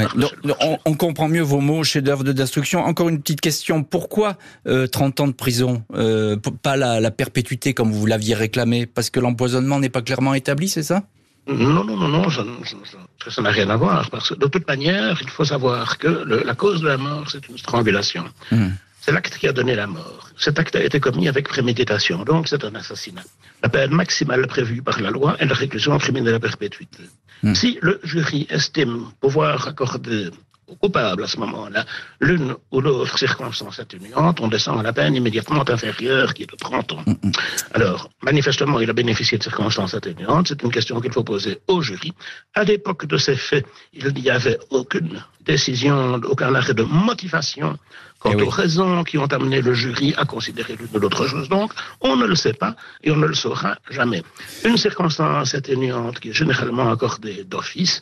on, 0.85 0.93
comprend 0.95 1.27
mieux 1.27 1.41
vos 1.41 1.59
mots, 1.59 1.83
chef-d'œuvre 1.83 2.23
de 2.23 2.31
destruction. 2.31 2.83
Encore 2.83 3.09
une 3.09 3.21
petite 3.21 3.41
question. 3.41 3.83
Pourquoi 3.83 4.37
30 4.65 4.67
euh, 5.19 5.23
ans 5.23 5.27
de 5.27 5.33
prison 5.33 5.83
euh, 5.93 6.35
Pas 6.61 6.75
la, 6.75 7.11
perpétuité 7.11 7.73
comme 7.73 7.91
vous 7.91 8.05
l'aviez 8.05 8.35
réclamé? 8.35 8.85
Parce 8.85 9.09
que 9.09 9.19
l'empoisonnement 9.19 9.79
n'est 9.79 9.89
pas 9.89 10.01
clairement 10.01 10.33
établi, 10.33 10.69
c'est 10.69 10.83
ça? 10.83 11.03
Non, 11.47 11.83
non, 11.85 11.95
non, 11.95 12.09
non, 12.09 12.29
ça 12.29 13.41
n'a 13.41 13.49
rien 13.51 13.69
à 13.69 13.77
voir. 13.77 14.09
Parce 14.09 14.29
que 14.29 14.35
de 14.35 14.47
toute 14.47 14.67
manière, 14.67 15.17
il 15.21 15.29
faut 15.29 15.45
savoir 15.45 15.97
que 15.97 16.07
la 16.07 16.55
cause 16.55 16.81
de 16.81 16.87
la 16.87 16.97
mort, 16.97 17.25
c'est 17.29 17.47
une 17.47 17.57
strangulation. 17.57 18.25
Hmm. 18.51 18.69
C'est 19.07 19.13
l'acte 19.13 19.37
qui 19.37 19.47
a 19.47 19.53
donné 19.53 19.73
la 19.73 19.87
mort. 19.87 20.29
Cet 20.37 20.59
acte 20.59 20.75
a 20.75 20.83
été 20.83 20.99
commis 20.99 21.29
avec 21.29 21.47
préméditation, 21.47 22.25
donc 22.25 22.49
c'est 22.49 22.65
un 22.65 22.75
assassinat. 22.75 23.23
La 23.63 23.69
peine 23.69 23.91
maximale 23.91 24.45
prévue 24.47 24.81
par 24.81 24.99
la 25.01 25.09
loi 25.11 25.37
est 25.39 25.45
la 25.45 25.55
réclusion 25.55 25.97
criminelle 25.97 26.35
à 26.35 26.39
perpétuité. 26.41 27.03
Hmm. 27.43 27.53
Si 27.53 27.77
le 27.81 27.99
jury 28.03 28.47
estime 28.49 29.05
pouvoir 29.19 29.67
accorder 29.67 30.29
au 30.67 30.75
coupable 30.75 31.23
à 31.23 31.27
ce 31.27 31.39
moment-là 31.39 31.85
l'une 32.19 32.55
ou 32.71 32.81
l'autre 32.81 33.17
circonstance 33.17 33.79
atténuante, 33.79 34.41
on 34.41 34.47
descend 34.47 34.79
à 34.79 34.83
la 34.83 34.91
peine 34.91 35.15
immédiatement 35.15 35.63
inférieure 35.69 36.33
qui 36.33 36.43
est 36.43 36.51
de 36.51 36.57
30 36.57 36.91
ans. 36.93 37.03
Hmm, 37.05 37.11
hmm. 37.11 37.31
Alors, 37.73 38.09
manifestement, 38.21 38.79
il 38.79 38.89
a 38.89 38.93
bénéficié 38.93 39.37
de 39.37 39.43
circonstances 39.43 39.93
atténuantes. 39.93 40.49
C'est 40.49 40.61
une 40.63 40.71
question 40.71 40.99
qu'il 40.99 41.13
faut 41.13 41.23
poser 41.23 41.59
au 41.67 41.81
jury. 41.81 42.11
À 42.53 42.63
l'époque 42.63 43.05
de 43.05 43.17
ces 43.17 43.35
faits, 43.35 43.65
il 43.93 44.13
n'y 44.13 44.29
avait 44.29 44.59
aucune 44.69 45.23
décision, 45.47 46.21
aucun 46.25 46.53
arrêt 46.53 46.73
de 46.73 46.83
motivation 46.83 47.77
quant 48.19 48.31
eh 48.37 48.41
aux 48.41 48.49
raisons 48.49 49.03
qui 49.03 49.17
ont 49.17 49.31
amené 49.37 49.61
le 49.61 49.73
jury 49.73 50.13
à 50.17 50.25
considérer 50.25 50.75
l'une 50.75 50.89
ou 50.93 50.99
l'autre 50.99 51.27
chose. 51.27 51.49
Donc, 51.49 51.71
on 52.01 52.15
ne 52.15 52.25
le 52.25 52.35
sait 52.35 52.53
pas 52.53 52.75
et 53.03 53.11
on 53.11 53.15
ne 53.15 53.27
le 53.27 53.33
saura 53.33 53.77
jamais. 53.89 54.23
Une 54.65 54.77
circonstance 54.77 55.53
atténuante 55.55 56.19
qui 56.19 56.29
est 56.29 56.33
généralement 56.33 56.89
accordée 56.91 57.43
d'office 57.43 58.01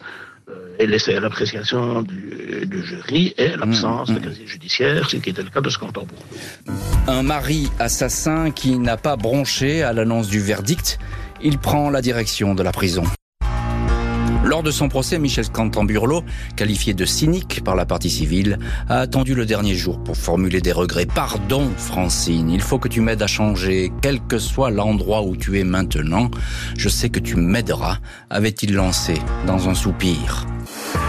euh, 0.50 0.78
est 0.80 0.86
laissée 0.86 1.16
à 1.16 1.20
l'appréciation 1.20 2.02
du, 2.04 2.86
jury 2.86 3.34
et 3.38 3.56
l'absence 3.58 4.10
de 4.10 4.14
mmh, 4.14 4.18
mmh. 4.18 4.22
casier 4.22 4.48
judiciaire, 4.48 5.10
ce 5.10 5.18
qui 5.18 5.30
était 5.30 5.44
le 5.44 5.50
cas 5.50 5.62
de 5.62 5.70
ce 5.70 5.80
canton 5.80 6.06
Un 7.08 7.24
mari 7.24 7.70
assassin 7.80 8.52
qui 8.52 8.78
n'a 8.78 8.98
pas 8.98 9.16
bronché 9.16 9.84
à 9.84 9.92
l'annonce 9.92 10.28
du 10.28 10.40
verdict, 10.40 11.00
il 11.42 11.58
prend 11.58 11.90
la 11.90 12.02
direction 12.02 12.54
de 12.54 12.64
la 12.64 12.72
prison. 12.72 13.04
Lors 14.56 14.64
de 14.64 14.72
son 14.72 14.88
procès, 14.88 15.20
Michel 15.20 15.50
Cantamburlo, 15.50 16.24
qualifié 16.56 16.94
de 16.94 17.04
cynique 17.04 17.62
par 17.62 17.76
la 17.76 17.86
partie 17.86 18.10
civile, 18.10 18.58
a 18.88 19.02
attendu 19.02 19.36
le 19.36 19.46
dernier 19.46 19.76
jour 19.76 20.02
pour 20.02 20.16
formuler 20.16 20.62
des 20.62 20.72
regrets. 20.72 21.06
Pardon, 21.06 21.70
Francine, 21.76 22.50
il 22.50 22.62
faut 22.62 22.80
que 22.80 22.88
tu 22.88 23.02
m'aides 23.02 23.22
à 23.22 23.28
changer, 23.28 23.92
quel 24.02 24.22
que 24.22 24.40
soit 24.40 24.72
l'endroit 24.72 25.24
où 25.24 25.36
tu 25.36 25.60
es 25.60 25.66
maintenant. 25.66 26.32
Je 26.78 26.88
sais 26.88 27.10
que 27.10 27.20
tu 27.20 27.36
m'aideras, 27.36 27.98
avait-il 28.30 28.74
lancé 28.76 29.16
dans 29.46 29.68
un 29.68 29.74
soupir. 29.74 30.48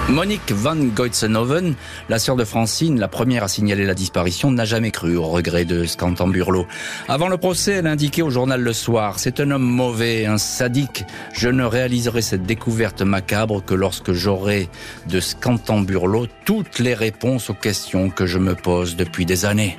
Monique 0.08 0.52
Van 0.52 0.76
Goitsenhoven, 0.76 1.74
la 2.08 2.18
sœur 2.20 2.36
de 2.36 2.44
Francine, 2.44 3.00
la 3.00 3.08
première 3.08 3.42
à 3.42 3.48
signaler 3.48 3.84
la 3.84 3.94
disparition, 3.94 4.52
n'a 4.52 4.64
jamais 4.64 4.92
cru 4.92 5.16
au 5.16 5.24
regret 5.24 5.64
de 5.64 5.84
Scantamburlo. 5.84 6.66
Avant 7.08 7.28
le 7.28 7.36
procès, 7.36 7.72
elle 7.72 7.88
indiquait 7.88 8.22
au 8.22 8.30
journal 8.30 8.60
Le 8.60 8.72
Soir, 8.72 9.18
c'est 9.18 9.40
un 9.40 9.50
homme 9.50 9.64
mauvais, 9.64 10.26
un 10.26 10.38
sadique. 10.38 11.04
Je 11.32 11.48
ne 11.48 11.64
réaliserai 11.64 12.22
cette 12.22 12.44
découverte 12.44 13.02
macabre 13.02 13.35
que 13.66 13.74
lorsque 13.74 14.12
j'aurai 14.12 14.68
de 15.08 15.20
Scantamburlo 15.20 16.26
toutes 16.44 16.78
les 16.78 16.94
réponses 16.94 17.50
aux 17.50 17.54
questions 17.54 18.08
que 18.08 18.26
je 18.26 18.38
me 18.38 18.54
pose 18.54 18.96
depuis 18.96 19.26
des 19.26 19.44
années. 19.44 19.76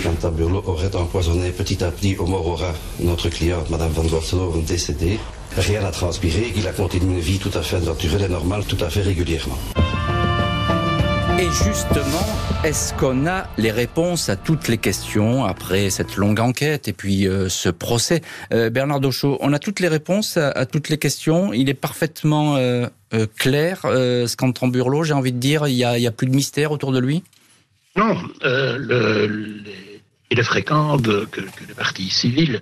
Scantamburlo 0.00 0.62
aurait 0.66 0.94
empoisonné 0.94 1.50
petit 1.50 1.82
à 1.82 1.90
petit 1.90 2.16
Omorora, 2.18 2.74
notre 3.00 3.28
cliente, 3.28 3.70
Madame 3.70 3.92
Van 3.92 4.04
Goitsenhoven, 4.04 4.64
décédée 4.64 5.18
rien 5.56 5.80
n'a 5.80 5.90
transpiré, 5.90 6.52
qu'il 6.52 6.66
a 6.66 6.72
continué 6.72 7.14
une 7.14 7.20
vie 7.20 7.38
tout 7.38 7.50
à 7.54 7.62
fait 7.62 7.80
naturelle 7.80 8.22
et 8.22 8.28
normale, 8.28 8.64
tout 8.64 8.78
à 8.80 8.90
fait 8.90 9.02
régulièrement. 9.02 9.58
Et 11.38 11.50
justement, 11.50 12.26
est-ce 12.64 12.92
qu'on 12.94 13.26
a 13.26 13.46
les 13.56 13.70
réponses 13.70 14.28
à 14.28 14.36
toutes 14.36 14.68
les 14.68 14.78
questions 14.78 15.44
après 15.44 15.90
cette 15.90 16.16
longue 16.16 16.40
enquête 16.40 16.88
et 16.88 16.92
puis 16.92 17.26
euh, 17.26 17.48
ce 17.48 17.68
procès? 17.68 18.22
Euh, 18.52 18.70
Bernard 18.70 19.00
Dauchot, 19.00 19.38
on 19.40 19.52
a 19.52 19.58
toutes 19.58 19.80
les 19.80 19.88
réponses 19.88 20.36
à, 20.36 20.66
toutes 20.66 20.88
les 20.88 20.98
questions. 20.98 21.52
Il 21.52 21.68
est 21.68 21.74
parfaitement 21.74 22.56
euh, 22.56 22.88
clair, 23.36 23.80
ce 23.82 24.66
Burlot, 24.68 25.04
j'ai 25.04 25.14
envie 25.14 25.32
de 25.32 25.38
dire. 25.38 25.66
Il 25.68 25.74
n'y 25.74 25.84
a, 25.84 26.10
plus 26.10 26.26
de 26.26 26.34
mystère 26.34 26.72
autour 26.72 26.92
de 26.92 26.98
lui? 26.98 27.22
Non, 27.96 28.16
il 28.42 30.38
est 30.38 30.42
fréquent 30.42 30.98
que, 30.98 31.40
les 31.68 31.74
parties 31.74 32.10
civiles 32.10 32.60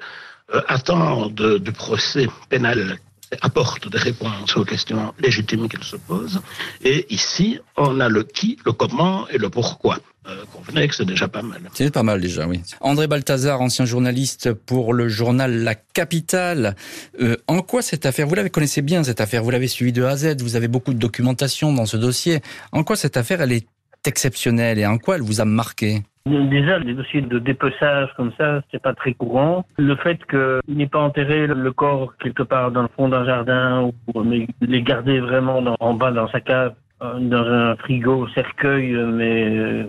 attendent 0.68 1.58
du 1.60 1.72
procès 1.72 2.26
pénal 2.48 2.98
apporte 3.40 3.90
des 3.90 3.98
réponses 3.98 4.56
aux 4.56 4.64
questions 4.64 5.12
légitimes 5.18 5.68
qu'elles 5.68 5.84
se 5.84 5.96
posent. 5.96 6.40
Et 6.82 7.06
ici, 7.12 7.58
on 7.76 8.00
a 8.00 8.08
le 8.08 8.22
qui, 8.22 8.58
le 8.64 8.72
comment 8.72 9.28
et 9.28 9.38
le 9.38 9.50
pourquoi. 9.50 9.98
Euh, 10.28 10.44
convenez 10.52 10.86
que 10.88 10.94
c'est 10.94 11.06
déjà 11.06 11.26
pas 11.26 11.40
mal. 11.40 11.62
C'est 11.72 11.90
pas 11.90 12.02
mal 12.02 12.20
déjà, 12.20 12.46
oui. 12.46 12.60
André 12.80 13.06
Balthazar, 13.06 13.62
ancien 13.62 13.86
journaliste 13.86 14.52
pour 14.52 14.92
le 14.92 15.08
journal 15.08 15.62
La 15.62 15.74
Capitale. 15.74 16.76
Euh, 17.20 17.36
en 17.46 17.62
quoi 17.62 17.80
cette 17.80 18.04
affaire, 18.04 18.26
vous 18.26 18.34
l'avez 18.34 18.50
connaissez 18.50 18.82
bien 18.82 19.02
cette 19.04 19.22
affaire, 19.22 19.42
vous 19.42 19.50
l'avez 19.50 19.68
suivie 19.68 19.92
de 19.92 20.02
A 20.02 20.10
à 20.10 20.16
Z, 20.16 20.42
vous 20.42 20.56
avez 20.56 20.68
beaucoup 20.68 20.92
de 20.92 20.98
documentation 20.98 21.72
dans 21.72 21.86
ce 21.86 21.96
dossier. 21.96 22.40
En 22.72 22.84
quoi 22.84 22.96
cette 22.96 23.16
affaire, 23.16 23.40
elle 23.40 23.52
est 23.52 23.66
exceptionnelle 24.06 24.78
et 24.78 24.86
en 24.86 24.98
quoi 24.98 25.16
elle 25.16 25.22
vous 25.22 25.40
a 25.40 25.44
marqué? 25.44 26.02
Déjà, 26.26 26.78
les 26.78 26.94
dossiers 26.94 27.22
de 27.22 27.38
dépeçage 27.38 28.10
comme 28.16 28.32
ça, 28.36 28.60
c'est 28.70 28.82
pas 28.82 28.92
très 28.92 29.14
courant. 29.14 29.64
Le 29.78 29.96
fait 29.96 30.18
qu'il 30.26 30.76
n'ait 30.76 30.86
pas 30.86 30.98
enterré 30.98 31.46
le 31.46 31.72
corps 31.72 32.14
quelque 32.18 32.42
part 32.42 32.70
dans 32.70 32.82
le 32.82 32.88
fond 32.94 33.08
d'un 33.08 33.24
jardin 33.24 33.90
ou 34.14 34.22
mais 34.22 34.46
les 34.60 34.82
garder 34.82 35.20
vraiment 35.20 35.62
en 35.80 35.94
bas 35.94 36.10
dans 36.10 36.28
sa 36.28 36.40
cave, 36.40 36.74
euh, 37.02 37.18
dans 37.18 37.44
un 37.44 37.76
frigo, 37.76 38.28
cercueil, 38.34 38.92
mais 38.92 39.56
euh, 39.56 39.84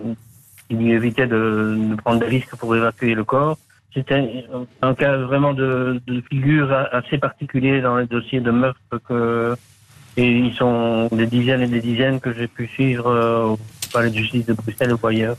il 0.70 0.78
lui 0.78 0.92
évitait 0.92 1.26
de, 1.26 1.76
prendre 2.02 2.20
des 2.20 2.26
risques 2.26 2.56
pour 2.56 2.74
évacuer 2.74 3.14
le 3.14 3.24
corps. 3.24 3.58
C'était 3.92 4.46
un, 4.82 4.94
cas 4.94 5.16
vraiment 5.16 5.52
de, 5.52 6.00
figure 6.30 6.72
assez 6.92 7.18
particulier 7.18 7.80
dans 7.80 7.96
les 7.96 8.06
dossiers 8.06 8.40
de 8.40 8.50
meurtre 8.50 8.98
que 9.06 9.56
et 10.16 10.26
ils 10.26 10.54
sont 10.54 11.08
des 11.12 11.26
dizaines 11.26 11.62
et 11.62 11.66
des 11.66 11.80
dizaines 11.80 12.20
que 12.20 12.32
j'ai 12.32 12.48
pu 12.48 12.66
suivre 12.66 13.06
euh, 13.08 13.54
palais 13.90 14.10
de 14.10 14.16
justice 14.16 14.46
de 14.46 14.52
Bruxelles 14.54 14.94
ou 15.00 15.06
ailleurs. 15.06 15.36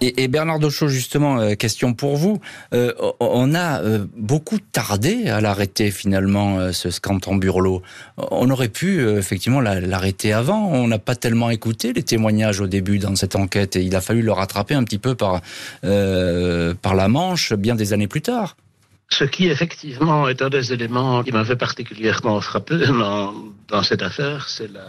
Et, 0.00 0.28
Bernard 0.28 0.58
Dochot, 0.58 0.88
justement, 0.88 1.38
euh, 1.38 1.54
question 1.54 1.94
pour 1.94 2.16
vous. 2.16 2.40
Euh, 2.74 2.92
on 3.20 3.54
a 3.54 3.80
euh, 3.80 4.04
beaucoup 4.16 4.58
tardé 4.58 5.28
à 5.28 5.40
l'arrêter 5.40 5.90
finalement, 5.90 6.72
ce 6.72 6.90
Scanton 6.90 7.36
Burlot. 7.36 7.82
On 8.16 8.50
aurait 8.50 8.68
pu 8.68 9.08
effectivement 9.08 9.60
l'arrêter 9.60 10.32
avant. 10.32 10.68
On 10.68 10.88
n'a 10.88 10.98
pas 10.98 11.14
tellement 11.14 11.50
écouté 11.50 11.92
les 11.92 12.02
témoignages 12.02 12.60
au 12.60 12.66
début 12.66 12.98
dans 12.98 13.14
cette 13.14 13.36
enquête 13.36 13.76
et 13.76 13.82
il 13.82 13.94
a 13.94 14.00
fallu 14.00 14.22
le 14.22 14.32
rattraper 14.32 14.74
un 14.74 14.84
petit 14.84 14.98
peu 14.98 15.14
par, 15.14 15.40
par 15.82 16.94
la 16.94 17.08
manche 17.08 17.52
bien 17.54 17.74
des 17.74 17.92
années 17.92 18.08
plus 18.08 18.22
tard. 18.22 18.56
Ce 19.10 19.24
qui 19.24 19.46
effectivement 19.46 20.28
est 20.28 20.42
un 20.42 20.50
des 20.50 20.72
éléments 20.72 21.22
qui 21.22 21.30
m'avait 21.30 21.56
particulièrement 21.56 22.40
frappé 22.40 22.78
dans, 22.86 23.34
dans 23.68 23.82
cette 23.82 24.02
affaire, 24.02 24.48
c'est 24.48 24.72
la, 24.72 24.86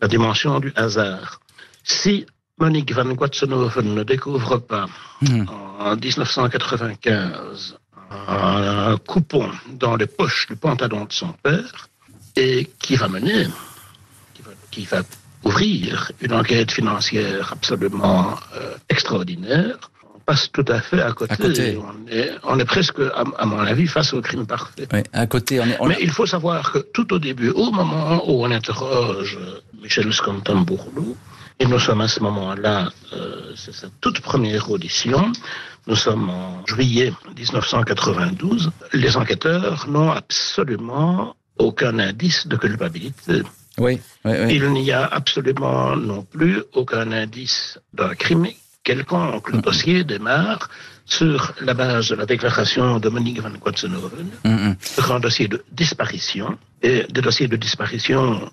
la 0.00 0.08
dimension 0.08 0.60
du 0.60 0.72
hasard. 0.76 1.40
Si 1.84 2.26
Monique 2.60 2.92
van 2.92 3.14
Guatsenhoven 3.14 3.94
ne 3.94 4.02
découvre 4.02 4.58
pas 4.58 4.86
hmm. 5.22 5.46
en 5.78 5.96
1995 5.96 7.76
un 8.28 8.96
coupon 8.98 9.48
dans 9.72 9.96
les 9.96 10.06
poches 10.06 10.46
du 10.48 10.56
pantalon 10.56 11.06
de 11.06 11.12
son 11.12 11.32
père 11.42 11.88
et 12.36 12.68
qui 12.78 12.96
va 12.96 13.08
mener, 13.08 13.46
qui 14.70 14.84
va, 14.84 15.02
ouvrir 15.42 16.12
une 16.20 16.34
enquête 16.34 16.70
financière 16.70 17.52
absolument 17.52 18.36
euh, 18.54 18.74
extraordinaire. 18.90 19.90
On 20.14 20.18
passe 20.18 20.52
tout 20.52 20.66
à 20.68 20.80
fait 20.80 21.00
à 21.00 21.12
côté. 21.12 21.78
On, 22.44 22.58
est, 22.58 22.64
presque, 22.66 23.00
à, 23.14 23.46
mon 23.46 23.60
avis, 23.60 23.86
face 23.86 24.12
au 24.12 24.20
crime 24.20 24.46
parfait. 24.46 24.86
à 25.14 25.26
côté, 25.26 25.62
Mais 25.88 25.96
il 26.02 26.10
faut 26.10 26.26
savoir 26.26 26.72
que 26.72 26.78
tout 26.92 27.10
au 27.14 27.18
début, 27.18 27.48
au 27.48 27.70
moment 27.70 28.22
où 28.28 28.44
on 28.44 28.50
interroge 28.50 29.38
Michel 29.80 30.12
Scantambourlou, 30.12 31.16
et 31.60 31.66
nous 31.66 31.78
sommes 31.78 32.00
à 32.00 32.08
ce 32.08 32.20
moment-là, 32.20 32.90
euh, 33.12 33.52
c'est 33.54 33.74
sa 33.74 33.88
toute 34.00 34.20
première 34.20 34.70
audition. 34.70 35.30
Nous 35.86 35.94
sommes 35.94 36.30
en 36.30 36.66
juillet 36.66 37.12
1992. 37.36 38.70
Les 38.94 39.16
enquêteurs 39.18 39.86
n'ont 39.86 40.10
absolument 40.10 41.36
aucun 41.58 41.98
indice 41.98 42.46
de 42.46 42.56
culpabilité. 42.56 43.42
Oui, 43.76 44.00
oui, 44.24 44.32
oui. 44.42 44.54
Il 44.54 44.70
n'y 44.70 44.90
a 44.90 45.04
absolument 45.04 45.96
non 45.96 46.22
plus 46.22 46.62
aucun 46.72 47.12
indice 47.12 47.78
d'un 47.92 48.14
crime 48.14 48.46
quelconque. 48.82 49.50
Le 49.50 49.60
dossier 49.60 50.02
démarre 50.04 50.70
sur 51.04 51.52
la 51.60 51.74
base 51.74 52.08
de 52.08 52.14
la 52.14 52.24
déclaration 52.24 52.98
de 52.98 53.08
Monique 53.10 53.40
van 53.42 53.52
Quatsenhoven, 53.52 54.76
sur 54.80 55.12
un 55.12 55.20
dossier 55.20 55.48
de 55.48 55.62
disparition, 55.72 56.56
et 56.82 57.04
des 57.10 57.20
dossiers 57.20 57.48
de 57.48 57.56
disparition, 57.56 58.50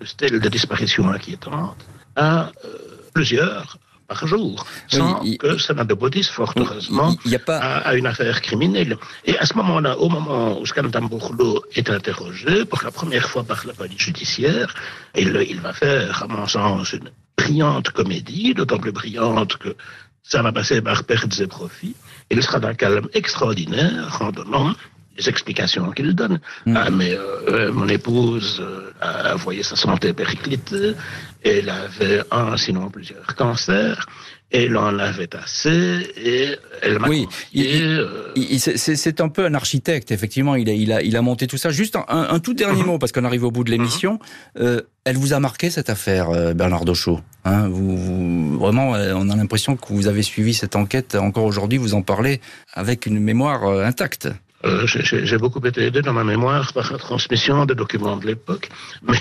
euh, 0.00 0.28
de 0.28 0.48
disparition 0.48 1.08
inquiétante, 1.08 1.76
à 2.16 2.50
euh, 2.64 2.68
plusieurs 3.14 3.78
par 4.06 4.26
jour, 4.26 4.64
sans 4.88 5.24
que 5.38 5.58
ça 5.58 5.74
n'aboutisse 5.74 6.28
fort 6.28 6.52
heureusement 6.56 7.16
à, 7.48 7.94
une 7.96 8.06
affaire 8.06 8.40
criminelle. 8.40 8.96
Et 9.24 9.36
à 9.38 9.46
ce 9.46 9.54
moment-là, 9.54 9.98
au 9.98 10.08
moment 10.08 10.60
où 10.60 10.66
Scantambourlo 10.66 11.64
est 11.74 11.90
interrogé 11.90 12.64
pour 12.64 12.82
la 12.84 12.90
première 12.90 13.28
fois 13.28 13.42
par 13.42 13.66
la 13.66 13.72
police 13.72 13.98
judiciaire, 13.98 14.74
il, 15.16 15.36
il 15.48 15.60
va 15.60 15.72
faire, 15.72 16.22
à 16.22 16.28
mon 16.28 16.46
sens, 16.46 16.92
une 16.92 17.10
brillante 17.36 17.90
comédie, 17.90 18.54
d'autant 18.54 18.78
plus 18.78 18.92
brillante 18.92 19.56
que 19.56 19.74
ça 20.22 20.42
va 20.42 20.52
passer 20.52 20.80
par 20.82 21.04
pertes 21.04 21.40
et 21.40 21.46
profits. 21.46 21.96
Il 22.30 22.42
sera 22.42 22.58
d'un 22.58 22.74
calme 22.74 23.08
extraordinaire 23.14 24.18
en 24.20 24.30
donnant 24.30 24.74
les 25.16 25.28
explications 25.28 25.90
qu'il 25.90 26.14
donne. 26.14 26.40
Mm. 26.66 26.76
Ah, 26.76 26.90
mais 26.90 27.12
euh, 27.14 27.72
mon 27.72 27.88
épouse 27.88 28.60
euh, 28.60 28.92
a 29.00 29.34
voyé 29.36 29.62
sa 29.62 29.76
santé 29.76 30.12
périclitée, 30.12 30.94
elle 31.42 31.68
avait 31.68 32.22
un, 32.30 32.56
sinon 32.56 32.90
plusieurs 32.90 33.34
cancers, 33.34 34.06
elle 34.50 34.76
en 34.76 34.98
avait 34.98 35.34
assez, 35.34 36.06
et 36.16 36.56
elle 36.82 36.98
m'a 36.98 37.08
Oui, 37.08 37.26
euh, 37.56 38.32
c'est 38.56 39.20
un 39.20 39.28
peu 39.28 39.44
un 39.44 39.54
architecte, 39.54 40.12
effectivement, 40.12 40.54
il 40.54 40.68
a, 40.70 40.72
il 40.72 40.92
a, 40.92 41.02
il 41.02 41.16
a 41.16 41.22
monté 41.22 41.46
tout 41.46 41.56
ça. 41.56 41.70
Juste 41.70 41.96
un, 42.08 42.38
tout 42.38 42.54
dernier 42.54 42.82
mm-hmm. 42.82 42.86
mot, 42.86 42.98
parce 42.98 43.10
qu'on 43.12 43.24
arrive 43.24 43.44
au 43.44 43.50
bout 43.50 43.64
de 43.64 43.70
l'émission. 43.70 44.20
Mm-hmm. 44.56 44.82
elle 45.04 45.16
vous 45.16 45.32
a 45.32 45.40
marqué 45.40 45.70
cette 45.70 45.90
affaire, 45.90 46.54
Bernard 46.54 46.84
Dochot 46.84 47.20
hein? 47.44 47.68
Vous, 47.68 47.96
vous, 47.96 48.58
Vraiment, 48.58 48.90
on 48.92 49.30
a 49.30 49.36
l'impression 49.36 49.76
que 49.76 49.92
vous 49.92 50.06
avez 50.06 50.22
suivi 50.22 50.54
cette 50.54 50.76
enquête, 50.76 51.16
encore 51.16 51.44
aujourd'hui, 51.44 51.78
vous 51.78 51.94
en 51.94 52.02
parlez 52.02 52.40
avec 52.72 53.06
une 53.06 53.18
mémoire 53.18 53.66
intacte. 53.66 54.28
Euh, 54.66 54.86
j'ai 54.86 55.38
beaucoup 55.38 55.64
été 55.64 55.82
aidé 55.86 56.02
dans 56.02 56.12
ma 56.12 56.24
mémoire 56.24 56.72
par 56.72 56.90
la 56.92 56.98
transmission 56.98 57.64
des 57.66 57.74
documents 57.74 58.16
de 58.16 58.26
l'époque. 58.26 58.68
Mais 59.02 59.18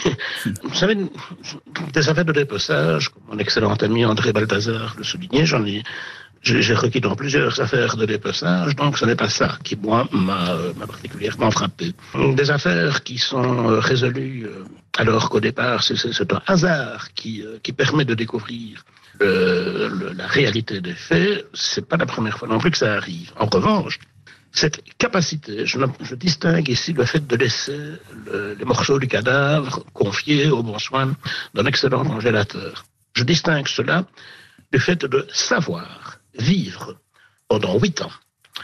vous 0.63 0.73
savez, 0.73 0.97
des 1.93 2.09
affaires 2.09 2.25
de 2.25 2.31
dépeçage, 2.31 3.09
comme 3.09 3.23
mon 3.29 3.37
excellent 3.37 3.75
ami 3.75 4.05
André 4.05 4.33
Balthazar 4.33 4.95
le 4.97 5.03
soulignait, 5.03 5.45
j'en 5.45 5.63
ai, 5.65 5.83
j'ai 6.41 6.73
requis 6.73 7.01
dans 7.01 7.15
plusieurs 7.15 7.59
affaires 7.59 7.95
de 7.95 8.05
dépeçage, 8.05 8.75
donc 8.75 8.97
ce 8.97 9.05
n'est 9.05 9.15
pas 9.15 9.29
ça 9.29 9.57
qui, 9.63 9.75
moi, 9.75 10.07
m'a 10.11 10.57
particulièrement 10.87 11.51
frappé. 11.51 11.93
Des 12.35 12.49
affaires 12.49 13.03
qui 13.03 13.17
sont 13.17 13.69
euh, 13.69 13.79
résolues 13.79 14.45
euh, 14.45 14.63
alors 14.97 15.29
qu'au 15.29 15.39
départ, 15.39 15.83
c'est 15.83 16.33
un 16.33 16.41
hasard 16.47 17.13
qui, 17.13 17.43
qui 17.61 17.73
permet 17.73 18.05
de 18.05 18.13
découvrir 18.13 18.83
la 19.19 20.27
réalité 20.27 20.81
des 20.81 20.93
faits, 20.93 21.47
c'est 21.53 21.87
pas 21.87 21.97
la 21.97 22.05
première 22.05 22.37
fois 22.37 22.47
non 22.47 22.57
plus 22.57 22.71
que 22.71 22.77
ça 22.77 22.95
arrive. 22.95 23.31
En 23.39 23.45
revanche, 23.45 23.97
cette 24.55 24.81
capacité, 24.97 25.65
je, 25.65 26.15
distingue 26.15 26.69
ici 26.69 26.93
le 26.93 27.05
fait 27.05 27.25
de 27.25 27.35
laisser 27.35 27.77
les 28.57 28.65
morceaux 28.65 28.99
du 28.99 29.07
cadavre 29.07 29.83
confiés 29.93 30.49
au 30.49 30.63
bon 30.63 30.79
soin 30.79 31.15
d'un 31.53 31.65
excellent 31.65 32.03
congélateur. 32.05 32.85
Je 33.13 33.23
distingue 33.23 33.67
cela 33.67 34.05
du 34.71 34.79
fait 34.79 35.05
de 35.05 35.27
savoir 35.31 36.19
vivre 36.37 36.97
pendant 37.47 37.77
huit 37.79 38.01
ans 38.01 38.11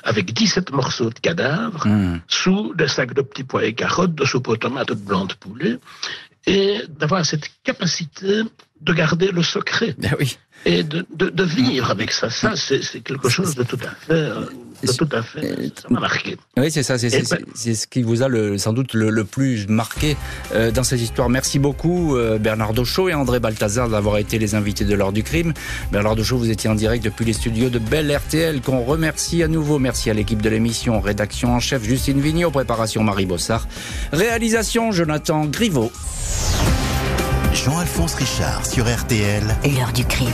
avec 0.04 0.34
17 0.34 0.72
morceaux 0.72 1.10
de 1.10 1.20
cadavre 1.20 1.86
hmm. 1.88 2.22
sous 2.28 2.74
des 2.76 2.88
sacs 2.88 3.14
de 3.14 3.22
petits 3.22 3.44
pois 3.44 3.66
et 3.66 3.74
carottes, 3.74 4.16
de 4.16 4.26
soupe 4.26 4.48
aux 4.48 4.58
tomates 4.58 4.89
de 4.89 4.94
blanc 4.94 5.26
de 5.26 5.34
poulet, 5.34 5.78
et 6.48 6.82
d'avoir 6.89 7.26
cette 7.26 7.50
capacité 7.64 8.42
de 8.80 8.94
garder 8.94 9.32
le 9.32 9.44
secret. 9.44 9.96
Oui. 10.20 10.38
Et 10.66 10.84
de, 10.84 11.06
de, 11.12 11.44
vivre 11.44 11.89
avec 11.89 12.12
ça. 12.12 12.30
Ça, 12.30 12.56
c'est 12.56 13.02
quelque 13.02 13.30
chose 13.30 13.56
de 13.56 13.64
tout 13.64 13.80
à 13.84 13.89
fait 13.89 14.14
euh, 14.14 14.46
tout 14.97 15.09
à 15.11 15.21
fait. 15.21 15.71
Ça 15.79 15.88
m'a 15.89 15.99
marqué. 15.99 16.38
Oui, 16.57 16.71
c'est 16.71 16.84
ça. 16.84 16.97
C'est 16.97 17.09
ben- 17.09 17.39
ce 17.55 17.88
qui 17.88 18.01
vous 18.01 18.21
a 18.21 18.27
le, 18.27 18.57
sans 18.57 18.73
doute 18.73 18.93
le, 18.93 19.23
plus 19.23 19.67
marqué 19.67 20.17
euh, 20.53 20.71
dans 20.71 20.84
cette 20.84 21.01
histoire. 21.01 21.29
Merci 21.29 21.59
beaucoup, 21.59 22.15
euh, 22.15 22.38
Bernard 22.38 22.73
Dochot 22.73 23.09
et 23.09 23.13
André 23.13 23.39
Balthazar, 23.39 23.89
d'avoir 23.89 24.17
été 24.17 24.39
les 24.39 24.55
invités 24.55 24.86
de 24.86 24.95
l'heure 24.95 25.11
du 25.11 25.23
crime. 25.23 25.53
Bernard 25.91 26.15
Dochot, 26.15 26.38
vous 26.38 26.49
étiez 26.49 26.69
en 26.69 26.75
direct 26.75 27.03
depuis 27.03 27.25
les 27.25 27.34
studios 27.34 27.69
de 27.69 27.79
Belle 27.79 28.15
RTL, 28.15 28.61
qu'on 28.61 28.84
remercie 28.84 29.43
à 29.43 29.47
nouveau. 29.47 29.79
Merci 29.79 30.09
à 30.09 30.13
l'équipe 30.13 30.41
de 30.41 30.49
l'émission, 30.49 30.99
rédaction 30.99 31.53
en 31.53 31.59
chef 31.59 31.84
Justine 31.84 32.19
Vignot, 32.19 32.51
préparation 32.51 33.03
Marie 33.03 33.25
Bossard, 33.25 33.67
réalisation 34.11 34.91
Jonathan 34.91 35.45
Griveau. 35.45 35.91
Jean-Alphonse 37.53 38.15
Richard 38.15 38.65
sur 38.65 38.86
RTL. 38.86 39.43
L'heure 39.65 39.91
du 39.93 40.05
crime. 40.05 40.27